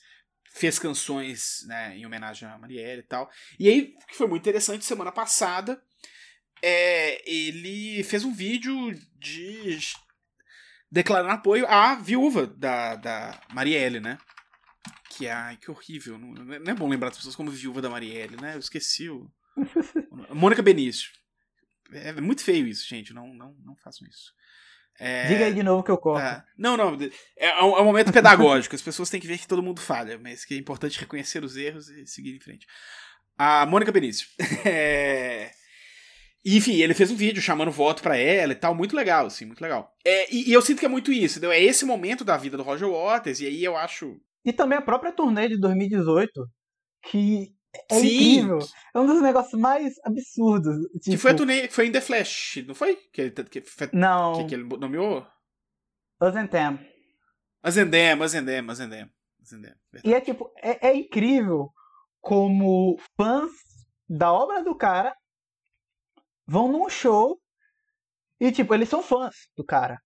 [0.51, 3.29] fez canções né, em homenagem a Marielle e tal.
[3.59, 5.81] E aí, o que foi muito interessante, semana passada,
[6.61, 9.79] é, ele fez um vídeo de
[10.89, 14.17] declarando apoio à viúva da, da Marielle, né?
[15.15, 16.17] que ai, que horrível.
[16.17, 18.55] Não, não, é bom lembrar das pessoas como viúva da Marielle, né?
[18.55, 19.31] Eu esqueci o.
[20.35, 21.11] Mônica Benício.
[21.91, 23.13] É muito feio isso, gente.
[23.13, 24.33] Não, não, não façam isso.
[24.99, 25.27] É...
[25.27, 26.25] Diga aí de novo que eu corto.
[26.25, 26.43] É.
[26.57, 26.97] Não, não.
[27.37, 28.75] É, é, um, é um momento pedagógico.
[28.75, 31.57] As pessoas têm que ver que todo mundo falha, mas que é importante reconhecer os
[31.57, 32.65] erros e seguir em frente.
[33.37, 34.27] A Mônica Benício.
[34.65, 35.51] é...
[36.45, 39.61] Enfim, ele fez um vídeo chamando voto para ela e tal, muito legal, assim, muito
[39.61, 39.91] legal.
[40.05, 41.51] É, e, e, eu sinto que é muito isso, entendeu?
[41.51, 44.21] É esse momento da vida do Roger Waters, e aí eu acho.
[44.45, 46.47] E também a própria turnê de 2018,
[47.09, 47.54] que
[47.89, 48.07] é Sim.
[48.07, 48.59] incrível.
[48.93, 50.75] É um dos negócios mais absurdos.
[50.93, 51.11] Tipo...
[51.11, 52.95] Que foi a turnê, foi em The Flash, não foi?
[53.11, 53.63] Que, que, que,
[53.93, 54.37] não.
[54.37, 55.25] Que, que ele nomeou?
[56.19, 56.79] Azentem.
[57.61, 59.09] Azendem, Azendem, Azendem.
[60.03, 61.71] E é tipo, é, é incrível
[62.21, 63.51] como fãs
[64.07, 65.15] da obra do cara
[66.45, 67.39] vão num show
[68.39, 69.99] e, tipo, eles são fãs do cara.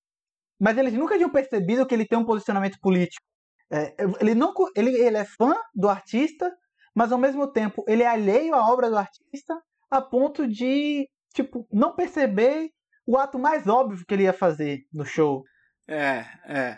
[0.59, 3.25] Mas eles nunca tinham percebido que ele tem um posicionamento político.
[3.71, 6.51] É, ele, não, ele, ele é fã do artista,
[6.95, 11.67] mas ao mesmo tempo ele é alheio à obra do artista a ponto de, tipo,
[11.71, 12.69] não perceber
[13.05, 15.43] o ato mais óbvio que ele ia fazer no show.
[15.87, 16.77] É, é.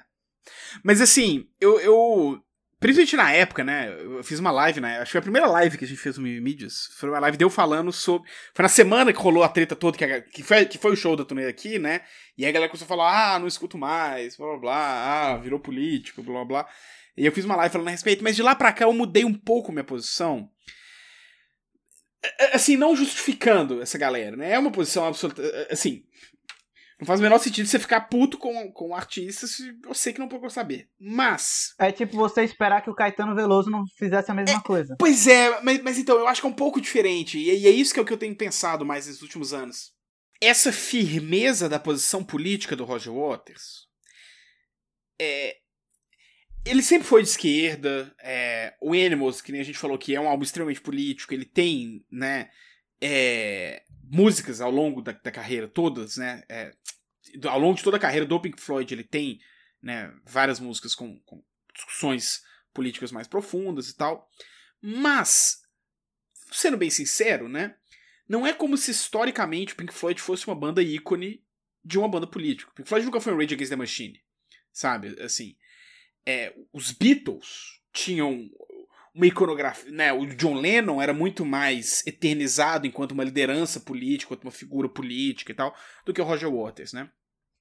[0.83, 2.41] Mas assim, eu, eu
[2.81, 3.95] Principalmente na época, né?
[3.95, 4.97] Eu fiz uma live, né?
[4.97, 6.89] Acho que a primeira live que a gente fez no Mídias.
[6.97, 8.27] Foi uma live deu falando sobre.
[8.55, 10.19] Foi na semana que rolou a treta toda, que, a...
[10.19, 12.01] que, foi, que foi o show da turnê aqui, né?
[12.35, 15.37] E aí a galera começou a falar: ah, não escuto mais, blá blá blá, ah,
[15.37, 16.67] virou político, blá blá.
[17.21, 19.23] E eu fiz uma live falando a respeito, mas de lá pra cá eu mudei
[19.23, 20.49] um pouco minha posição.
[22.51, 24.53] Assim, não justificando essa galera, né?
[24.53, 25.39] É uma posição absoluta.
[25.69, 26.03] Assim,
[26.99, 30.19] não faz o menor sentido você ficar puto com, com o artista se você que
[30.19, 30.89] não procurou saber.
[30.99, 31.75] Mas.
[31.77, 34.95] É tipo você esperar que o Caetano Veloso não fizesse a mesma é, coisa.
[34.97, 37.37] Pois é, mas, mas então, eu acho que é um pouco diferente.
[37.37, 39.91] E, e é isso que é o que eu tenho pensado mais nesses últimos anos.
[40.41, 43.85] Essa firmeza da posição política do Roger Waters.
[45.21, 45.60] É,
[46.65, 48.13] ele sempre foi de esquerda.
[48.19, 51.45] É, o Animals, que nem a gente falou que é um álbum extremamente político, ele
[51.45, 52.49] tem, né?
[52.99, 56.43] É, músicas ao longo da, da carreira, todas, né?
[56.47, 56.73] É,
[57.47, 59.39] ao longo de toda a carreira do Pink Floyd, ele tem
[59.81, 61.43] né, várias músicas com, com
[61.73, 62.43] discussões
[62.73, 64.29] políticas mais profundas e tal.
[64.81, 65.61] Mas,
[66.51, 67.75] sendo bem sincero, né?
[68.27, 71.43] Não é como se historicamente o Pink Floyd fosse uma banda ícone
[71.83, 72.71] de uma banda política.
[72.73, 74.21] Pink Floyd nunca foi um Rage Against the Machine,
[74.71, 75.19] sabe?
[75.21, 75.55] Assim,
[76.25, 78.49] é, os Beatles tinham
[79.13, 80.13] uma iconografia, né?
[80.13, 85.51] O John Lennon era muito mais eternizado enquanto uma liderança política, enquanto uma figura política
[85.51, 87.09] e tal, do que o Roger Waters, né?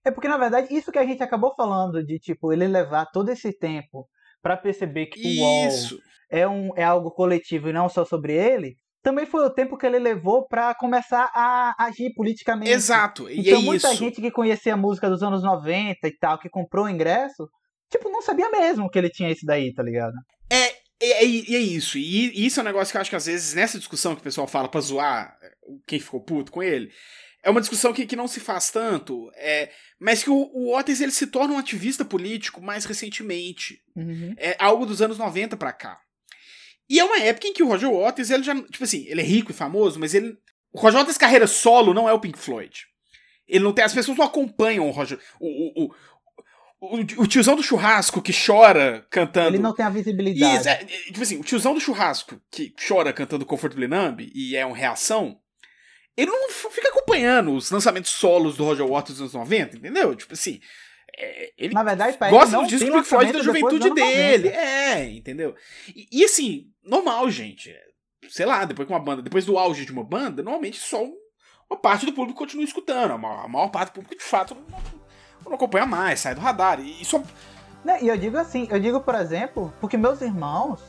[0.05, 3.29] É porque na verdade isso que a gente acabou falando de tipo ele levar todo
[3.31, 4.09] esse tempo
[4.41, 5.97] para perceber que isso.
[5.97, 9.51] o UOL é um é algo coletivo e não só sobre ele, também foi o
[9.51, 12.71] tempo que ele levou para começar a agir politicamente.
[12.71, 13.29] Exato.
[13.29, 13.99] E então é muita isso.
[13.99, 17.49] gente que conhecia a música dos anos 90 e tal, que comprou o ingresso,
[17.91, 20.15] tipo, não sabia mesmo que ele tinha isso daí, tá ligado?
[20.49, 20.69] É,
[21.01, 21.99] é, é, é, isso.
[21.99, 24.25] E isso é um negócio que eu acho que às vezes, nessa discussão que o
[24.25, 25.37] pessoal fala pra zoar
[25.87, 26.91] quem ficou puto com ele,
[27.43, 31.01] é uma discussão que, que não se faz tanto, é, mas que o, o Otis
[31.01, 33.81] ele se torna um ativista político mais recentemente.
[33.97, 34.35] Uhum.
[34.37, 36.01] É algo dos anos 90 pra cá.
[36.89, 39.25] E é uma época em que o Roger Waters, ele já, tipo assim, ele é
[39.25, 40.37] rico e famoso, mas ele.
[40.73, 42.85] O Roger Waters carreira solo não é o Pink Floyd.
[43.47, 43.85] Ele não tem.
[43.85, 45.21] As pessoas não acompanham o Roger.
[45.39, 45.95] O, o,
[46.81, 49.49] o, o, tiozão do churrasco que chora cantando.
[49.49, 50.57] Ele não tem a visibilidade.
[50.57, 54.65] Isso, é, tipo assim, o tiozão do churrasco que chora cantando Comfortably Numb e é
[54.65, 55.39] uma reação.
[56.17, 60.15] Ele não fica acompanhando os lançamentos solos do Roger Waters dos anos 90, entendeu?
[60.17, 60.59] Tipo assim.
[61.17, 64.49] É, ele Na verdade, gosta do disco Pink Floyd da juventude dele.
[64.49, 65.55] É, entendeu?
[65.95, 67.75] E, e, assim, normal, gente.
[68.29, 71.05] Sei lá, depois que uma banda, depois do auge de uma banda, normalmente só
[71.69, 73.13] uma parte do público continua escutando.
[73.13, 75.01] A maior, a maior parte do público, de fato, não,
[75.45, 76.81] não acompanha mais, sai do radar.
[76.81, 77.23] E isso.
[77.85, 80.81] Né, e eu digo assim, eu digo, por exemplo, porque meus irmãos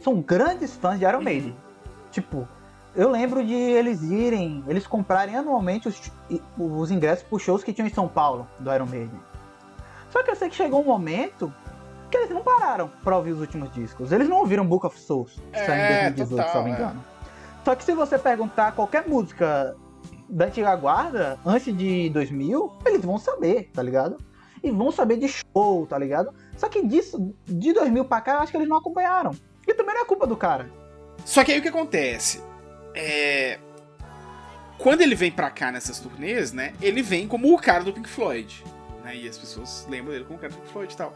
[0.00, 1.24] são grandes fãs de Iron uhum.
[1.24, 1.50] Maiden.
[1.50, 2.10] Uhum.
[2.10, 2.48] Tipo,
[2.94, 6.12] eu lembro de eles irem, eles comprarem anualmente os,
[6.58, 9.20] os ingressos para shows que tinham em São Paulo, do Iron Maiden.
[10.10, 11.52] Só que eu sei que chegou um momento
[12.10, 14.12] que eles não pararam pra ouvir os últimos discos.
[14.12, 17.04] Eles não ouviram Book of Souls, que é, saiu em 2018, se não me engano.
[17.12, 17.64] É.
[17.64, 19.76] Só que se você perguntar qualquer música
[20.28, 24.16] da antiga guarda, antes de 2000, eles vão saber, tá ligado?
[24.62, 26.34] E vão saber de show, tá ligado?
[26.56, 29.32] Só que disso, de 2000 pra cá, eu acho que eles não acompanharam.
[29.66, 30.70] E também não é culpa do cara.
[31.24, 32.42] Só que aí o que acontece?
[32.94, 33.58] É...
[34.78, 36.74] Quando ele vem pra cá nessas turnês, né?
[36.80, 38.64] Ele vem como o cara do Pink Floyd.
[39.02, 41.14] Né, e as pessoas lembram dele como o cara do Pink Floyd e tal.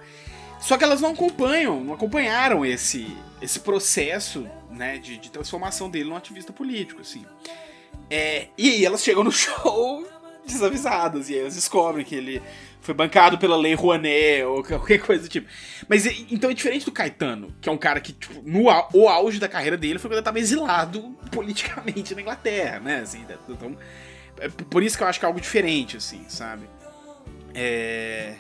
[0.61, 6.09] Só que elas não acompanham, não acompanharam esse, esse processo né, de, de transformação dele
[6.09, 7.25] num ativista político, assim.
[8.11, 10.05] É, e aí elas chegam no show
[10.45, 12.43] desavisadas, e aí elas descobrem que ele
[12.81, 15.49] foi bancado pela Lei Rouanet ou qualquer coisa do tipo.
[15.89, 19.39] Mas então é diferente do Caetano, que é um cara que, tipo, no o auge
[19.39, 23.01] da carreira dele foi quando ele tava exilado politicamente na Inglaterra, né?
[23.01, 23.77] Assim, então,
[24.39, 26.69] é por isso que eu acho que é algo diferente, assim, sabe?
[27.55, 28.35] É...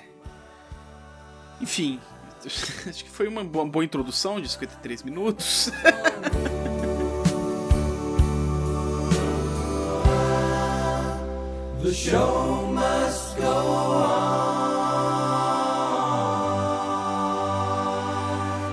[1.60, 2.00] Enfim,
[2.44, 5.70] acho que foi uma boa, boa introdução de 53 minutos.
[11.82, 14.40] The show must go on.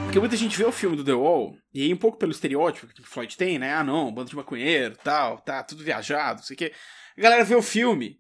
[0.05, 2.87] Porque muita gente vê o filme do The Wall, e aí um pouco pelo estereótipo
[2.87, 3.73] que Floyd tem, né?
[3.73, 6.73] Ah, não, bando de maconheiro, tal, tá, tudo viajado, não sei o quê.
[7.17, 8.19] A galera vê o filme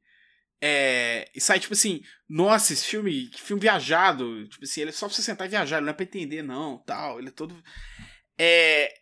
[0.61, 4.47] é, e sai tipo assim, nossa, esse filme, que filme viajado.
[4.47, 6.41] Tipo assim, ele é só pra você sentar e viajar, ele não é pra entender,
[6.41, 7.19] não, tal.
[7.19, 7.55] Ele é todo.
[8.37, 8.93] É.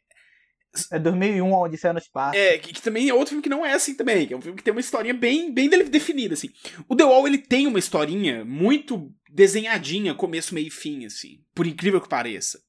[0.91, 2.37] É 2001, a Odisseia no Espaço.
[2.37, 4.41] É, que, que, também é outro filme que não é assim também, que é um
[4.41, 6.49] filme que tem uma historinha bem, bem definida, assim.
[6.87, 11.43] O The Wall, ele tem uma historinha muito desenhadinha, começo, meio e fim, assim.
[11.53, 12.61] Por incrível que pareça.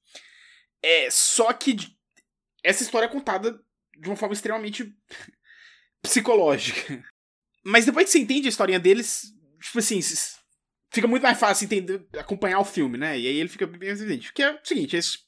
[0.82, 1.76] É, só que
[2.62, 3.59] essa história é contada
[3.98, 4.92] de uma forma extremamente
[6.02, 7.04] psicológica.
[7.64, 10.00] Mas depois que você entende a historinha deles, tipo assim,
[10.92, 13.18] fica muito mais fácil entender, acompanhar o filme, né?
[13.18, 14.32] E aí ele fica bem evidente.
[14.32, 15.18] Que é o seguinte, esse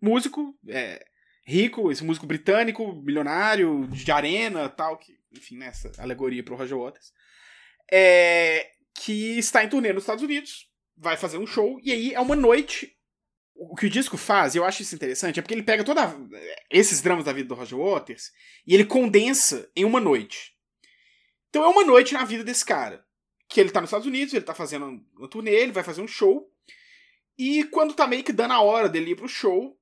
[0.00, 1.04] músico é,
[1.44, 6.78] rico, esse músico britânico, milionário, de arena tal, que, enfim, nessa né, alegoria pro Roger
[6.78, 7.12] Waters,
[7.92, 12.20] é, que está em turnê nos Estados Unidos, vai fazer um show, e aí é
[12.20, 12.96] uma noite.
[13.56, 16.02] O que o disco faz, e eu acho isso interessante, é porque ele pega todos
[16.68, 18.32] esses dramas da vida do Roger Waters
[18.66, 20.56] e ele condensa em uma noite.
[21.50, 23.06] Então é uma noite na vida desse cara.
[23.48, 26.08] Que ele tá nos Estados Unidos, ele tá fazendo uma turnê, ele vai fazer um
[26.08, 26.50] show.
[27.38, 29.78] E quando tá meio que dando a hora dele ir pro show,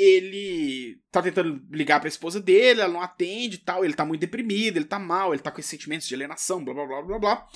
[0.00, 4.20] ele tá tentando ligar pra esposa dele, ela não atende e tal, ele tá muito
[4.20, 7.18] deprimido, ele tá mal, ele tá com esses sentimentos de alienação, blá blá blá blá
[7.18, 7.48] blá.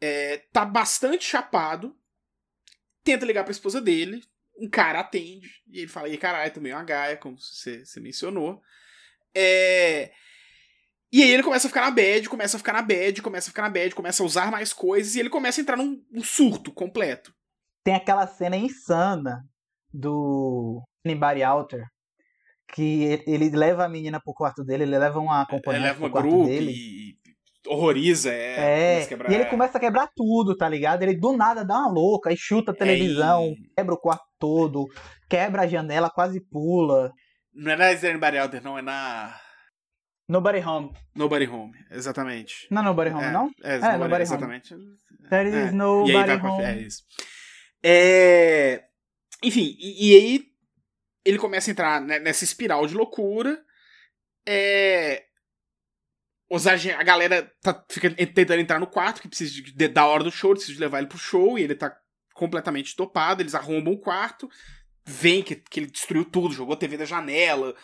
[0.00, 1.96] É, tá bastante chapado,
[3.02, 4.22] tenta ligar pra esposa dele,
[4.58, 7.98] um cara atende, e ele fala, e caralho, também é uma gaia, como você, você
[7.98, 8.60] mencionou.
[9.34, 10.12] É,
[11.12, 13.50] e aí ele começa a ficar na bad, começa a ficar na bad, começa a
[13.50, 16.22] ficar na bad, começa a usar mais coisas e ele começa a entrar num, num
[16.22, 17.34] surto completo.
[17.82, 19.44] Tem aquela cena insana
[19.92, 21.84] do Anybody Alter,
[22.72, 26.10] que ele leva a menina pro quarto dele, ele leva uma acompanhante ele leva pro
[26.10, 26.72] quarto dele.
[26.72, 27.20] E
[27.66, 29.00] horroriza, é.
[29.00, 29.46] É, e ele é.
[29.46, 31.02] começa a quebrar tudo, tá ligado?
[31.02, 33.70] Ele do nada dá uma louca, e chuta a televisão, é, e...
[33.76, 34.86] quebra o quarto todo,
[35.28, 37.12] quebra a janela, quase pula.
[37.52, 39.36] Não é na Anybody Alter, não, é na...
[40.28, 40.92] Nobody Home.
[41.14, 42.68] Nobody Home, exatamente.
[42.70, 43.50] Não é Nobody Home, é, não?
[43.64, 44.74] É, é nobody, nobody exatamente.
[44.74, 44.84] Home.
[45.28, 45.72] There is é.
[45.72, 46.64] Nobody Home.
[46.64, 47.02] É isso.
[47.82, 48.84] É...
[49.42, 50.49] Enfim, e, e, aí
[51.24, 53.62] ele começa a entrar nessa espiral de loucura.
[54.46, 55.24] É...
[56.48, 56.66] Os.
[56.66, 60.30] A galera tá, fica tentando entrar no quarto, que precisa de, de, da hora do
[60.30, 61.96] show, precisa de levar ele pro show, e ele tá
[62.34, 63.42] completamente topado.
[63.42, 64.48] Eles arrombam o quarto,
[65.04, 67.76] vem que, que ele destruiu tudo, jogou a TV da janela,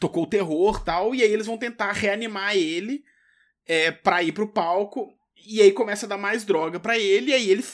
[0.00, 3.04] tocou o terror tal, e aí eles vão tentar reanimar ele
[3.66, 5.12] é, pra ir pro palco,
[5.46, 7.64] e aí começa a dar mais droga para ele, e aí ele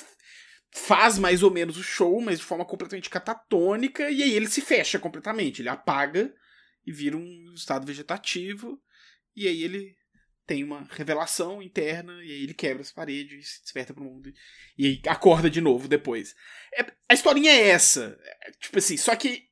[0.72, 4.60] faz mais ou menos o show, mas de forma completamente catatônica, e aí ele se
[4.60, 6.32] fecha completamente, ele apaga
[6.86, 8.80] e vira um estado vegetativo,
[9.34, 9.96] e aí ele
[10.46, 14.32] tem uma revelação interna, e aí ele quebra as paredes se desperta pro mundo,
[14.76, 16.34] e aí acorda de novo depois.
[16.74, 19.50] É, a historinha é essa, é, tipo assim, só que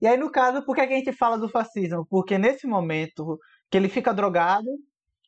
[0.00, 2.06] e aí, no caso, por que a gente fala do fascismo?
[2.08, 3.36] Porque nesse momento
[3.68, 4.68] que ele fica drogado,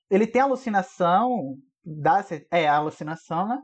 [0.09, 3.59] ele tem alucinação, dá, é alucinação, né?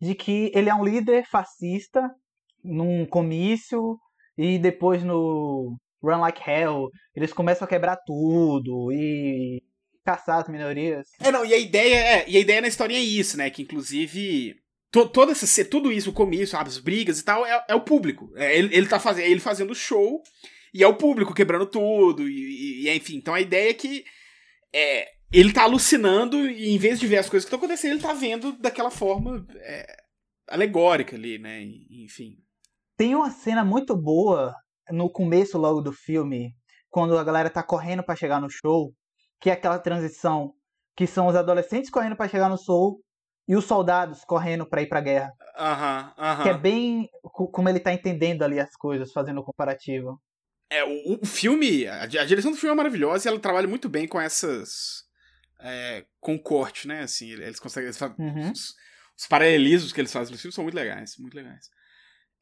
[0.00, 2.00] De que ele é um líder fascista
[2.64, 3.98] num comício
[4.36, 9.62] e depois no Run Like Hell eles começam a quebrar tudo e
[10.04, 11.08] caçar as minorias.
[11.20, 13.50] É, não, e a ideia é, e a ideia na história é isso, né?
[13.50, 14.56] Que inclusive
[14.90, 18.30] to, toda essa, tudo isso, o comício, as brigas e tal, é, é o público.
[18.36, 20.22] É, ele, ele tá fazendo, ele fazendo show
[20.72, 22.28] e é o público quebrando tudo.
[22.28, 24.04] E, e enfim, então a ideia é que
[24.72, 28.02] é, ele tá alucinando e em vez de ver as coisas que estão acontecendo, ele
[28.02, 29.96] tá vendo daquela forma é,
[30.48, 31.62] alegórica ali, né?
[31.90, 32.36] Enfim.
[32.96, 34.54] Tem uma cena muito boa
[34.90, 36.54] no começo logo do filme,
[36.90, 38.92] quando a galera tá correndo para chegar no show,
[39.40, 40.52] que é aquela transição
[40.96, 43.00] que são os adolescentes correndo para chegar no show
[43.48, 45.32] e os soldados correndo para ir pra guerra.
[45.56, 46.42] Aham, uh aham.
[46.42, 50.20] Que é bem como ele tá entendendo ali as coisas, fazendo o comparativo.
[50.70, 53.88] É, o, o filme, a, a, direção do filme é maravilhosa e ela trabalha muito
[53.88, 55.04] bem com essas.
[55.62, 57.02] É, com corte, né?
[57.02, 57.86] Assim, eles conseguem.
[57.86, 58.50] Eles fazem, uhum.
[58.50, 58.74] os,
[59.16, 61.68] os, paralelismos que eles fazem no filme são muito legais, muito legais.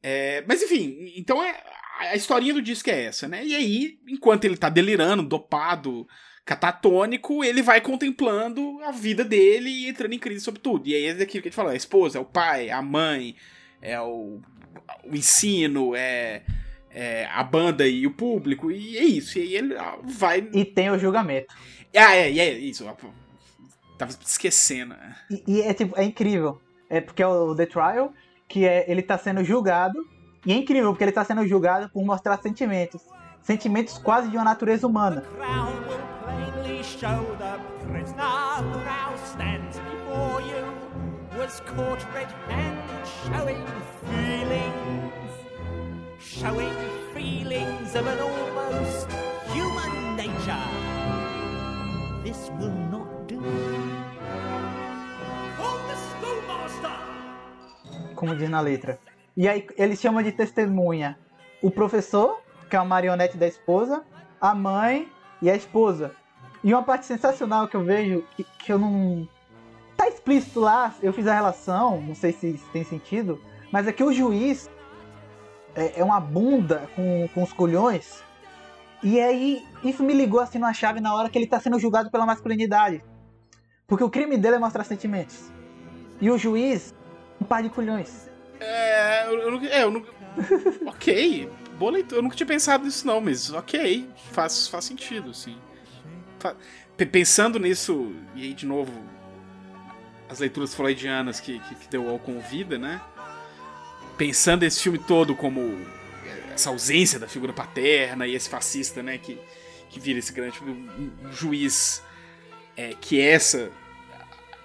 [0.01, 1.61] É, mas enfim, então é,
[1.99, 3.45] a historinha do disco é essa, né?
[3.45, 6.07] E aí, enquanto ele tá delirando, dopado,
[6.45, 10.87] catatônico, ele vai contemplando a vida dele e entrando em crise sobre tudo.
[10.87, 13.35] E aí é daquilo que a gente falou: a esposa, é o pai, a mãe,
[13.81, 14.41] é o,
[15.03, 16.43] o ensino, é,
[16.89, 19.37] é a banda e o público, e é isso.
[19.37, 20.47] E aí ele ah, vai.
[20.53, 21.53] E tem o julgamento.
[21.95, 22.85] Ah, é, é, isso.
[23.97, 24.95] Tava esquecendo.
[25.29, 26.61] E, e, é tipo, é incrível.
[26.89, 28.13] é porque é o The Trial,
[28.47, 29.99] que é ele tá sendo julgado.
[30.45, 33.01] E é incrível, porque ele tá sendo julgado por mostrar sentimentos.
[33.41, 35.21] Sentimentos quase de uma natureza humana.
[35.35, 40.89] crown will plainly show the prisoner who now stands before you
[41.37, 43.65] was caught red-handed showing
[44.05, 45.31] feelings,
[46.19, 46.75] showing
[47.13, 49.07] feelings of an almost
[49.53, 50.88] human nature.
[52.23, 53.39] This will not do.
[58.15, 58.99] Como diz na letra.
[59.37, 61.17] E aí ele chama de testemunha
[61.61, 64.03] o professor, que é a marionete da esposa,
[64.41, 65.09] a mãe
[65.41, 66.13] e a esposa.
[66.61, 69.27] E uma parte sensacional que eu vejo, que, que eu não.
[69.95, 73.41] Tá explícito lá, eu fiz a relação, não sei se isso tem sentido,
[73.71, 74.69] mas é que o juiz
[75.75, 78.23] é, é uma bunda com, com os colhões.
[79.01, 82.11] E aí, isso me ligou assim numa chave na hora que ele tá sendo julgado
[82.11, 83.03] pela masculinidade.
[83.87, 85.51] Porque o crime dele é mostrar sentimentos.
[86.21, 86.93] E o juiz,
[87.41, 88.29] um par de colhões.
[88.59, 90.03] É, eu, não- é, eu não.
[90.87, 92.19] ok, boa leitura.
[92.19, 95.57] Eu nunca tinha pensado nisso, não, mas ok, faz, faz sentido, sim.
[96.39, 96.55] Fa-
[96.97, 98.91] P- Pensando nisso, e aí de novo,
[100.29, 103.01] as leituras freudianas que, que, que deu ao convida, né?
[104.17, 105.77] Pensando esse filme todo como
[106.59, 109.17] essa ausência da figura paterna e esse fascista, né?
[109.17, 109.39] Que,
[109.89, 112.03] que vira esse grande um, juiz
[112.75, 113.71] é, que essa,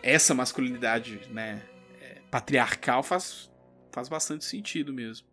[0.03, 1.63] essa masculinidade, né?
[2.01, 3.51] é, patriarcal faz,
[3.93, 5.27] faz bastante sentido mesmo.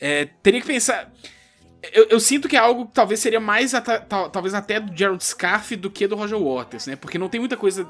[0.00, 1.12] É, teria que pensar.
[1.92, 4.96] Eu, eu sinto que é algo que talvez seria mais ata- tal- talvez até do
[4.96, 6.94] Gerald Scarfe do que do Roger Waters, né?
[6.96, 7.88] Porque não tem muita coisa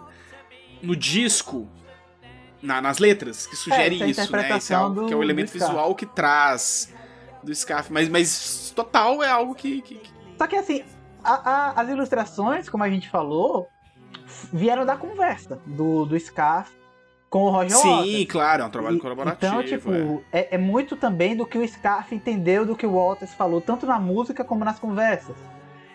[0.83, 1.69] no disco,
[2.63, 4.57] na- nas letras, que sugere é isso, né?
[4.57, 6.93] Esse é, algo, do- que é o elemento visual que traz
[7.43, 7.93] do Scarfe.
[7.93, 9.83] Mas, mas total é algo que.
[9.83, 10.01] que-
[10.39, 10.85] Só que assim,
[11.23, 13.69] a- a- as ilustrações, como a gente falou,
[14.53, 16.71] vieram da conversa do, do Scarf
[17.29, 18.27] com o Roger Sim, Waters.
[18.27, 19.47] claro, é um trabalho E- colaborativo.
[19.53, 19.65] Então, é.
[19.65, 20.55] tipo, é.
[20.55, 23.99] é muito também do que o Scarf entendeu do que o Waters falou, tanto na
[23.99, 25.37] música como nas conversas.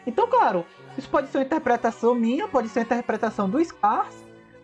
[0.06, 0.66] Então, claro,
[0.98, 4.16] isso pode ser uma interpretação minha, pode ser uma interpretação do Scarf,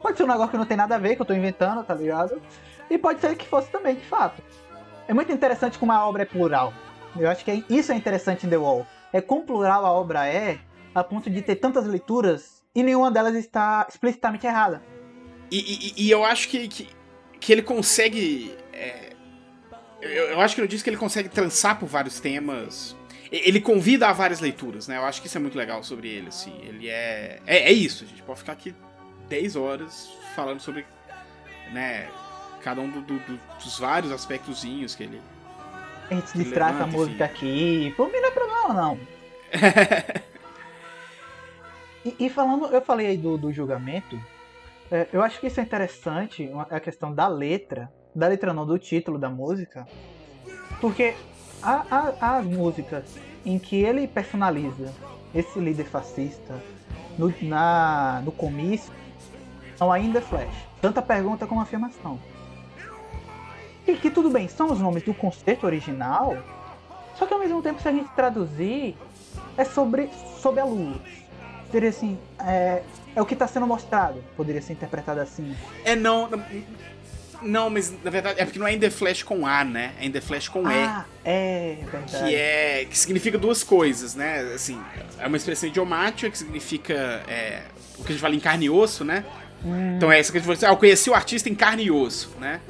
[0.02, 1.94] pode ser um negócio que não tem nada a ver, que eu tô inventando, tá
[1.94, 2.42] ligado?
[2.90, 4.42] E pode ser que fosse também, de fato.
[5.08, 6.74] É muito interessante como a obra é plural.
[7.18, 8.86] Eu acho que é- isso é interessante em The Wall.
[9.12, 10.58] É quão plural a obra é,
[10.96, 14.82] a ponto de ter tantas leituras e nenhuma delas está explicitamente errada.
[15.52, 16.90] E, e- e eu acho que, que,
[17.40, 18.56] que ele consegue.
[18.72, 19.14] é,
[20.02, 22.96] eu, eu acho que no disco ele consegue trançar por vários temas.
[23.32, 24.98] Ele convida a várias leituras, né?
[24.98, 26.56] Eu acho que isso é muito legal sobre ele, assim.
[26.64, 27.40] Ele é.
[27.46, 28.74] É, é isso, a gente pode ficar aqui
[29.28, 30.86] 10 horas falando sobre.
[31.72, 32.08] né?
[32.64, 35.22] Cada um do- do- do- dos vários aspectozinhos que ele.
[36.10, 37.94] A gente distrata a levanta, música aqui.
[37.98, 39.00] Por mim não é problema, não.
[42.06, 44.20] E, e falando, eu falei aí do, do julgamento.
[44.92, 47.92] é, eu acho que isso é interessante, a questão da letra.
[48.16, 49.88] Da letra não, do título da música.
[50.80, 51.16] Porque
[51.62, 53.04] as músicas
[53.46, 54.94] em que ele personaliza
[55.34, 56.62] esse líder fascista
[57.18, 58.94] no, na, no comício
[59.78, 60.54] são ainda Flash.
[60.82, 62.20] Tanto a pergunta como a afirmação.
[63.88, 66.38] E que tudo bem, são os nomes do concerto original,
[67.18, 68.96] só que ao mesmo tempo, se a gente traduzir,
[69.58, 70.10] é sobre,
[70.42, 70.98] sobre a luz.
[71.72, 72.82] Seria assim, é,
[73.16, 75.56] é o que está sendo mostrado, poderia ser interpretado assim.
[75.84, 76.30] É não.
[76.30, 76.44] não-
[77.42, 79.92] Não, mas na verdade é porque não é In The Flash com A, né?
[80.00, 80.74] É In The Flash com E.
[80.74, 82.24] Ah, é verdade.
[82.30, 84.40] que é que significa duas coisas, né?
[84.56, 84.80] Assim,
[85.20, 86.94] é uma expressão idiomática que significa
[87.28, 87.64] é,
[87.98, 89.26] o que a gente fala em carne e osso, né?
[89.66, 91.56] Hum, Então é isso que a gente fala assim, ah, eu conheci o artista em
[91.56, 92.62] carne e osso, né?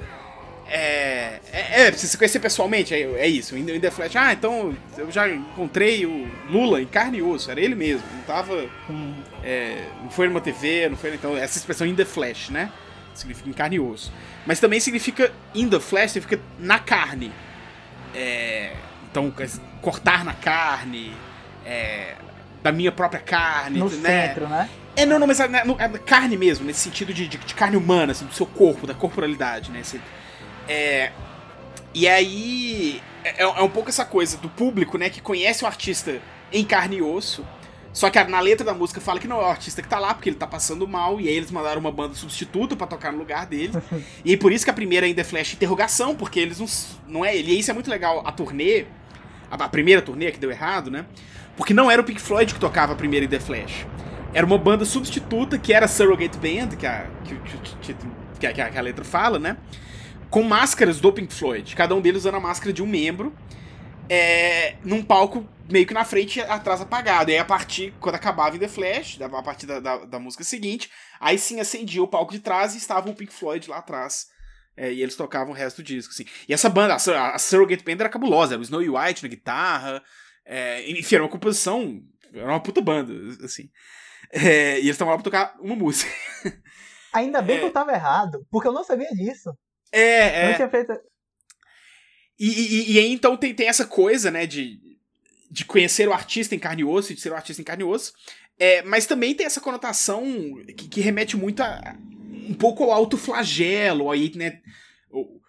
[0.69, 3.55] É, é, é se você conhecer pessoalmente, é, é isso.
[3.57, 7.59] In The Flash, ah, então eu já encontrei o Lula em carne e osso, era
[7.59, 9.15] ele mesmo, não tava, sim.
[9.43, 12.71] é, não foi numa TV, não foi, então essa expressão In The Flash, né?
[13.13, 14.11] Significa em carne e osso.
[14.45, 17.31] Mas também significa In The Flash, significa na carne.
[18.15, 18.73] É,
[19.11, 19.31] então,
[19.81, 21.13] cortar na carne,
[21.65, 22.15] é,
[22.63, 24.27] da minha própria carne, No né?
[24.29, 24.69] centro, né?
[24.95, 27.75] É, não, não, mas a, no- a carne mesmo, nesse sentido de, de, de carne
[27.77, 29.79] humana, assim, do seu corpo, da corporalidade, né?
[29.81, 29.99] Esse-
[30.67, 31.11] é,
[31.93, 36.19] e aí, é, é um pouco essa coisa do público, né, que conhece o artista
[36.51, 37.45] em carne e osso,
[37.91, 40.15] só que na letra da música fala que não é o artista que tá lá,
[40.15, 43.19] porque ele tá passando mal, e aí eles mandaram uma banda substituta pra tocar no
[43.19, 43.71] lugar dele.
[44.25, 46.65] e aí por isso que a primeira ainda é flash interrogação, porque eles não,
[47.07, 47.53] não é ele.
[47.53, 48.85] E isso é muito legal, a turnê,
[49.51, 51.05] a, a primeira turnê que deu errado, né?
[51.55, 53.85] Porque não era o Pink Floyd que tocava a primeira The Flash.
[54.33, 57.95] Era uma banda substituta que era a Surrogate Band, que a, que, que, que
[58.39, 59.55] que a- que a letra fala, né?
[60.33, 61.75] Com máscaras do Pink Floyd.
[61.75, 63.31] Cada um deles usando a máscara de um membro.
[64.09, 67.29] É, num palco meio que na frente atrás apagado.
[67.29, 70.43] E aí a partir, quando acabava em The Flash, a partir da, da, da música
[70.43, 74.25] seguinte, aí sim acendia o palco de trás e estava o Pink Floyd lá atrás.
[74.75, 76.25] É, e eles tocavam o resto do disco, assim.
[76.49, 80.01] E essa banda, a, a Surrogate Band era cabulosa, era o Snowy White na guitarra,
[80.43, 82.01] é, enfim, era uma composição,
[82.33, 83.13] era uma puta banda,
[83.45, 83.69] assim.
[84.31, 86.11] É, e eles estavam lá pra tocar uma música.
[87.13, 87.59] Ainda bem É.
[87.59, 89.55] que eu tava errado, porque eu não sabia disso.
[89.93, 90.47] É, é.
[90.49, 90.93] não tinha feito.
[92.39, 94.79] E, e, e aí, então, tem, tem essa coisa, né, de,
[95.49, 97.85] de conhecer o artista em carne e osso, de ser o artista em carne e
[97.85, 98.11] osso.
[98.59, 100.23] É, mas também tem essa conotação
[100.75, 101.95] que, que remete muito a
[102.47, 104.59] um pouco ao autoflagelo, aí, né,
[105.09, 105.39] o,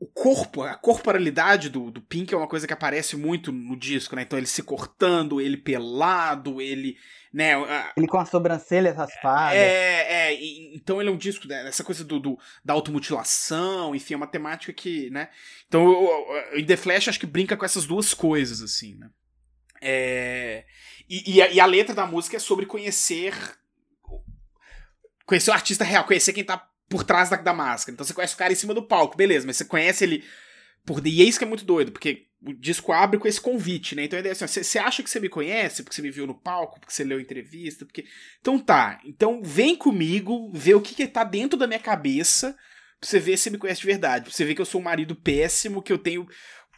[0.00, 4.16] o corpo, a corporalidade do, do Pink é uma coisa que aparece muito no disco,
[4.16, 6.96] né, então ele se cortando, ele pelado, ele,
[7.32, 9.56] né, a- Ele com as sobrancelhas raspadas.
[9.58, 13.94] é, é, e- então ele é um disco né, essa coisa do, do- da automutilação,
[13.94, 15.28] enfim, é uma temática que, né?
[15.66, 19.08] Então, o The Flash acho que brinca com essas duas coisas, assim, né?
[19.80, 20.64] É,
[21.08, 23.34] e, e a, e a letra da música é sobre conhecer
[25.26, 27.94] conhecer o artista real, conhecer quem tá por trás da, da máscara.
[27.94, 30.24] Então você conhece o cara em cima do palco, beleza, mas você conhece ele
[30.84, 33.94] por e é isso que é muito doido, porque o disco abre com esse convite,
[33.94, 34.04] né?
[34.04, 36.26] Então a ideia é assim, você acha que você me conhece porque você me viu
[36.26, 38.04] no palco, porque você leu entrevista, porque
[38.40, 42.52] então tá, então vem comigo ver o que que tá dentro da minha cabeça
[43.00, 44.80] pra você ver se você me conhece de verdade, pra você ver que eu sou
[44.80, 46.26] um marido péssimo, que eu tenho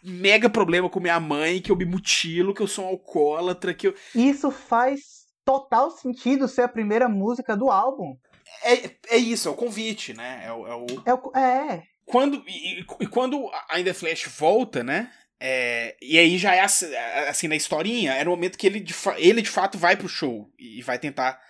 [0.03, 3.89] mega problema com minha mãe, que eu me mutilo, que eu sou um alcoólatra, que
[3.89, 5.01] eu Isso faz
[5.45, 8.17] total sentido ser a primeira música do álbum.
[8.63, 10.43] é, é isso, é o convite, né?
[10.47, 11.03] É o, é o-
[11.35, 11.41] É,
[11.75, 11.83] é.
[12.07, 15.11] quando e, e- e quando a In The Flash volta, né?
[15.41, 19.43] É, e aí já é assim, na historinha, era o momento que ele de, ele
[19.43, 21.41] de fato vai pro show e vai tentar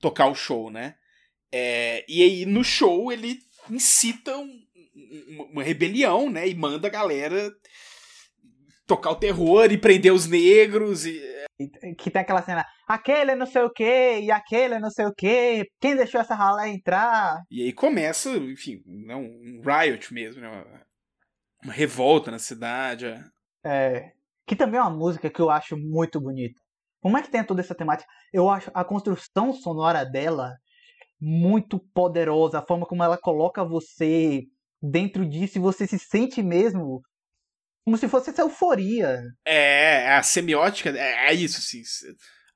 [0.00, 0.94] tocar o show, né?
[1.52, 3.38] É, e aí no show ele
[3.68, 4.60] incita um-
[4.94, 6.48] um- uma rebelião, né?
[6.48, 7.50] E manda a galera
[8.86, 11.20] tocar o terror e prender os negros e
[11.98, 15.04] Que tem aquela cena, aquele é não sei o que, e aquele é não sei
[15.06, 17.38] o que, quem deixou essa ralé entrar?
[17.50, 20.64] E aí começa, enfim, né, um riot mesmo, né?
[21.62, 23.06] Uma, revolta na cidade.
[23.06, 23.24] é.
[23.62, 24.12] É,
[24.46, 26.60] que também é uma música que eu acho muito bonita.
[27.00, 28.10] Como é que tem toda essa temática?
[28.32, 30.56] Eu acho a construção sonora dela
[31.20, 34.42] muito poderosa, a forma como ela coloca você
[34.82, 37.02] dentro disso e você se sente mesmo
[37.84, 39.20] como se fosse essa euforia.
[39.44, 41.82] É, a semiótica é, é isso, assim.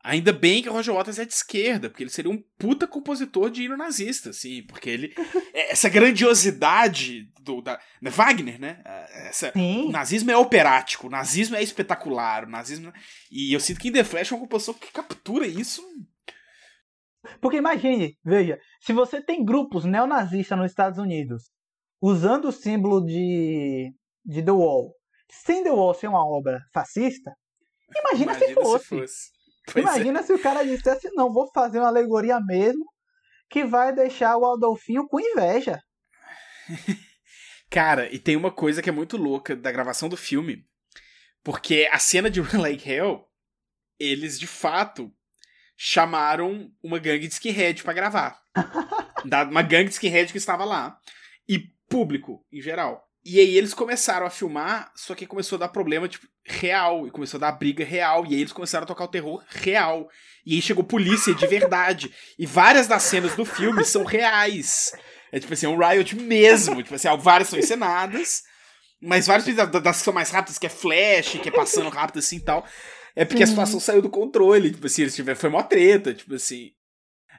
[0.04, 3.48] Ainda bem que o Roger Waters é de esquerda, porque ele seria um puta compositor
[3.48, 5.14] de hino nazista, assim, porque ele.
[5.54, 7.62] é, Essa grandiosidade do.
[7.62, 8.82] Da, né, Wagner, né?
[9.28, 12.92] Essa, o nazismo é operático, o nazismo é espetacular, o nazismo.
[13.32, 15.82] E eu sinto que em The Flash é uma composição que captura isso.
[17.40, 21.44] porque imagine, veja, se você tem grupos neonazistas nos Estados Unidos
[21.98, 23.90] usando o símbolo de,
[24.22, 24.94] de The Wall,
[25.30, 27.34] sem The Wall ser uma obra fascista,
[27.96, 29.33] imagina, se fosse.
[29.72, 29.88] Pois é.
[29.88, 32.84] Imagina se o cara dissesse, não, vou fazer uma alegoria mesmo,
[33.48, 35.80] que vai deixar o Adolfinho com inveja.
[37.70, 40.64] Cara, e tem uma coisa que é muito louca da gravação do filme.
[41.42, 43.26] Porque a cena de Like Hell,
[43.98, 45.12] eles de fato
[45.76, 48.40] chamaram uma gangue de skinhead pra gravar.
[49.50, 50.98] Uma gangue de skinhead que estava lá.
[51.48, 51.58] E
[51.88, 53.03] público, em geral.
[53.24, 57.06] E aí eles começaram a filmar, só que começou a dar problema, tipo, real.
[57.06, 58.26] E começou a dar briga real.
[58.26, 60.08] E aí eles começaram a tocar o terror real.
[60.44, 62.12] E aí chegou polícia de verdade.
[62.38, 64.92] E várias das cenas do filme são reais.
[65.32, 66.82] É tipo assim, é um riot mesmo.
[66.82, 68.42] tipo assim, várias são encenadas.
[69.00, 71.88] Mas várias da- da- das que são mais rápidas, que é flash, que é passando
[71.88, 72.64] rápido assim e tal.
[73.16, 73.52] É porque a Sim.
[73.52, 74.70] situação saiu do controle.
[74.70, 76.72] Tipo assim, eles tiveram, foi mó treta, tipo assim.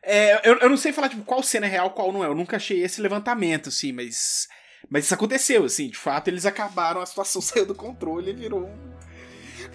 [0.03, 2.27] É, eu, eu não sei falar, tipo, qual cena é real, qual não é.
[2.27, 4.47] Eu nunca achei esse levantamento, assim, mas.
[4.89, 5.89] Mas isso aconteceu, assim.
[5.89, 8.95] De fato, eles acabaram, a situação saiu do controle e virou um.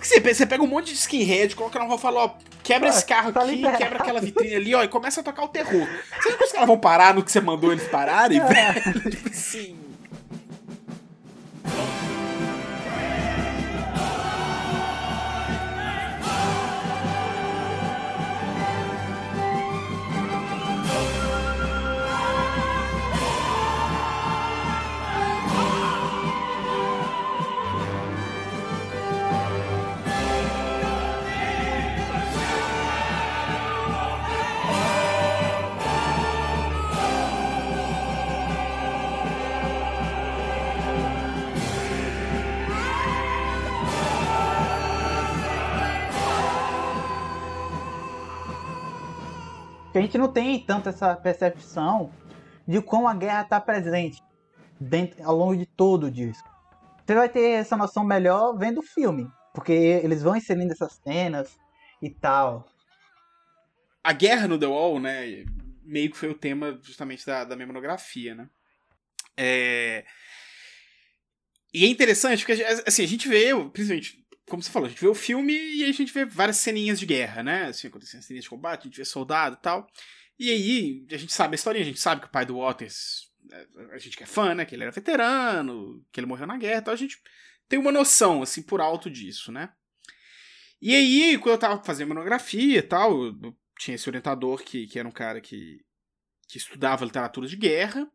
[0.00, 2.30] Você, pe- você pega um monte de skinhead, coloca na rua e fala, ó,
[2.62, 3.78] quebra esse carro tá aqui, liberado.
[3.78, 5.86] quebra aquela vitrine ali, ó, e começa a tocar o terror.
[6.22, 8.72] Você acha que os caras vão parar no que você mandou eles pararem, É.
[9.10, 9.76] Tipo assim.
[50.00, 52.10] A gente não tem tanto essa percepção
[52.66, 54.22] de como a guerra está presente
[54.80, 56.48] dentro, ao longo de todo o disco.
[57.04, 61.58] Você vai ter essa noção melhor vendo o filme, porque eles vão inserindo essas cenas
[62.00, 62.66] e tal.
[64.02, 65.44] A guerra no The Wall, né?
[65.82, 68.48] Meio que foi o tema justamente da, da minha monografia, né?
[69.36, 70.04] É...
[71.74, 74.19] E é interessante porque, assim, a gente vê, principalmente,
[74.50, 77.06] como você falou, a gente vê o filme e a gente vê várias ceninhas de
[77.06, 77.66] guerra, né?
[77.66, 79.86] Assim, acontecendo ceninhas de combate, a gente vê soldado e tal.
[80.38, 83.30] E aí, a gente sabe a história, a gente sabe que o pai do Waters,
[83.52, 84.64] é, a gente que é fã, né?
[84.64, 87.18] Que ele era veterano, que ele morreu na guerra, então a gente
[87.68, 89.72] tem uma noção, assim, por alto disso, né?
[90.82, 94.98] E aí, quando eu tava fazendo monografia e tal, eu tinha esse orientador que, que
[94.98, 95.78] era um cara que,
[96.48, 98.10] que estudava literatura de guerra.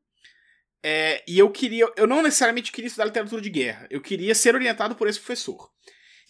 [0.84, 1.92] É, e eu queria.
[1.96, 3.88] Eu não necessariamente queria estudar literatura de guerra.
[3.90, 5.72] Eu queria ser orientado por esse professor.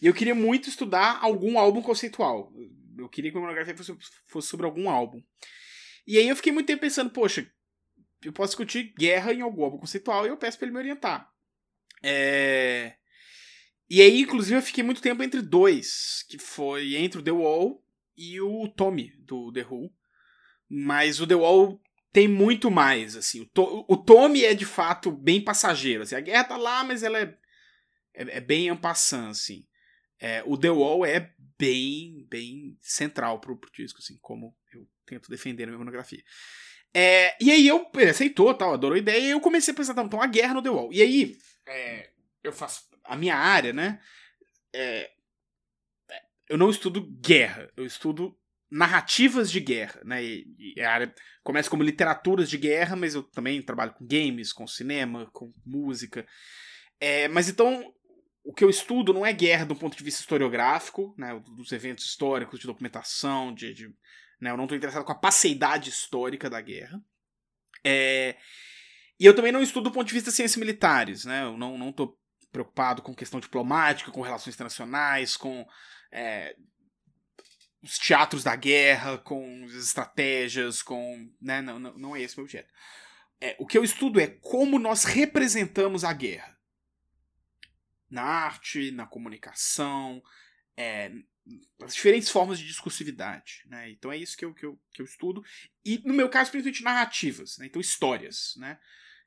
[0.02, 2.52] E eu queria muito estudar algum álbum conceitual.
[2.98, 3.96] Eu queria que a monografia fosse,
[4.28, 5.22] fosse sobre algum álbum.
[6.08, 7.50] E aí eu fiquei muito tempo pensando, poxa,
[8.24, 11.30] eu posso discutir guerra em algum álbum conceitual e eu peço pra ele me orientar.
[12.04, 12.96] É...
[13.90, 17.84] E aí, inclusive, eu fiquei muito tempo entre dois, que foi entre o The Wall
[18.18, 19.94] e o Tommy, do The Who.
[20.68, 21.80] Mas o The Wall
[22.12, 23.42] tem muito mais, assim.
[23.42, 26.04] O, to o Tommy é, de fato, bem passageiro.
[26.04, 26.16] Assim.
[26.16, 27.38] A guerra tá lá, mas ela é,
[28.14, 29.66] é, é bem ampassant, assim.
[30.26, 35.30] É, o The Wall é bem, bem central pro, pro disco, assim, como eu tento
[35.30, 36.24] defender na minha monografia.
[36.92, 39.94] É, e aí eu, ele aceitou, tal, adorou a ideia, e eu comecei a pensar,
[40.04, 40.92] então, a guerra no The Wall.
[40.92, 41.38] E aí,
[41.68, 42.10] é,
[42.44, 44.02] eu faço a minha área, né?
[44.74, 45.12] É,
[46.50, 48.36] eu não estudo guerra, eu estudo
[48.72, 50.24] narrativas de guerra, né?
[50.24, 54.52] E, e a área começa como literaturas de guerra, mas eu também trabalho com games,
[54.52, 56.26] com cinema, com música.
[57.00, 57.94] É, mas então
[58.46, 62.06] o que eu estudo não é guerra do ponto de vista historiográfico, né, dos eventos
[62.06, 63.88] históricos, de documentação, de, de
[64.40, 67.02] né, eu não estou interessado com a passeidade histórica da guerra.
[67.84, 68.38] É,
[69.20, 71.90] e eu também não estudo do ponto de vista de ciências militares, né, eu não
[71.90, 72.18] estou
[72.52, 75.66] preocupado com questão diplomática, com relações internacionais, com
[76.12, 76.56] é,
[77.82, 81.30] os teatros da guerra, com as estratégias, com.
[81.42, 82.72] Né, não, não, não é esse o meu objeto.
[83.42, 86.55] É, o que eu estudo é como nós representamos a guerra.
[88.10, 90.22] Na arte, na comunicação,
[90.78, 91.12] é,
[91.84, 93.64] as diferentes formas de discursividade.
[93.68, 93.92] Né?
[93.92, 95.44] Então é isso que eu, que, eu, que eu estudo.
[95.84, 97.68] E no meu caso, principalmente narrativas, né?
[97.68, 98.54] então histórias.
[98.58, 98.78] Né?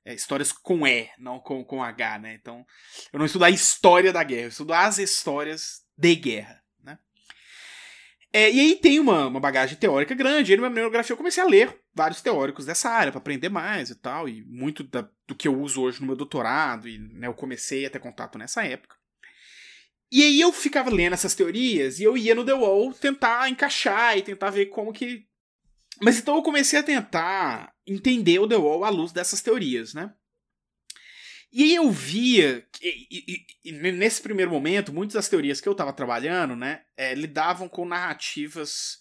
[0.04, 2.18] É, histórias com E, não com, com H.
[2.18, 2.34] Né?
[2.34, 2.66] Então
[3.12, 6.62] eu não estudo a história da guerra, eu estudo as histórias de guerra.
[8.32, 10.52] É, e aí tem uma, uma bagagem teórica grande.
[10.52, 13.90] E na minha monografia eu comecei a ler vários teóricos dessa área para aprender mais
[13.90, 14.28] e tal.
[14.28, 16.88] E muito da, do que eu uso hoje no meu doutorado.
[16.88, 18.96] E né, eu comecei a ter contato nessa época.
[20.10, 24.16] E aí eu ficava lendo essas teorias e eu ia no The Wall tentar encaixar
[24.16, 25.26] e tentar ver como que.
[26.00, 30.12] Mas então eu comecei a tentar entender o The Wall à luz dessas teorias, né?
[31.50, 35.72] E aí eu via, e, e, e, nesse primeiro momento, muitas das teorias que eu
[35.72, 38.98] estava trabalhando, né, é, lidavam com narrativas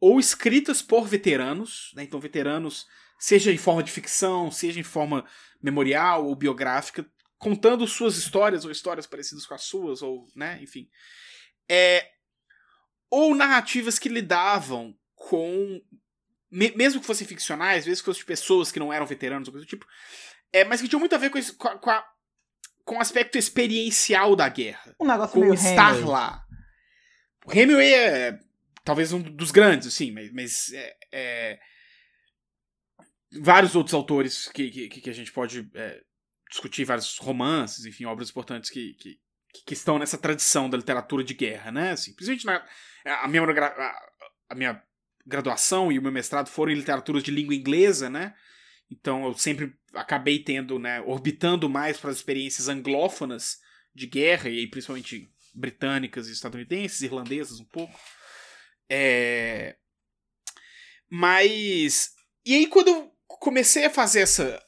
[0.00, 2.86] ou escritas por veteranos, né, então veteranos,
[3.18, 5.24] seja em forma de ficção, seja em forma
[5.62, 7.06] memorial ou biográfica,
[7.38, 10.88] contando suas histórias ou histórias parecidas com as suas, ou, né, enfim.
[11.70, 12.10] É,
[13.08, 15.80] ou narrativas que lidavam com,
[16.50, 19.68] mesmo que fossem ficcionais, vezes que fossem pessoas que não eram veteranos ou coisa do
[19.68, 19.86] tipo,
[20.54, 22.06] é, mas que tinha muito a ver com, isso, com, a, com, a,
[22.84, 24.94] com o aspecto experiencial da guerra.
[25.00, 26.12] Um negócio com meio estar Hemingway.
[26.12, 26.46] lá.
[27.44, 28.38] O Hemingway é
[28.84, 31.60] talvez um dos grandes, assim, mas, mas é, é,
[33.40, 36.00] vários outros autores que, que, que a gente pode é,
[36.48, 39.18] discutir, vários romances, enfim, obras importantes que, que,
[39.66, 41.90] que estão nessa tradição da literatura de guerra, né?
[41.90, 42.64] Assim, principalmente na,
[43.22, 44.08] a, minha, a,
[44.50, 44.80] a minha
[45.26, 48.36] graduação e o meu mestrado foram em literaturas de língua inglesa, né?
[49.00, 53.58] Então eu sempre acabei tendo, né, orbitando mais para as experiências anglófonas
[53.94, 57.98] de guerra, e principalmente britânicas e estadunidenses, irlandesas um pouco.
[58.88, 59.76] É...
[61.08, 62.12] Mas.
[62.44, 64.62] E aí, quando eu comecei a fazer essa,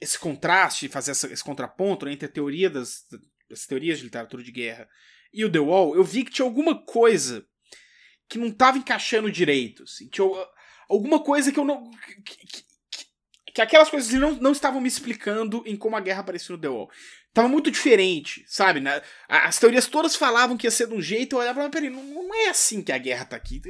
[0.00, 3.04] esse contraste, fazer essa, esse contraponto né, entre a teoria das,
[3.68, 4.88] teorias de literatura de guerra
[5.32, 7.46] e o The Wall, eu vi que tinha alguma coisa
[8.28, 9.84] que não estava encaixando direito.
[9.84, 10.26] Assim, tinha
[10.88, 11.90] alguma coisa que eu não.
[12.24, 12.65] Que,
[13.56, 16.68] que aquelas coisas não, não estavam me explicando em como a guerra apareceu no The
[16.68, 16.90] Wall.
[17.32, 18.82] Tava muito diferente, sabe?
[19.26, 21.88] As teorias todas falavam que ia ser de um jeito, eu olhava e falava, peraí,
[21.88, 23.62] não, não é assim que a guerra tá aqui.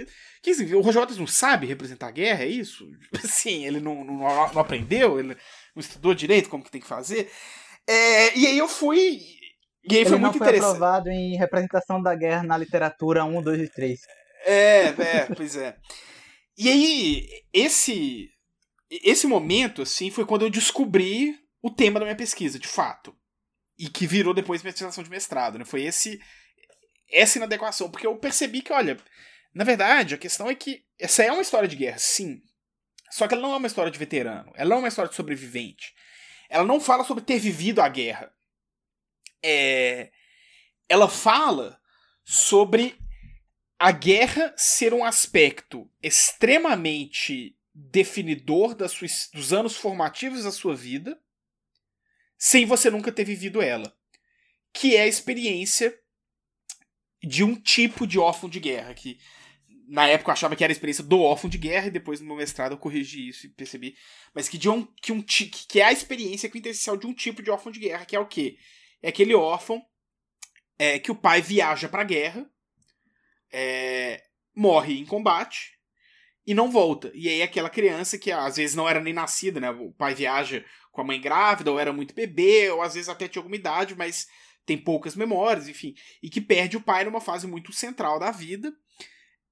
[0.42, 2.84] Que, assim, o Roger Waters não sabe representar a guerra, é isso?
[3.22, 7.30] Assim, ele não, não, não aprendeu, ele não estudou direito como que tem que fazer.
[7.86, 9.20] É, e aí eu fui.
[9.88, 10.66] E aí Ele foi não muito foi interessante.
[10.66, 14.00] aprovado em representação da guerra na literatura 1, 2 e 3.
[14.46, 15.76] É, é, pois é.
[16.58, 18.30] E aí, esse
[18.90, 23.16] esse momento, assim, foi quando eu descobri o tema da minha pesquisa, de fato.
[23.78, 25.64] E que virou depois minha dissertação de mestrado, né?
[25.64, 26.20] Foi esse
[27.08, 28.96] essa inadequação, porque eu percebi que, olha,
[29.54, 32.42] na verdade, a questão é que essa é uma história de guerra, sim.
[33.10, 35.16] Só que ela não é uma história de veterano, ela não é uma história de
[35.16, 35.94] sobrevivente.
[36.48, 38.32] ela não fala sobre ter vivido a guerra.
[39.42, 40.10] É,
[40.88, 41.80] ela fala
[42.24, 42.98] sobre
[43.78, 51.20] a guerra ser um aspecto extremamente definidor suas, dos anos formativos da sua vida,
[52.38, 53.94] sem você nunca ter vivido ela.
[54.72, 55.94] Que é a experiência
[57.22, 59.18] de um tipo de órfão de guerra, que
[59.88, 62.26] na época eu achava que era a experiência do órfão de guerra, e depois no
[62.26, 63.94] meu mestrado eu corrigi isso e percebi.
[64.34, 67.50] Mas que, de um, que, um, que é a experiência quintessencial de um tipo de
[67.50, 68.58] órfão de guerra, que é o quê?
[69.02, 69.84] É aquele órfão
[70.78, 72.50] é, que o pai viaja pra guerra,
[73.52, 74.24] é,
[74.54, 75.75] morre em combate
[76.46, 77.10] e não volta.
[77.14, 79.70] E aí aquela criança que às vezes não era nem nascida, né?
[79.70, 83.28] O pai viaja com a mãe grávida, ou era muito bebê, ou às vezes até
[83.28, 84.26] tinha alguma idade, mas
[84.64, 88.72] tem poucas memórias, enfim, e que perde o pai numa fase muito central da vida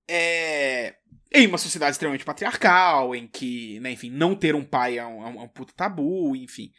[0.08, 0.96] é,
[1.32, 5.26] em uma sociedade extremamente patriarcal, em que, né, enfim, não ter um pai é um,
[5.26, 6.72] é um, é puta tabu, enfim.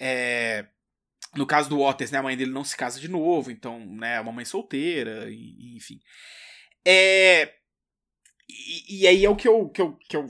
[0.00, 0.66] É,
[1.34, 4.16] no caso do Waters, né, a mãe dele não se casa de novo, então, né,
[4.16, 6.00] é uma mãe solteira, e, enfim.
[6.84, 7.52] É,
[8.48, 10.28] e, e, aí é o que eu, que eu, que eu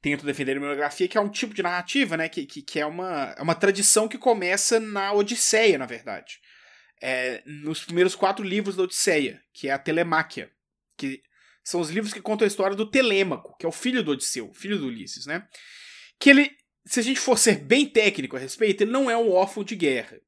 [0.00, 2.86] tento defender na monografia, que é um tipo de narrativa, né, que, que, que é
[2.86, 6.38] uma, é uma tradição que começa na Odisseia, na verdade.
[7.02, 10.50] É, nos primeiros quatro livros da Odisseia, que é a Telemáquia
[10.96, 11.22] que
[11.62, 14.52] são os livros que contam a história do Telêmaco, que é o filho do Odisseu,
[14.54, 15.46] filho do Ulisses, né?
[16.18, 16.50] Que ele,
[16.86, 19.76] se a gente for ser bem técnico a respeito, ele não é um órfão de
[19.76, 20.18] guerra.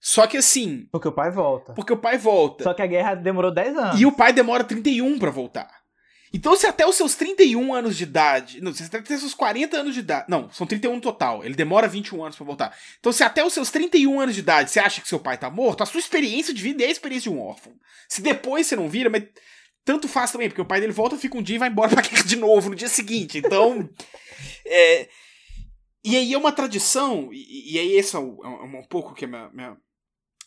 [0.00, 0.86] Só que assim.
[0.92, 1.72] Porque o pai volta.
[1.74, 2.64] Porque o pai volta.
[2.64, 4.00] Só que a guerra demorou 10 anos.
[4.00, 5.68] E o pai demora 31 para voltar.
[6.32, 8.60] Então, se até os seus 31 anos de idade.
[8.60, 10.26] Não, se até os seus 40 anos de idade.
[10.28, 11.44] Não, são 31 no total.
[11.44, 12.78] Ele demora 21 anos para voltar.
[12.98, 15.50] Então, se até os seus 31 anos de idade você acha que seu pai tá
[15.50, 17.72] morto, a sua experiência de vida é a experiência de um órfão.
[18.08, 19.24] Se depois você não vira, mas
[19.84, 22.02] tanto faz também, porque o pai dele volta, fica um dia e vai embora pra
[22.02, 23.38] guerra de novo no dia seguinte.
[23.38, 23.88] Então.
[24.66, 25.08] é,
[26.04, 29.24] e aí é uma tradição, e, e aí esse é, um, é um pouco que
[29.24, 29.76] a minha, minha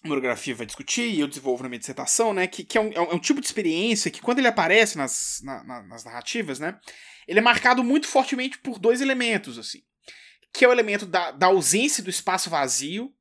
[0.04, 2.48] monografia vai discutir, e eu desenvolvo na minha dissertação, né?
[2.48, 5.64] Que, que é, um, é um tipo de experiência que, quando ele aparece nas, na,
[5.64, 6.80] na, nas narrativas, né?
[7.28, 9.82] Ele é marcado muito fortemente por dois elementos, assim.
[10.54, 13.14] Que é o elemento da, da ausência do espaço vazio.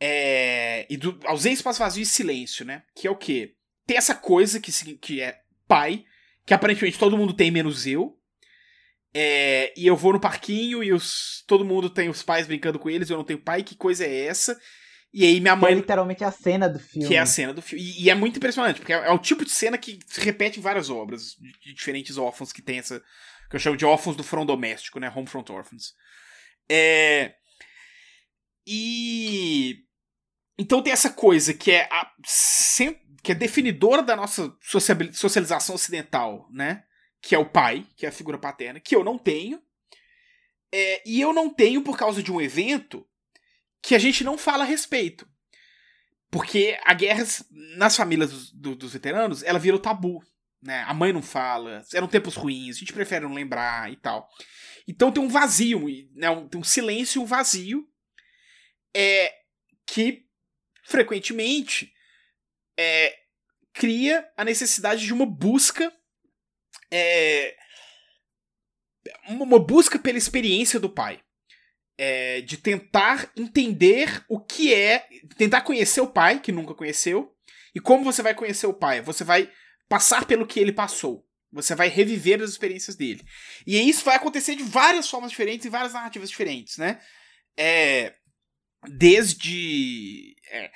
[0.00, 2.82] É, e do ausência do espaço vazio e silêncio, né?
[2.94, 3.54] Que é o quê?
[3.86, 6.04] tem essa coisa que, que é pai,
[6.46, 8.18] que aparentemente todo mundo tem, menos eu.
[9.14, 12.88] É, e eu vou no parquinho e os, todo mundo tem os pais brincando com
[12.88, 14.58] eles, eu não tenho pai, que coisa é essa?
[15.12, 15.72] E aí minha mãe.
[15.72, 17.08] Que é literalmente a cena do filme.
[17.08, 17.84] Que é a cena do filme.
[17.84, 20.58] E, e é muito impressionante, porque é, é, o tipo de cena que se repete
[20.58, 23.02] em várias obras de, de, diferentes órfãos que tem essa.
[23.50, 25.12] que eu chamo de órfãos do front doméstico, né?
[25.14, 25.94] Home front orphans.
[26.70, 27.34] É.
[28.66, 29.84] E.
[30.58, 32.10] Então tem essa coisa que é a,
[33.22, 34.54] que é definidora da nossa
[35.12, 36.84] socialização ocidental, né?
[37.20, 39.60] Que é o pai, que é a figura paterna, que eu não tenho.
[40.74, 43.06] É, e eu não tenho por causa de um evento
[43.82, 45.28] que a gente não fala a respeito.
[46.30, 47.26] Porque a guerra
[47.76, 50.22] nas famílias dos, do, dos veteranos, ela vira o tabu.
[50.62, 50.82] Né?
[50.86, 54.28] A mãe não fala, eram tempos ruins, a gente prefere não lembrar e tal.
[54.86, 56.28] Então tem um vazio, né?
[56.48, 57.86] tem um silêncio e um vazio
[58.94, 59.34] é,
[59.84, 60.24] que
[60.84, 61.92] frequentemente
[62.78, 63.18] é,
[63.72, 65.92] cria a necessidade de uma busca.
[66.90, 67.56] É,
[69.26, 71.22] uma busca pela experiência do pai.
[72.04, 75.06] É, de tentar entender o que é.
[75.36, 77.32] Tentar conhecer o pai, que nunca conheceu.
[77.72, 79.00] E como você vai conhecer o pai?
[79.00, 79.48] Você vai
[79.88, 81.24] passar pelo que ele passou.
[81.52, 83.22] Você vai reviver as experiências dele.
[83.64, 87.00] E isso vai acontecer de várias formas diferentes e várias narrativas diferentes, né?
[87.56, 88.14] É,
[88.88, 90.70] desde é,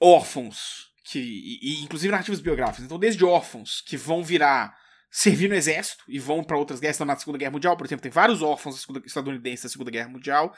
[0.00, 2.84] órfãos, que e, e, inclusive narrativas biográficas.
[2.84, 4.78] Então, desde órfãos que vão virar
[5.14, 8.02] servir no exército e vão para outras guerras, então na Segunda Guerra Mundial, por exemplo,
[8.02, 10.56] tem vários órfãos estadunidenses da Segunda Guerra Mundial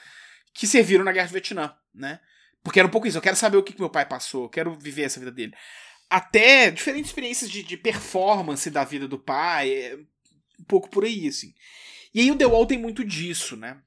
[0.55, 2.21] que serviram na Guerra do Vietnã, né?
[2.63, 4.49] Porque era um pouco isso, eu quero saber o que, que meu pai passou, eu
[4.49, 5.53] quero viver essa vida dele.
[6.09, 9.97] Até diferentes experiências de, de performance da vida do pai, é
[10.61, 11.53] um pouco por aí, assim.
[12.15, 13.83] E aí o The Wall tem muito disso, né?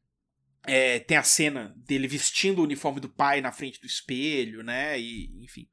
[0.66, 5.00] É, tem a cena dele vestindo o uniforme do pai na frente do espelho, né?
[5.00, 5.66] E, enfim.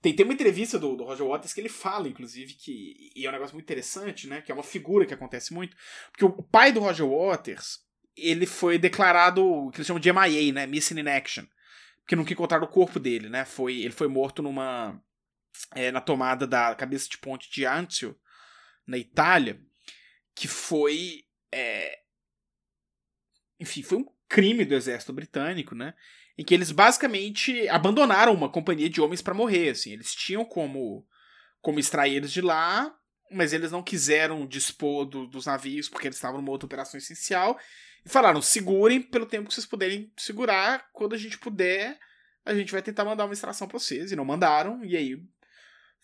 [0.00, 3.10] Tem, tem uma entrevista do, do Roger Waters que ele fala, inclusive, que.
[3.16, 4.40] E é um negócio muito interessante, né?
[4.40, 5.76] Que é uma figura que acontece muito.
[6.10, 7.80] Porque o pai do Roger Waters,
[8.16, 10.66] ele foi declarado o que eles chamam de MIA, né?
[10.66, 11.44] Missing in Action.
[12.00, 13.44] Porque nunca encontraram o corpo dele, né?
[13.44, 15.02] Foi, ele foi morto numa.
[15.74, 18.16] É, na tomada da cabeça de ponte de Anzio,
[18.86, 19.60] na Itália,
[20.34, 21.24] que foi.
[21.52, 21.98] É,
[23.58, 25.94] enfim, foi um crime do exército britânico, né?
[26.38, 29.92] Em que eles basicamente abandonaram uma companhia de homens para morrer, assim.
[29.92, 31.04] Eles tinham como
[31.60, 32.94] como extrair eles de lá,
[33.30, 37.58] mas eles não quiseram dispor do, dos navios porque eles estavam numa outra operação essencial.
[38.04, 40.88] E falaram: segurem pelo tempo que vocês puderem segurar.
[40.92, 41.98] Quando a gente puder,
[42.44, 44.12] a gente vai tentar mandar uma extração pra vocês.
[44.12, 45.20] E não mandaram, e aí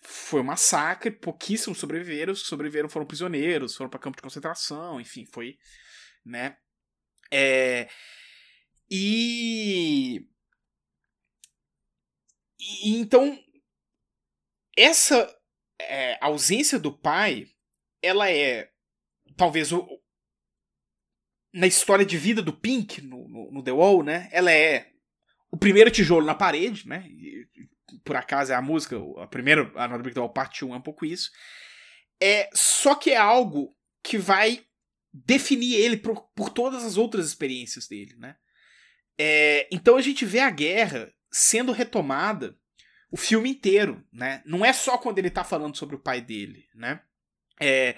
[0.03, 1.11] foi um massacre.
[1.11, 2.33] Pouquíssimos sobreviveram.
[2.33, 5.57] Os que sobreviveram foram prisioneiros, foram para campo de concentração, enfim, foi.
[6.25, 6.57] né?
[7.31, 7.89] É,
[8.91, 10.27] e,
[12.59, 13.39] e então
[14.77, 15.33] essa
[15.81, 17.49] é, ausência do pai,
[18.03, 18.71] ela é
[19.37, 19.87] talvez o,
[21.53, 24.29] na história de vida do Pink no, no, no, The Wall, né?
[24.33, 24.91] Ela é
[25.51, 27.07] o primeiro tijolo na parede, né?
[27.09, 27.47] E,
[28.05, 30.77] por acaso é a música, a primeira, a Another Brick The Wall parte 1 é
[30.79, 31.31] um pouco isso.
[32.21, 34.65] É, só que é algo que vai
[35.13, 38.37] definir ele por, por todas as outras experiências dele, né?
[39.19, 42.57] É, então a gente vê a guerra sendo retomada
[43.11, 44.43] o filme inteiro, né?
[44.45, 47.01] Não é só quando ele tá falando sobre o pai dele, né?
[47.61, 47.97] É,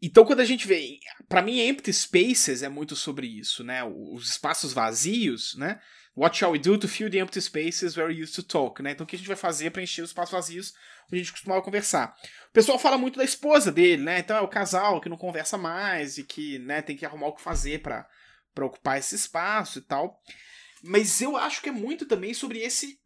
[0.00, 0.98] então quando a gente vê,
[1.28, 3.82] para mim Empty Spaces é muito sobre isso, né?
[3.84, 5.80] Os espaços vazios, né?
[6.14, 8.90] What shall we do to fill the empty spaces where we used to talk, né?
[8.90, 10.74] Então o que a gente vai fazer para encher os espaços vazios
[11.06, 12.14] onde a gente costumava conversar?
[12.50, 14.18] O pessoal fala muito da esposa dele, né?
[14.18, 17.34] Então é o casal que não conversa mais e que, né, tem que arrumar o
[17.34, 18.06] que fazer para
[18.54, 20.20] para ocupar esse espaço e tal.
[20.82, 23.00] Mas eu acho que é muito também sobre esse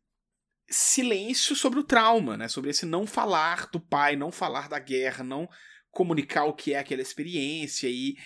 [0.69, 2.49] silêncio sobre o trauma, né?
[2.49, 5.49] Sobre esse não falar do pai, não falar da guerra, não
[5.91, 8.17] comunicar o que é aquela experiência e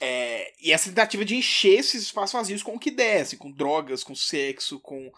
[0.00, 4.02] é, e essa tentativa de encher esses espaços vazios com o que desce, com drogas,
[4.02, 5.10] com sexo, com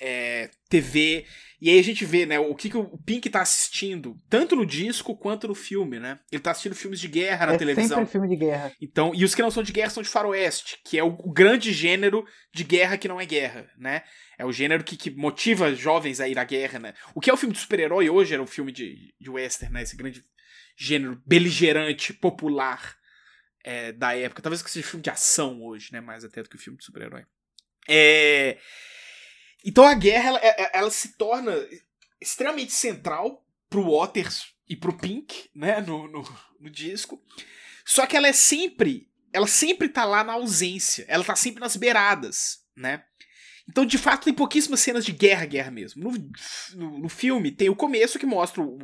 [0.00, 1.26] é, TV.
[1.60, 4.66] E aí a gente vê, né, o que, que o Pink tá assistindo, tanto no
[4.66, 6.18] disco quanto no filme, né?
[6.30, 7.98] Ele tá assistindo filmes de guerra na é televisão.
[7.98, 8.72] Sempre filme de guerra.
[8.82, 11.32] Então, e os que não são de guerra são de faroeste, que é o, o
[11.32, 14.02] grande gênero de guerra que não é guerra, né?
[14.36, 16.94] É o gênero que, que motiva jovens a ir à guerra, né?
[17.14, 19.82] O que é o filme de super-herói hoje era um filme de, de western, né?
[19.82, 20.22] Esse grande
[20.76, 22.96] gênero beligerante, popular
[23.64, 24.42] é, da época.
[24.42, 26.00] Talvez que seja filme de ação hoje, né?
[26.00, 27.24] Mais até do que filme de super-herói.
[27.88, 28.58] É...
[29.64, 31.54] Então a guerra ela, ela, ela, se torna
[32.20, 35.80] extremamente central pro Waters e pro Pink, né?
[35.80, 36.22] No, no,
[36.60, 37.22] no, disco.
[37.84, 39.10] Só que ela é sempre.
[39.32, 41.04] Ela sempre tá lá na ausência.
[41.08, 43.04] Ela tá sempre nas beiradas, né?
[43.68, 46.04] Então, de fato, tem pouquíssimas cenas de guerra, guerra mesmo.
[46.04, 46.12] No,
[46.76, 48.76] no, no filme, tem o começo que mostra o,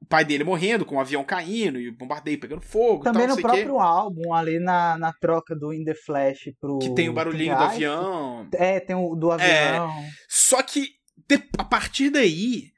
[0.00, 3.02] o, pai dele morrendo, com o avião caindo e o bombardeio pegando fogo.
[3.02, 6.78] Também tal, no próprio álbum, ali na, na troca do In The Flash pro.
[6.78, 8.48] Que tem o barulhinho do avião.
[8.54, 9.48] É, tem o do avião.
[9.48, 10.92] É, só que,
[11.28, 12.70] de, a partir daí,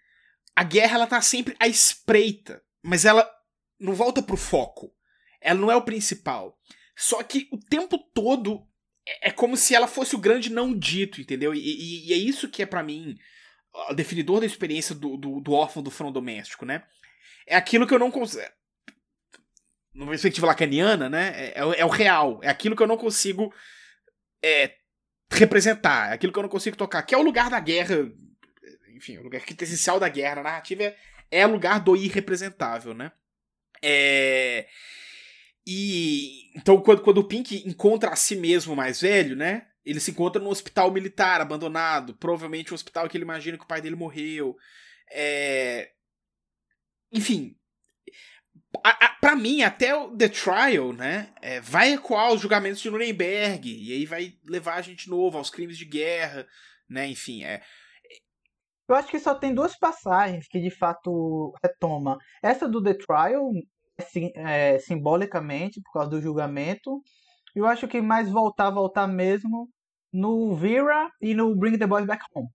[0.56, 2.62] a guerra ela tá sempre à espreita.
[2.82, 3.28] Mas ela
[3.78, 4.90] não volta pro foco.
[5.42, 6.56] Ela não é o principal.
[6.96, 8.66] Só que o tempo todo
[9.10, 11.54] é, é como se ela fosse o grande não dito, entendeu?
[11.54, 13.18] E, e, e é isso que é para mim
[13.72, 16.84] o definidor da experiência do, do, do órfão do front doméstico, né?
[17.46, 18.44] É aquilo que eu não consigo.
[19.92, 21.32] Numa perspectiva lacaniana, né?
[21.36, 22.40] É, é, é, o real.
[22.42, 23.52] É aquilo que eu não consigo
[24.42, 24.74] é,
[25.30, 26.10] representar.
[26.10, 27.02] É aquilo que eu não consigo tocar.
[27.02, 27.96] Que é o lugar da guerra.
[28.94, 30.40] Enfim, o lugar essencial da guerra.
[30.40, 30.96] A narrativa é,
[31.30, 33.12] é o lugar do irrepresentável, né?
[33.82, 34.68] É.
[35.72, 39.68] E então quando, quando o Pink encontra a si mesmo mais velho, né?
[39.84, 43.68] Ele se encontra num hospital militar abandonado, provavelmente um hospital que ele imagina que o
[43.68, 44.56] pai dele morreu.
[45.12, 45.92] É...
[47.12, 47.56] Enfim,
[48.84, 52.90] a, a, pra mim, até o The Trial, né, é, vai ecoar os julgamentos de
[52.90, 56.48] Nuremberg, e aí vai levar a gente novo aos crimes de guerra,
[56.88, 57.62] né, enfim, é...
[58.88, 62.18] Eu acho que só tem duas passagens que de fato retoma.
[62.42, 63.52] Essa do The Trial
[64.34, 67.02] é, simbolicamente por causa do julgamento.
[67.54, 69.68] Eu acho que mais voltar, voltar mesmo
[70.12, 72.48] no Vera e no Bring the Boys Back Home.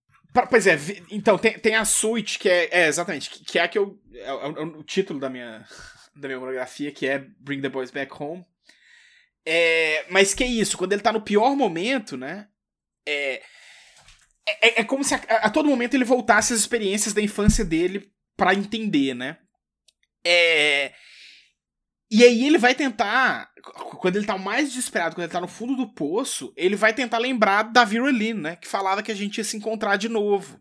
[0.50, 0.78] Pois é,
[1.10, 4.28] então tem, tem a suite que é, é exatamente, que, é a que eu é,
[4.28, 5.66] é, o título da minha
[6.16, 8.46] da minha monografia, que é Bring the Boys Back Home.
[9.46, 12.48] É, mas que é isso, quando ele tá no pior momento, né?
[13.06, 13.42] É,
[14.62, 18.12] é, é como se a, a, todo momento ele voltasse às experiências da infância dele
[18.36, 19.38] para entender, né?
[20.26, 20.94] É,
[22.10, 23.50] e aí ele vai tentar,
[24.00, 27.18] quando ele tá mais desesperado, quando ele tá no fundo do poço, ele vai tentar
[27.18, 28.56] lembrar da Vera né?
[28.58, 30.60] Que falava que a gente ia se encontrar de novo.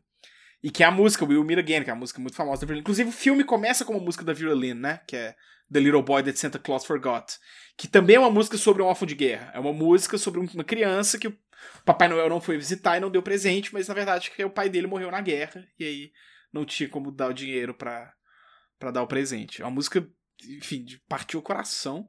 [0.63, 2.67] E que é a música Will Meet Again, que é a música muito famosa da
[2.67, 2.81] Vera.
[2.81, 5.01] Inclusive o filme começa com uma música da Vera né?
[5.07, 5.37] Que é
[5.71, 7.39] The Little Boy That Santa Claus Forgot.
[7.77, 9.51] Que também é uma música sobre um órfão de guerra.
[9.55, 11.39] É uma música sobre uma criança que o
[11.85, 14.71] Papai Noel não foi visitar e não deu presente, mas na verdade que o pai
[14.71, 16.13] dele morreu na guerra e aí
[16.53, 18.15] não tinha como dar o dinheiro para
[18.79, 19.63] para dar o presente.
[19.63, 20.07] É uma música
[20.51, 22.09] enfim, de partir o coração.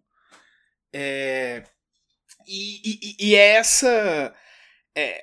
[0.93, 1.63] É,
[2.47, 4.33] e, e, e é essa.
[4.95, 5.21] É,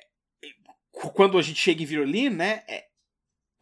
[0.91, 2.63] quando a gente chega em Virolin, né?
[2.67, 2.85] É,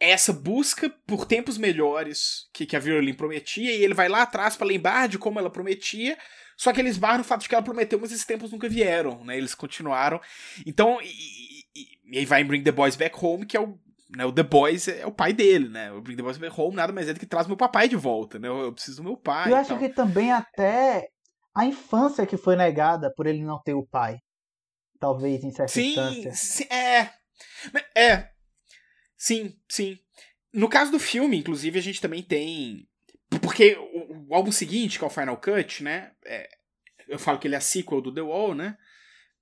[0.00, 4.22] é, essa busca por tempos melhores que, que a Virolin prometia, e ele vai lá
[4.22, 6.18] atrás para lembrar de como ela prometia,
[6.56, 9.24] Só que eles barram no fato de que ela prometeu, mas esses tempos nunca vieram,
[9.24, 9.36] né?
[9.36, 10.20] Eles continuaram.
[10.66, 13.78] Então, e, e, e aí vai em Bring the Boys Back Home, que é o
[14.16, 15.90] né, o The Boys é o pai dele, né?
[15.92, 17.96] O Bring the Boys Back Home nada mais é do que traz meu papai de
[17.96, 18.48] volta, né?
[18.48, 19.50] Eu, eu preciso do meu pai.
[19.50, 21.08] Eu acho que também até
[21.54, 24.18] a infância que foi negada por ele não ter o pai.
[24.98, 26.32] Talvez em certa sim, instância.
[26.34, 27.10] Sim, é.
[27.96, 28.28] É.
[29.16, 29.98] Sim, sim.
[30.52, 32.86] No caso do filme, inclusive, a gente também tem.
[33.40, 36.12] Porque o, o álbum seguinte, que é o Final Cut, né?
[36.24, 36.48] É...
[37.08, 38.76] eu falo que ele é a sequel do The Wall, né?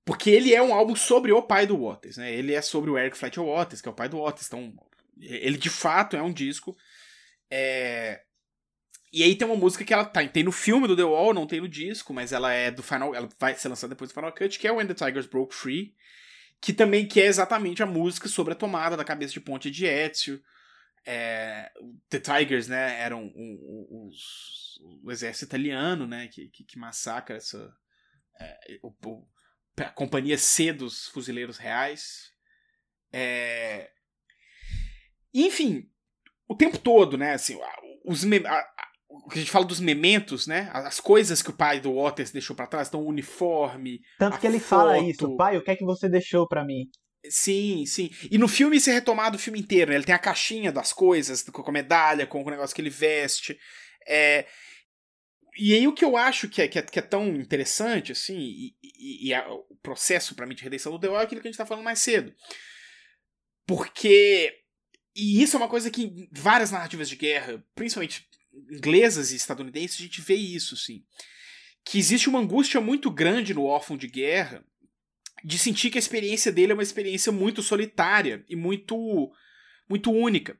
[0.03, 2.33] Porque ele é um álbum sobre o pai do Waters, né?
[2.33, 4.47] Ele é sobre o Eric Fletcher Waters, que é o pai do Waters.
[4.47, 4.73] Então,
[5.19, 6.75] ele de fato é um disco.
[7.49, 8.21] É...
[9.13, 11.45] E aí tem uma música que ela tá, tem no filme do The Wall, não
[11.45, 14.33] tem no disco, mas ela é do Final, ela vai ser lançada depois do Final
[14.33, 15.93] Cut, que é When the Tigers Broke Free,
[16.61, 19.85] que também que é exatamente a música sobre a tomada da cabeça de ponte de
[19.85, 20.41] Ezio.
[21.05, 21.69] É,
[22.09, 27.73] the Tigers, né, eram os, o exército italiano, né, que, que, que massacra essa
[28.39, 29.27] é, o, o,
[29.77, 32.31] a companhia C dos fuzileiros reais.
[33.13, 33.89] É,
[35.33, 35.89] enfim,
[36.47, 37.57] o tempo todo, né, assim,
[38.05, 38.67] os a,
[39.11, 40.69] o que a gente fala dos mementos, né?
[40.73, 43.99] As coisas que o pai do Waters deixou para trás, então o uniforme.
[44.17, 44.69] Tanto que ele foto.
[44.69, 46.89] fala isso, pai, o que é que você deixou para mim?
[47.29, 48.09] Sim, sim.
[48.31, 49.97] E no filme isso é retomado o filme inteiro, né?
[49.97, 53.57] Ele tem a caixinha das coisas, com a medalha, com o negócio que ele veste.
[54.07, 54.45] É...
[55.57, 58.37] E aí o que eu acho que é, que é, que é tão interessante, assim,
[58.37, 61.41] e, e, e a, o processo para mim de redenção do The Wall é aquilo
[61.41, 62.33] que a gente tá falando mais cedo.
[63.67, 64.57] Porque.
[65.13, 68.25] E isso é uma coisa que em várias narrativas de guerra, principalmente
[68.71, 71.03] inglesas e estadunidenses, a gente vê isso, sim.
[71.83, 74.63] Que existe uma angústia muito grande no órfão de guerra
[75.43, 79.31] de sentir que a experiência dele é uma experiência muito solitária e muito
[79.89, 80.57] muito única.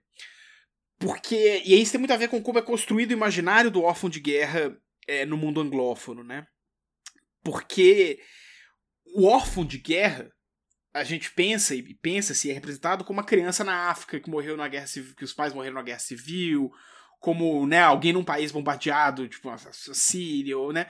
[1.01, 1.63] Porque.
[1.65, 4.19] E isso tem muito a ver com como é construído o imaginário do órfão de
[4.19, 6.45] guerra é, no mundo anglófono, né?
[7.43, 8.19] Porque
[9.15, 10.31] o órfão de guerra,
[10.93, 14.55] a gente pensa e pensa se é representado como uma criança na África que morreu
[14.55, 16.71] na guerra civil, que os pais morreram na guerra civil,
[17.19, 20.87] como, né, alguém num país bombardeado, tipo a Síria, ou, né?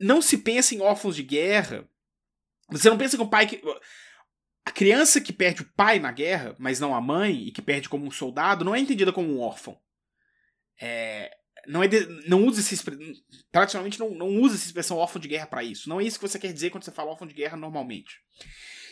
[0.00, 1.86] Não se pensa em órfãos de guerra.
[2.70, 3.62] Você não pensa que o pai que
[4.64, 7.88] a criança que perde o pai na guerra, mas não a mãe, e que perde
[7.88, 9.78] como um soldado, não é entendida como um órfão.
[10.80, 11.30] É,
[11.66, 12.92] não é de, não usa essa
[13.50, 15.88] tradicionalmente não, não usa essa expressão órfão de guerra para isso.
[15.88, 18.20] Não é isso que você quer dizer quando você fala órfão de guerra normalmente.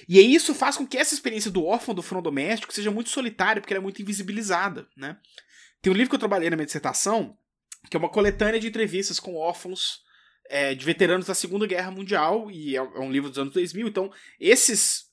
[0.08, 3.10] E aí isso faz com que essa experiência do órfão do front doméstico seja muito
[3.10, 5.18] solitária, porque ela é muito invisibilizada, né?
[5.82, 7.36] Tem um livro que eu trabalhei na minha dissertação,
[7.90, 10.02] que é uma coletânea de entrevistas com órfãos
[10.48, 13.88] é, de veteranos da Segunda Guerra Mundial, e é, é um livro dos anos 2000,
[13.88, 15.09] então esses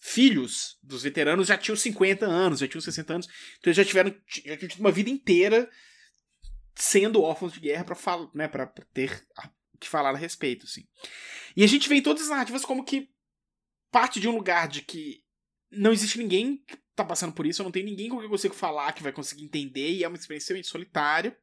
[0.00, 3.26] filhos dos veteranos já tinham 50 anos, já tinham 60 anos,
[3.58, 4.14] então eles já tiveram
[4.44, 5.70] já tinham tido uma vida inteira
[6.74, 9.22] sendo órfãos de guerra para falar, né, para ter
[9.78, 10.82] que falar a respeito, assim.
[11.54, 13.10] E a gente vê em todas as narrativas como que
[13.90, 15.22] parte de um lugar de que
[15.70, 16.64] não existe ninguém
[16.94, 19.44] tá passando por isso, não tenho ninguém com quem eu consigo falar que vai conseguir
[19.44, 21.36] entender, e é uma experiência solitária.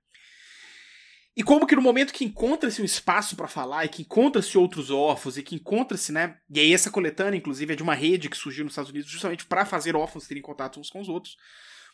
[1.38, 4.90] E como que no momento que encontra-se um espaço para falar, e que encontra-se outros
[4.90, 6.40] órfãos, e que encontra-se, né?
[6.50, 9.46] E aí essa coletânea, inclusive, é de uma rede que surgiu nos Estados Unidos justamente
[9.46, 11.38] para fazer órfãos terem contato uns com os outros.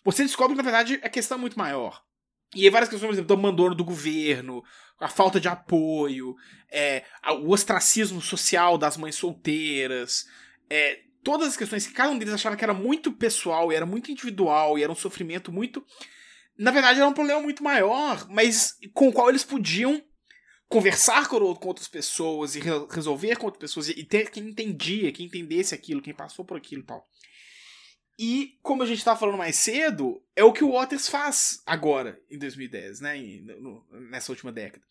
[0.05, 2.01] Você descobre que, na verdade, a questão é muito maior.
[2.55, 4.63] E aí várias questões, por exemplo, do abandono do governo,
[4.97, 6.37] a falta de apoio,
[6.71, 7.03] é,
[7.41, 10.25] o ostracismo social das mães solteiras,
[10.69, 13.85] é, todas as questões que cada um deles achava que era muito pessoal e era
[13.85, 15.85] muito individual e era um sofrimento muito.
[16.57, 20.03] Na verdade, era um problema muito maior, mas com o qual eles podiam
[20.67, 25.75] conversar com, outras pessoas e resolver com outras pessoas e ter quem entendia, quem entendesse
[25.75, 27.07] aquilo, quem passou por aquilo e tal.
[28.17, 32.19] E, como a gente estava falando mais cedo, é o que o Waters faz agora,
[32.29, 33.15] em 2010, né?
[34.09, 34.83] nessa última década.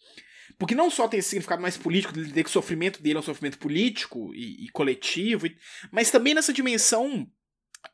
[0.58, 3.24] Porque não só tem esse significado mais político, de que o sofrimento dele é um
[3.24, 5.46] sofrimento político e, e coletivo,
[5.90, 7.28] mas também nessa dimensão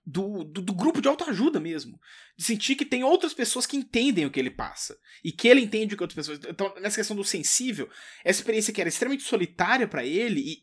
[0.04, 2.00] do, do, do, grupo de autoajuda mesmo.
[2.36, 4.96] De sentir que tem outras pessoas que entendem o que ele passa.
[5.22, 6.40] E que ele entende o que outras pessoas.
[6.48, 7.88] Então, nessa questão do sensível,
[8.24, 10.62] essa experiência que era extremamente solitária para ele, e,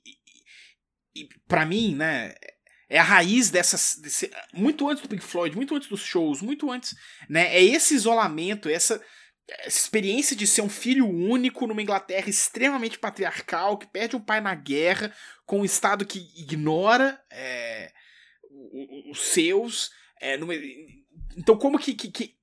[1.16, 2.34] e, e para mim, né?
[2.88, 3.96] É a raiz dessas.
[4.00, 6.96] Desse, muito antes do Pink Floyd, muito antes dos shows, muito antes.
[7.28, 9.02] Né, é esse isolamento, essa
[9.48, 14.42] essa experiência de ser um filho único numa Inglaterra extremamente patriarcal, que perde um pai
[14.42, 15.14] na guerra,
[15.46, 17.92] com um Estado que ignora é,
[19.10, 19.92] os seus.
[20.20, 20.54] É, numa...
[21.38, 21.94] Então, como que.
[21.94, 22.36] que, que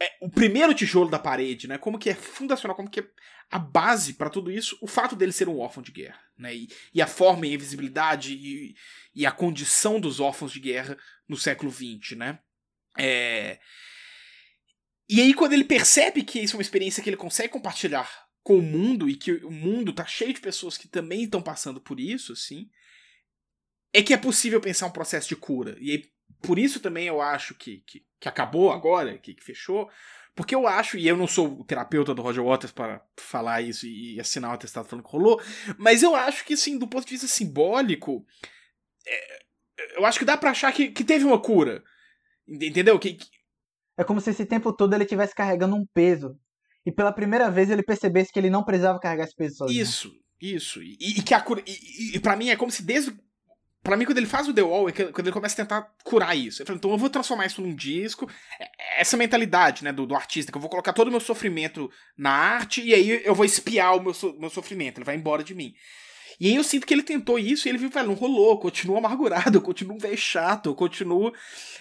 [0.00, 1.78] é, o primeiro tijolo da parede, né?
[1.78, 3.08] Como que é fundacional, como que é
[3.50, 6.54] a base para tudo isso, o fato dele ser um órfão de guerra, né?
[6.54, 8.74] E, e a forma e a invisibilidade e,
[9.14, 10.98] e, a condição dos órfãos de guerra
[11.28, 12.40] no século XX, né?
[12.98, 13.60] É,
[15.08, 18.10] e aí, quando ele percebe que isso é uma experiência que ele consegue compartilhar
[18.42, 21.80] com o mundo e que o mundo tá cheio de pessoas que também estão passando
[21.80, 22.70] por isso, assim,
[23.94, 25.76] é que é possível pensar um processo de cura.
[25.80, 26.04] E aí,
[26.42, 29.88] por isso também eu acho que, que, que acabou agora, que, que, fechou.
[30.34, 33.86] Porque eu acho, e eu não sou o terapeuta do Roger Waters para falar isso
[33.86, 35.40] e, e assinar o atestado falando que rolou,
[35.78, 38.26] mas eu acho que, assim, do ponto de vista simbólico,
[39.06, 39.44] é,
[39.96, 41.82] eu acho que dá pra achar que, que teve uma cura.
[42.48, 42.98] Entendeu?
[42.98, 43.26] Que, que...
[43.96, 46.36] É como se esse tempo todo ele estivesse carregando um peso.
[46.84, 49.80] E pela primeira vez ele percebesse que ele não precisava carregar esse peso sozinho.
[49.80, 50.82] Isso, isso.
[50.82, 51.62] E, e que a cura.
[51.64, 53.16] E, e para mim é como se desde.
[53.84, 56.34] Pra mim, quando ele faz o The Wall, é quando ele começa a tentar curar
[56.34, 56.62] isso.
[56.62, 58.28] Eu falo, então eu vou transformar isso num disco.
[58.58, 61.20] É, é essa mentalidade, né, do, do artista, que eu vou colocar todo o meu
[61.20, 64.96] sofrimento na arte e aí eu vou espiar o meu, so, meu sofrimento.
[64.98, 65.74] Ele vai embora de mim.
[66.40, 68.98] E aí eu sinto que ele tentou isso e ele viu, velho, não rolou, continua
[68.98, 71.30] amargurado, eu continuo um velho chato, eu continuo.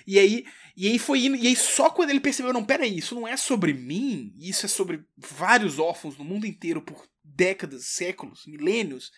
[0.06, 3.16] E aí, e aí foi indo, e aí só quando ele percebeu, não, peraí, isso
[3.16, 8.46] não é sobre mim, isso é sobre vários órfãos no mundo inteiro por décadas, séculos,
[8.46, 9.10] milênios,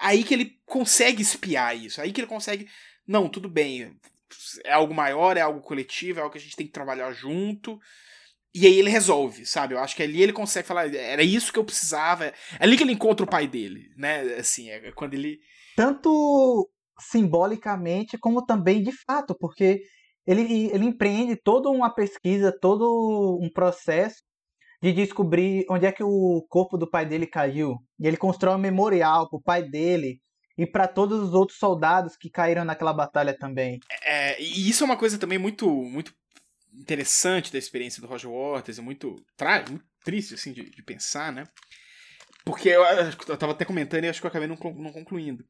[0.00, 2.68] aí que ele consegue espiar isso, aí que ele consegue,
[3.06, 3.96] não, tudo bem,
[4.64, 7.78] é algo maior, é algo coletivo, é algo que a gente tem que trabalhar junto.
[8.52, 9.74] E aí ele resolve, sabe?
[9.74, 12.26] Eu acho que ali ele consegue falar, era isso que eu precisava.
[12.26, 14.20] É ali que ele encontra o pai dele, né?
[14.34, 15.38] Assim, é quando ele.
[15.76, 16.68] Tanto
[16.98, 19.82] simbolicamente como também de fato, porque
[20.26, 24.20] ele, ele empreende toda uma pesquisa, todo um processo
[24.82, 27.76] de descobrir onde é que o corpo do pai dele caiu.
[27.98, 30.20] E ele constrói um memorial pro pai dele
[30.56, 33.78] e para todos os outros soldados que caíram naquela batalha também.
[34.02, 36.14] É, e isso é uma coisa também muito, muito
[36.72, 39.16] interessante da experiência do Roger Waters, é muito,
[39.68, 41.44] muito triste assim de, de, pensar, né?
[42.44, 45.44] Porque eu, eu tava até comentando e acho que eu acabei não, não concluindo.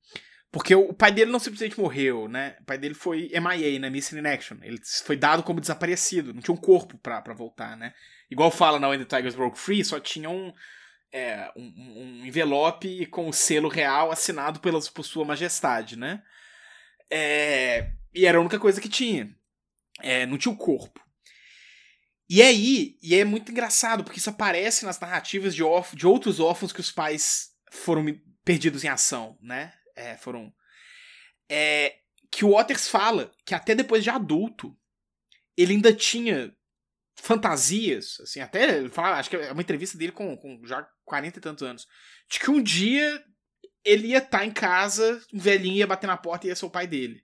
[0.50, 2.56] Porque o, o, pai dele não simplesmente morreu, né?
[2.60, 3.88] O pai dele foi MIA, né?
[3.88, 4.56] Missing in Action.
[4.62, 7.94] Ele foi dado como desaparecido, não tinha um corpo pra, pra voltar, né?
[8.30, 10.52] Igual fala na When the Tigers Broke Free, só tinha um,
[11.12, 16.22] é, um, um, envelope com o selo real assinado pelas, por sua majestade, né?
[17.10, 19.34] É, e era a única coisa que tinha.
[20.00, 21.00] É, não tinha o corpo.
[22.28, 26.38] E aí, e é muito engraçado, porque isso aparece nas narrativas de, órf de outros
[26.38, 28.04] órfãos que os pais foram
[28.44, 29.72] perdidos em ação, né?
[29.96, 30.52] É, foram.
[31.48, 31.96] É,
[32.30, 34.76] que o Waters fala que até depois de adulto,
[35.56, 36.54] ele ainda tinha
[37.20, 41.38] fantasias, assim, até ele fala, acho que é uma entrevista dele com, com já 40
[41.38, 41.86] e tantos anos,
[42.30, 43.22] de que um dia
[43.84, 46.66] ele ia estar tá em casa, um velhinho ia bater na porta e ia ser
[46.66, 47.22] o pai dele.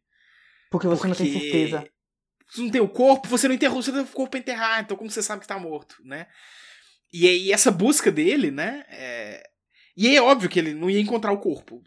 [0.71, 1.09] Porque você Porque...
[1.09, 1.89] não tem certeza
[2.49, 4.81] você não tem o corpo, você não enterrou, você não tem o corpo pra enterrar,
[4.81, 6.27] então como você sabe que tá morto, né?
[7.13, 8.85] E aí essa busca dele, né?
[8.89, 9.43] É...
[9.97, 11.83] E é óbvio que ele não ia encontrar o corpo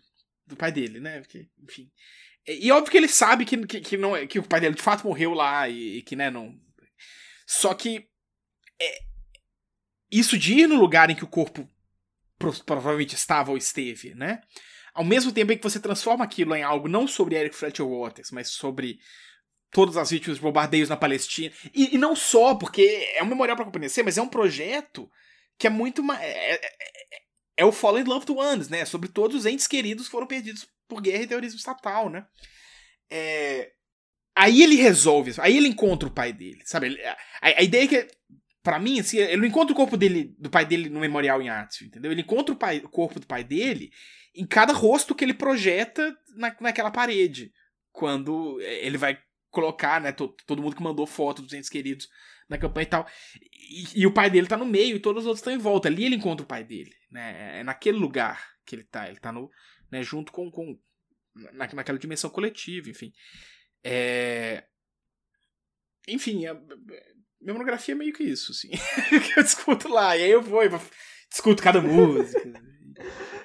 [0.45, 1.19] do pai dele, né?
[1.19, 1.89] Porque, enfim.
[2.47, 4.75] E é óbvio que ele sabe que, que, que, não, é, que o pai dele
[4.75, 6.59] de fato morreu lá e, e que, né, não.
[7.49, 8.07] Só que.
[8.79, 8.99] É...
[10.11, 11.67] Isso de ir no lugar em que o corpo
[12.37, 14.41] provavelmente estava ou esteve, né?
[14.93, 18.31] Ao mesmo tempo em que você transforma aquilo em algo não sobre Eric Fletcher Waters,
[18.31, 18.99] mas sobre
[19.71, 21.53] todas as vítimas de bombardeios na Palestina.
[21.73, 25.09] E, e não só, porque é um memorial para compreender, mas é um projeto
[25.57, 26.21] que é muito mais.
[26.21, 27.21] É, é, é,
[27.57, 28.85] é, o Fallen Loved Ones, né?
[28.85, 32.25] Sobre todos os entes queridos que foram perdidos por guerra e terrorismo estatal, né?
[33.09, 33.71] É...
[34.35, 36.97] Aí ele resolve aí ele encontra o pai dele, sabe?
[37.41, 38.07] A, a ideia é que,
[38.63, 41.49] para mim, assim, ele não encontra o corpo dele, do pai dele no memorial em
[41.49, 42.11] Artsville, entendeu?
[42.11, 43.91] Ele encontra o, pai, o corpo do pai dele
[44.35, 47.51] em cada rosto que ele projeta na, naquela parede.
[47.91, 49.19] Quando ele vai
[49.49, 52.07] colocar, né, todo, todo mundo que mandou foto dos entes queridos
[52.47, 53.07] na campanha e tal.
[53.53, 55.87] E, e, o pai dele tá no meio e todos os outros estão em volta.
[55.87, 57.57] Ali ele encontra o pai dele, né?
[57.57, 59.07] É, é naquele lugar que ele tá.
[59.07, 59.49] Ele tá no,
[59.91, 60.79] né, junto com, com
[61.53, 63.11] na, naquela dimensão coletiva, enfim.
[63.83, 64.65] É...
[66.07, 68.69] Enfim, a, minha monografia é meio que isso, assim.
[69.37, 70.81] eu discuto lá, e aí eu vou, eu
[71.29, 72.51] discuto cada música,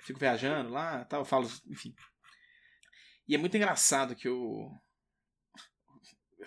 [0.02, 1.94] fico viajando lá, tal, falo, enfim.
[3.28, 4.70] E é muito engraçado que eu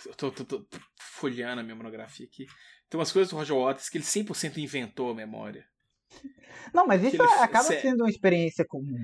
[0.05, 2.45] eu tô, tô, tô, folheando a minha monografia aqui.
[2.89, 5.65] Tem umas coisas do Roger Waters que ele 100% inventou a memória.
[6.73, 8.97] Não, mas isso ele, acaba sendo uma experiência comum.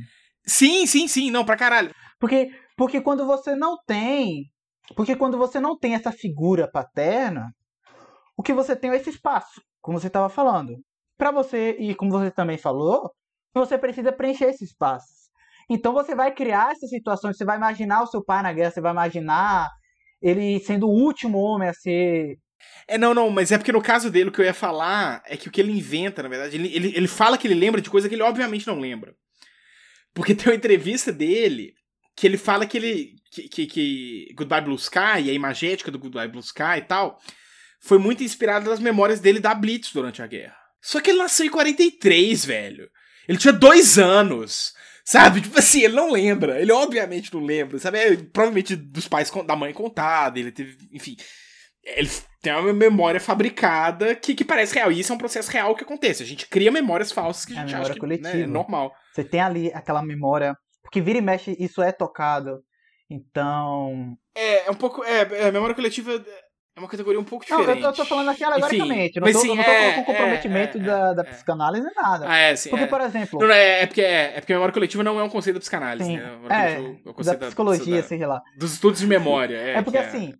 [0.45, 1.93] Sim, sim, sim, não, pra caralho.
[2.19, 4.51] Porque, porque quando você não tem.
[4.95, 7.53] Porque quando você não tem essa figura paterna,
[8.37, 10.75] o que você tem é esse espaço, como você estava falando.
[11.17, 13.11] Para você, e como você também falou,
[13.53, 15.23] você precisa preencher esse espaço.
[15.69, 18.81] Então você vai criar essas situações, você vai imaginar o seu pai na guerra, você
[18.81, 19.69] vai imaginar
[20.21, 22.37] ele sendo o último homem a ser.
[22.87, 25.37] É, não, não, mas é porque no caso dele o que eu ia falar é
[25.37, 27.89] que o que ele inventa, na verdade, ele, ele, ele fala que ele lembra de
[27.89, 29.13] coisa que ele obviamente não lembra.
[30.13, 31.73] Porque tem uma entrevista dele
[32.15, 33.15] que ele fala que ele.
[33.31, 37.19] que, que, que Goodbye Blue Sky, a imagética do Goodbye Blue Sky e tal,
[37.79, 40.55] foi muito inspirada nas memórias dele da Blitz durante a guerra.
[40.81, 42.89] Só que ele nasceu em 43, velho.
[43.27, 44.73] Ele tinha dois anos.
[45.05, 45.41] Sabe?
[45.41, 46.61] Tipo assim, ele não lembra.
[46.61, 47.77] Ele obviamente não lembra.
[47.79, 47.97] Sabe?
[47.97, 50.39] É, provavelmente dos pais da mãe contada.
[50.39, 50.77] Ele teve.
[50.91, 51.15] Enfim.
[51.83, 52.09] Ele
[52.41, 54.91] tem uma memória fabricada que, que parece real.
[54.91, 56.23] E isso é um processo real que acontece.
[56.23, 58.29] A gente cria memórias falsas que a É a gente memória acha que coletiva.
[58.33, 58.93] né, é normal.
[59.13, 60.55] Você tem ali aquela memória.
[60.93, 62.61] Porque vira e mexe, isso é tocado.
[63.09, 64.15] Então.
[64.35, 65.03] É, é um pouco.
[65.03, 66.23] É, é, memória coletiva
[66.75, 67.81] é uma categoria um pouco Não, diferente.
[67.81, 69.17] eu, eu tô falando assim alegoricamente.
[69.17, 71.25] Enfim, não tô, sim, eu não tô é, com comprometimento é, é, da, da é.
[71.25, 72.25] psicanálise nem nada.
[72.29, 72.69] Ah, é, sim.
[72.69, 72.87] Porque, é.
[72.87, 73.39] por exemplo.
[73.39, 75.55] Não, não, é, é porque é, é porque a memória coletiva não é um conceito
[75.55, 76.39] da psicanálise, Sim, né?
[76.51, 78.41] É, é o da conceito psicologia, da- seja lá.
[78.59, 79.57] dos estudos de memória.
[79.57, 80.31] É, É porque que assim,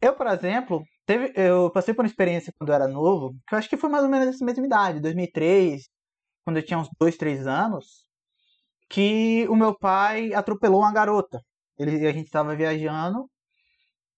[0.00, 3.58] eu, por exemplo, teve, eu passei por uma experiência quando eu era novo, que eu
[3.58, 5.82] acho que foi mais ou menos essa mesma idade, 2003,
[6.46, 8.07] quando eu tinha uns 2, 3 anos,
[8.88, 11.40] que o meu pai atropelou uma garota.
[11.78, 13.28] Ele, a gente estava viajando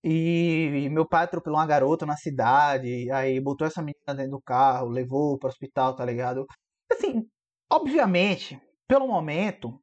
[0.02, 4.88] e, meu pai atropelou uma garota na cidade, aí botou essa menina dentro do carro,
[4.88, 6.46] levou para o hospital, tá ligado?
[6.90, 7.22] Assim,
[7.70, 9.78] obviamente, pelo momento,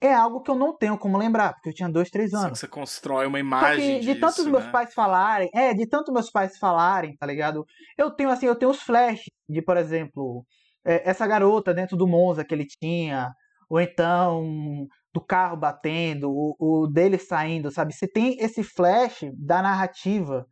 [0.00, 2.58] é algo que eu não tenho como lembrar, porque eu tinha 2, 3 Só anos.
[2.58, 4.70] você constrói uma imagem de tantos disso, meus né?
[4.72, 7.64] pais falarem, é, de tanto meus pais falarem, tá ligado?
[7.96, 10.44] Eu tenho assim, eu tenho os flashes de, por exemplo,
[10.84, 13.30] é, essa garota dentro do Monza que ele tinha,
[13.68, 17.94] ou então do carro batendo, o, o dele saindo, sabe?
[17.94, 20.46] Você tem esse flash da narrativa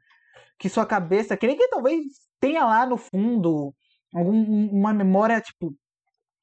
[0.58, 2.02] que sua cabeça, que nem que talvez
[2.40, 3.74] tenha lá no fundo
[4.14, 5.74] algum- uma memória tipo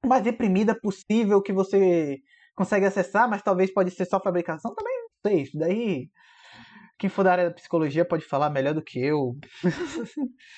[0.05, 2.19] mais reprimida possível que você
[2.55, 6.09] consegue acessar, mas talvez pode ser só fabricação, também não sei, isso daí
[6.99, 9.35] quem for da área da psicologia pode falar melhor do que eu.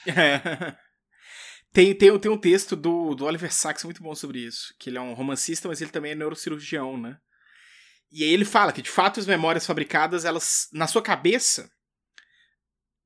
[1.73, 4.73] tem, tem, tem um texto do, do Oliver Sacks muito bom sobre isso.
[4.79, 7.17] Que ele é um romancista, mas ele também é neurocirurgião, né?
[8.11, 11.67] E aí ele fala que, de fato, as memórias fabricadas, elas, na sua cabeça,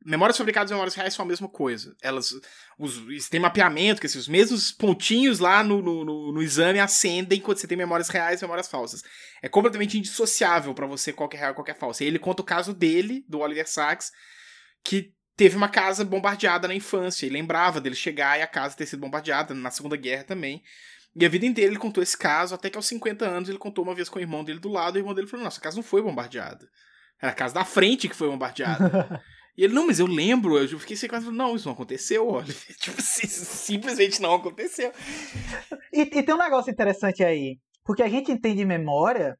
[0.05, 1.95] memórias fabricadas e memórias reais são a mesma coisa.
[2.01, 2.33] Elas,
[2.77, 7.39] os, tem mapeamento, que assim, os mesmos pontinhos lá no, no, no, no exame acendem
[7.39, 9.01] quando você tem memórias reais e memórias falsas.
[9.41, 12.03] É completamente indissociável pra você qual que é real qual que é falsa.
[12.03, 14.11] E ele conta o caso dele, do Oliver Sacks,
[14.83, 18.87] que teve uma casa bombardeada na infância e lembrava dele chegar e a casa ter
[18.87, 20.63] sido bombardeada na Segunda Guerra também.
[21.15, 23.83] E a vida inteira ele contou esse caso, até que aos 50 anos ele contou
[23.83, 25.63] uma vez com o irmão dele do lado, e o irmão dele falou: Nossa, a
[25.63, 26.67] casa não foi bombardeada.
[27.21, 29.23] Era a casa da frente que foi bombardeada.
[29.57, 31.31] e ele, não, mas eu lembro, eu fiquei sem casa.
[31.31, 32.53] Não, isso não aconteceu, olha.
[32.79, 34.91] tipo, simplesmente não aconteceu.
[35.93, 39.37] E, e tem um negócio interessante aí, porque a gente entende memória,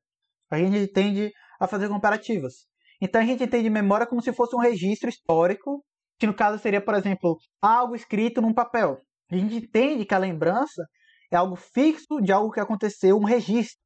[0.49, 2.68] a gente tende a fazer comparativas.
[3.02, 5.84] Então a gente entende memória como se fosse um registro histórico,
[6.19, 8.99] que no caso seria, por exemplo, algo escrito num papel.
[9.31, 10.84] A gente entende que a lembrança
[11.31, 13.77] é algo fixo de algo que aconteceu, um registro.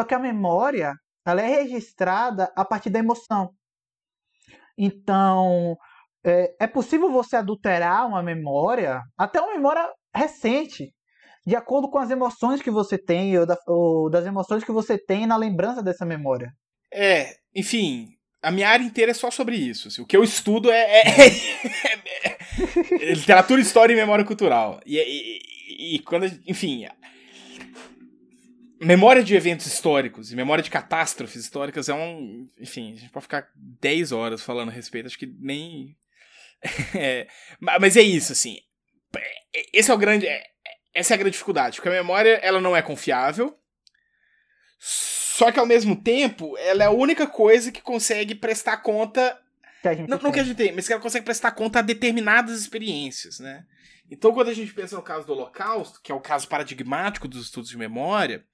[0.00, 0.92] Só que a memória,
[1.26, 3.50] ela é registrada a partir da emoção.
[4.76, 5.76] Então,
[6.24, 10.92] é, é possível você adulterar uma memória, até uma memória recente,
[11.46, 14.98] de acordo com as emoções que você tem ou, da- ou das emoções que você
[14.98, 16.50] tem na lembrança dessa memória.
[16.92, 18.06] É, enfim,
[18.42, 19.88] a minha área inteira é só sobre isso.
[19.88, 22.38] assim, o que eu estudo é, é- é-
[23.10, 24.80] é literatura, história e memória cultural.
[24.86, 26.86] E, e- e quando, enfim,
[28.80, 33.24] memória de eventos históricos e memória de catástrofes históricas é um, enfim, a gente pode
[33.24, 35.96] ficar 10 horas falando a respeito, acho que nem
[36.94, 37.26] é,
[37.60, 38.58] ma- mas é isso, assim.
[39.72, 40.44] Esse é o grande, é-
[40.94, 43.56] essa é a grande dificuldade, porque a memória ela não é confiável.
[45.38, 49.40] Só que ao mesmo tempo, ela é a única coisa que consegue prestar conta.
[49.80, 52.60] Que Não, não que a gente tem, mas que ela consegue prestar conta a determinadas
[52.60, 53.64] experiências, né?
[54.10, 57.44] Então, quando a gente pensa no caso do Holocausto, que é o caso paradigmático dos
[57.44, 58.44] estudos de memória,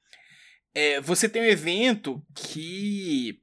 [0.75, 3.41] é, você tem um evento que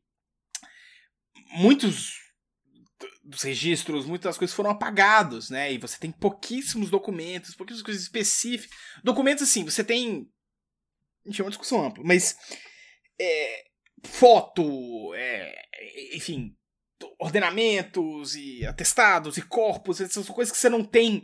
[1.54, 2.20] muitos
[3.24, 5.74] dos registros, muitas das coisas foram apagados, né?
[5.74, 8.78] E você tem pouquíssimos documentos, pouquíssimas coisas específicas.
[9.04, 10.30] Documentos assim, você tem.
[11.26, 12.38] Gente, é uma discussão ampla, mas.
[13.20, 13.64] É,
[14.06, 15.62] foto, é,
[16.14, 16.56] enfim,
[17.20, 21.24] ordenamentos e atestados e corpos, essas são coisas que você não tem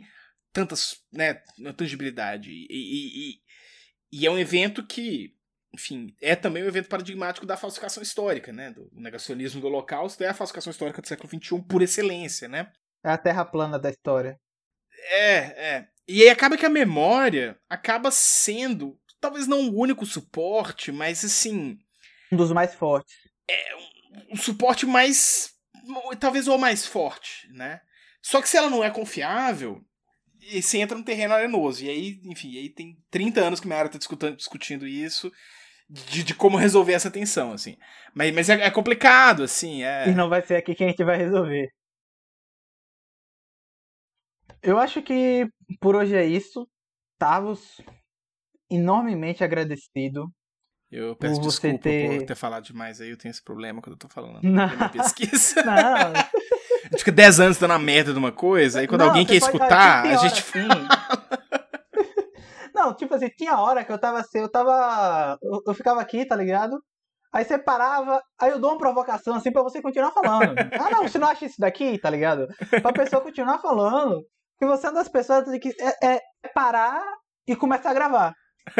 [0.52, 1.42] tantas, né,
[1.76, 2.50] tangibilidade.
[2.50, 3.40] E, e, e-
[4.10, 5.34] e é um evento que,
[5.74, 8.70] enfim, é também um evento paradigmático da falsificação histórica, né?
[8.70, 12.72] Do negacionismo do Holocausto é a falsificação histórica do século XXI por excelência, né?
[13.04, 14.40] É a terra plana da história.
[15.10, 15.36] É,
[15.76, 15.88] é.
[16.08, 21.78] E aí acaba que a memória acaba sendo, talvez não o único suporte, mas assim,
[22.32, 23.14] Um dos mais fortes.
[24.30, 25.50] o suporte mais.
[26.20, 27.80] talvez o mais forte, né?
[28.22, 29.82] Só que se ela não é confiável,
[30.40, 31.84] e você entra num terreno arenoso.
[31.84, 35.30] E aí, enfim, aí tem 30 anos que minha área tá discutindo, discutindo isso,
[35.88, 37.76] de, de como resolver essa tensão, assim.
[38.14, 40.08] Mas, mas é, é complicado, assim, é.
[40.08, 41.68] E não vai ser aqui que a gente vai resolver.
[44.62, 45.46] Eu acho que
[45.80, 46.68] por hoje é isso.
[47.18, 47.80] Tavos,
[48.70, 50.26] enormemente agradecido.
[50.90, 53.82] Eu peço Por você desculpa ter- por ter falado demais aí, eu tenho esse problema
[53.82, 54.50] quando eu tô falando Não.
[54.52, 55.60] na minha pesquisa.
[55.62, 59.08] Não, A gente fica 10 anos dando a merda de uma coisa, aí quando Não,
[59.08, 60.68] alguém você quer pode- escutar, ah, a gente assim.
[62.74, 65.36] Não, tipo assim, tinha hora que eu tava assim, eu tava.
[65.42, 66.78] Eu, eu ficava aqui, tá ligado?
[67.34, 70.54] Aí você parava, aí eu dou uma provocação assim pra você continuar falando.
[70.80, 72.46] Ah, não, você não acha isso daqui, tá ligado?
[72.80, 74.22] Pra pessoa continuar falando.
[74.58, 77.02] Que você é uma das pessoas que é, é- é parar
[77.46, 78.32] e começar a gravar.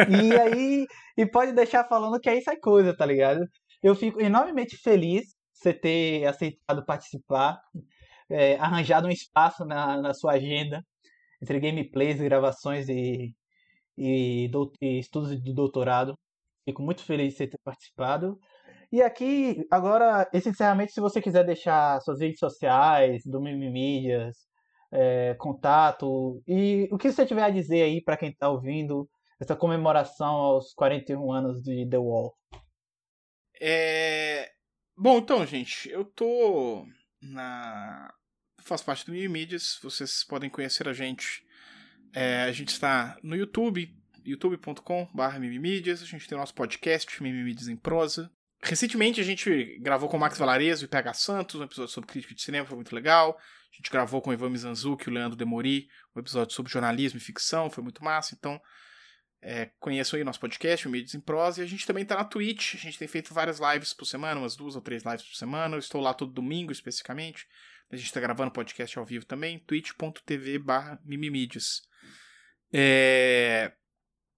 [0.07, 0.85] E aí.
[1.17, 3.45] E pode deixar falando que aí sai coisa, tá ligado?
[3.83, 7.59] Eu fico enormemente feliz você ter aceitado participar,
[8.29, 10.83] é, arranjado um espaço na, na sua agenda
[11.41, 13.33] entre gameplays, gravações e,
[13.97, 16.15] e, dou- e estudos do doutorado.
[16.65, 18.37] Fico muito feliz de você ter participado.
[18.91, 24.37] E aqui, agora, esse encerramento, se você quiser deixar suas redes sociais, do Mimimídias,
[24.91, 29.07] é, contato, e o que você tiver a dizer aí para quem tá ouvindo
[29.39, 32.37] essa comemoração aos 41 anos de The Wall.
[33.59, 34.51] É...
[34.97, 36.85] Bom, então, gente, eu tô
[37.21, 38.13] na.
[38.61, 41.43] faço parte do Mídias, vocês podem conhecer a gente.
[42.13, 43.95] É, a gente está no YouTube,
[44.25, 48.31] youtube.com.br Mimimídias, a gente tem o nosso podcast, Mimimídias em Prosa.
[48.61, 52.09] Recentemente a gente gravou com o Max Valarezo e o PH Santos, um episódio sobre
[52.09, 53.37] crítica de cinema, foi muito legal.
[53.71, 57.17] A gente gravou com o Ivan Mizanzuki e o Leandro Demori, um episódio sobre jornalismo
[57.17, 58.35] e ficção, foi muito massa.
[58.37, 58.59] Então,
[59.41, 62.25] é, conheçam aí nosso podcast, o Mídias em Prosa, e a gente também tá na
[62.25, 62.75] Twitch.
[62.75, 65.75] A gente tem feito várias lives por semana, umas duas ou três lives por semana.
[65.75, 67.47] Eu estou lá todo domingo, especificamente.
[67.91, 71.81] A gente tá gravando podcast ao vivo também, twitch.tv barra mimimídias.
[72.71, 73.71] É,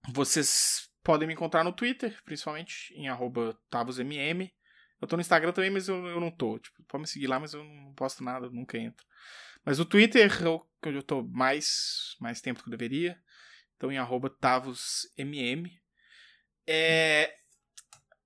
[0.10, 4.50] vocês podem me encontrar no Twitter, principalmente, em arroba tavosmm.
[5.02, 6.60] Eu tô no Instagram também, mas eu, eu não tô.
[6.60, 9.06] Tipo, pode me seguir lá, mas eu não posto nada, nunca entro.
[9.66, 10.48] Mas o Twitter é
[10.88, 13.20] onde eu tô mais, mais tempo do que eu deveria.
[13.82, 15.66] Então, em arroba tavosmm.
[16.68, 17.34] É,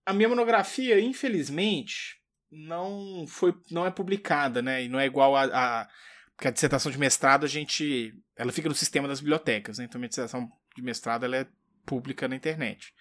[0.06, 2.18] a minha monografia, infelizmente,
[2.52, 4.84] não foi não é publicada, né?
[4.84, 5.88] E não é igual a, a
[6.36, 9.86] porque a dissertação de mestrado a gente ela fica no sistema das bibliotecas, né?
[9.86, 11.48] Então a dissertação de mestrado ela é
[11.86, 12.94] pública na internet.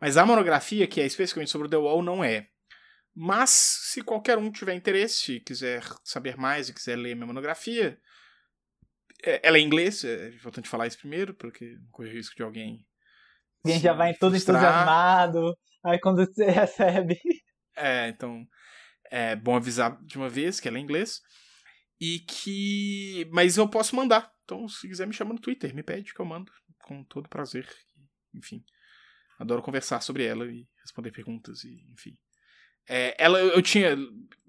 [0.00, 2.48] Mas a monografia, que é especificamente sobre o The Wall, não é.
[3.14, 8.00] Mas, se qualquer um tiver interesse, quiser saber mais e quiser ler minha monografia,
[9.42, 12.86] ela é inglês, é importante falar isso primeiro, porque não corre o risco de alguém.
[13.64, 14.56] Alguém já vai todo frustrar.
[14.56, 17.18] entusiasmado, aí quando você recebe.
[17.76, 18.46] É, então
[19.10, 21.20] é bom avisar de uma vez que ela é inglês.
[22.00, 23.28] E que.
[23.30, 24.32] Mas eu posso mandar.
[24.44, 26.50] Então, se quiser, me chama no Twitter, me pede que eu mando.
[26.84, 27.68] Com todo prazer.
[28.34, 28.64] Enfim.
[29.38, 32.16] Adoro conversar sobre ela e responder perguntas e, enfim.
[32.88, 33.96] É, ela, eu tinha,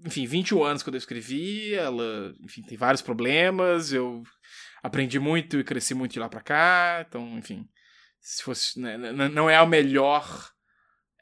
[0.06, 4.24] enfim, 21 anos quando eu escrevi, ela, enfim, tem vários problemas, eu
[4.82, 7.68] aprendi muito e cresci muito de lá pra cá, então, enfim,
[8.20, 10.52] se fosse, né, não é o melhor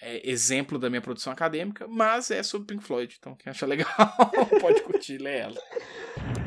[0.01, 3.89] é, exemplo da minha produção acadêmica, mas é sobre Pink Floyd, então quem acha legal
[4.61, 6.38] pode curtir, ler ela.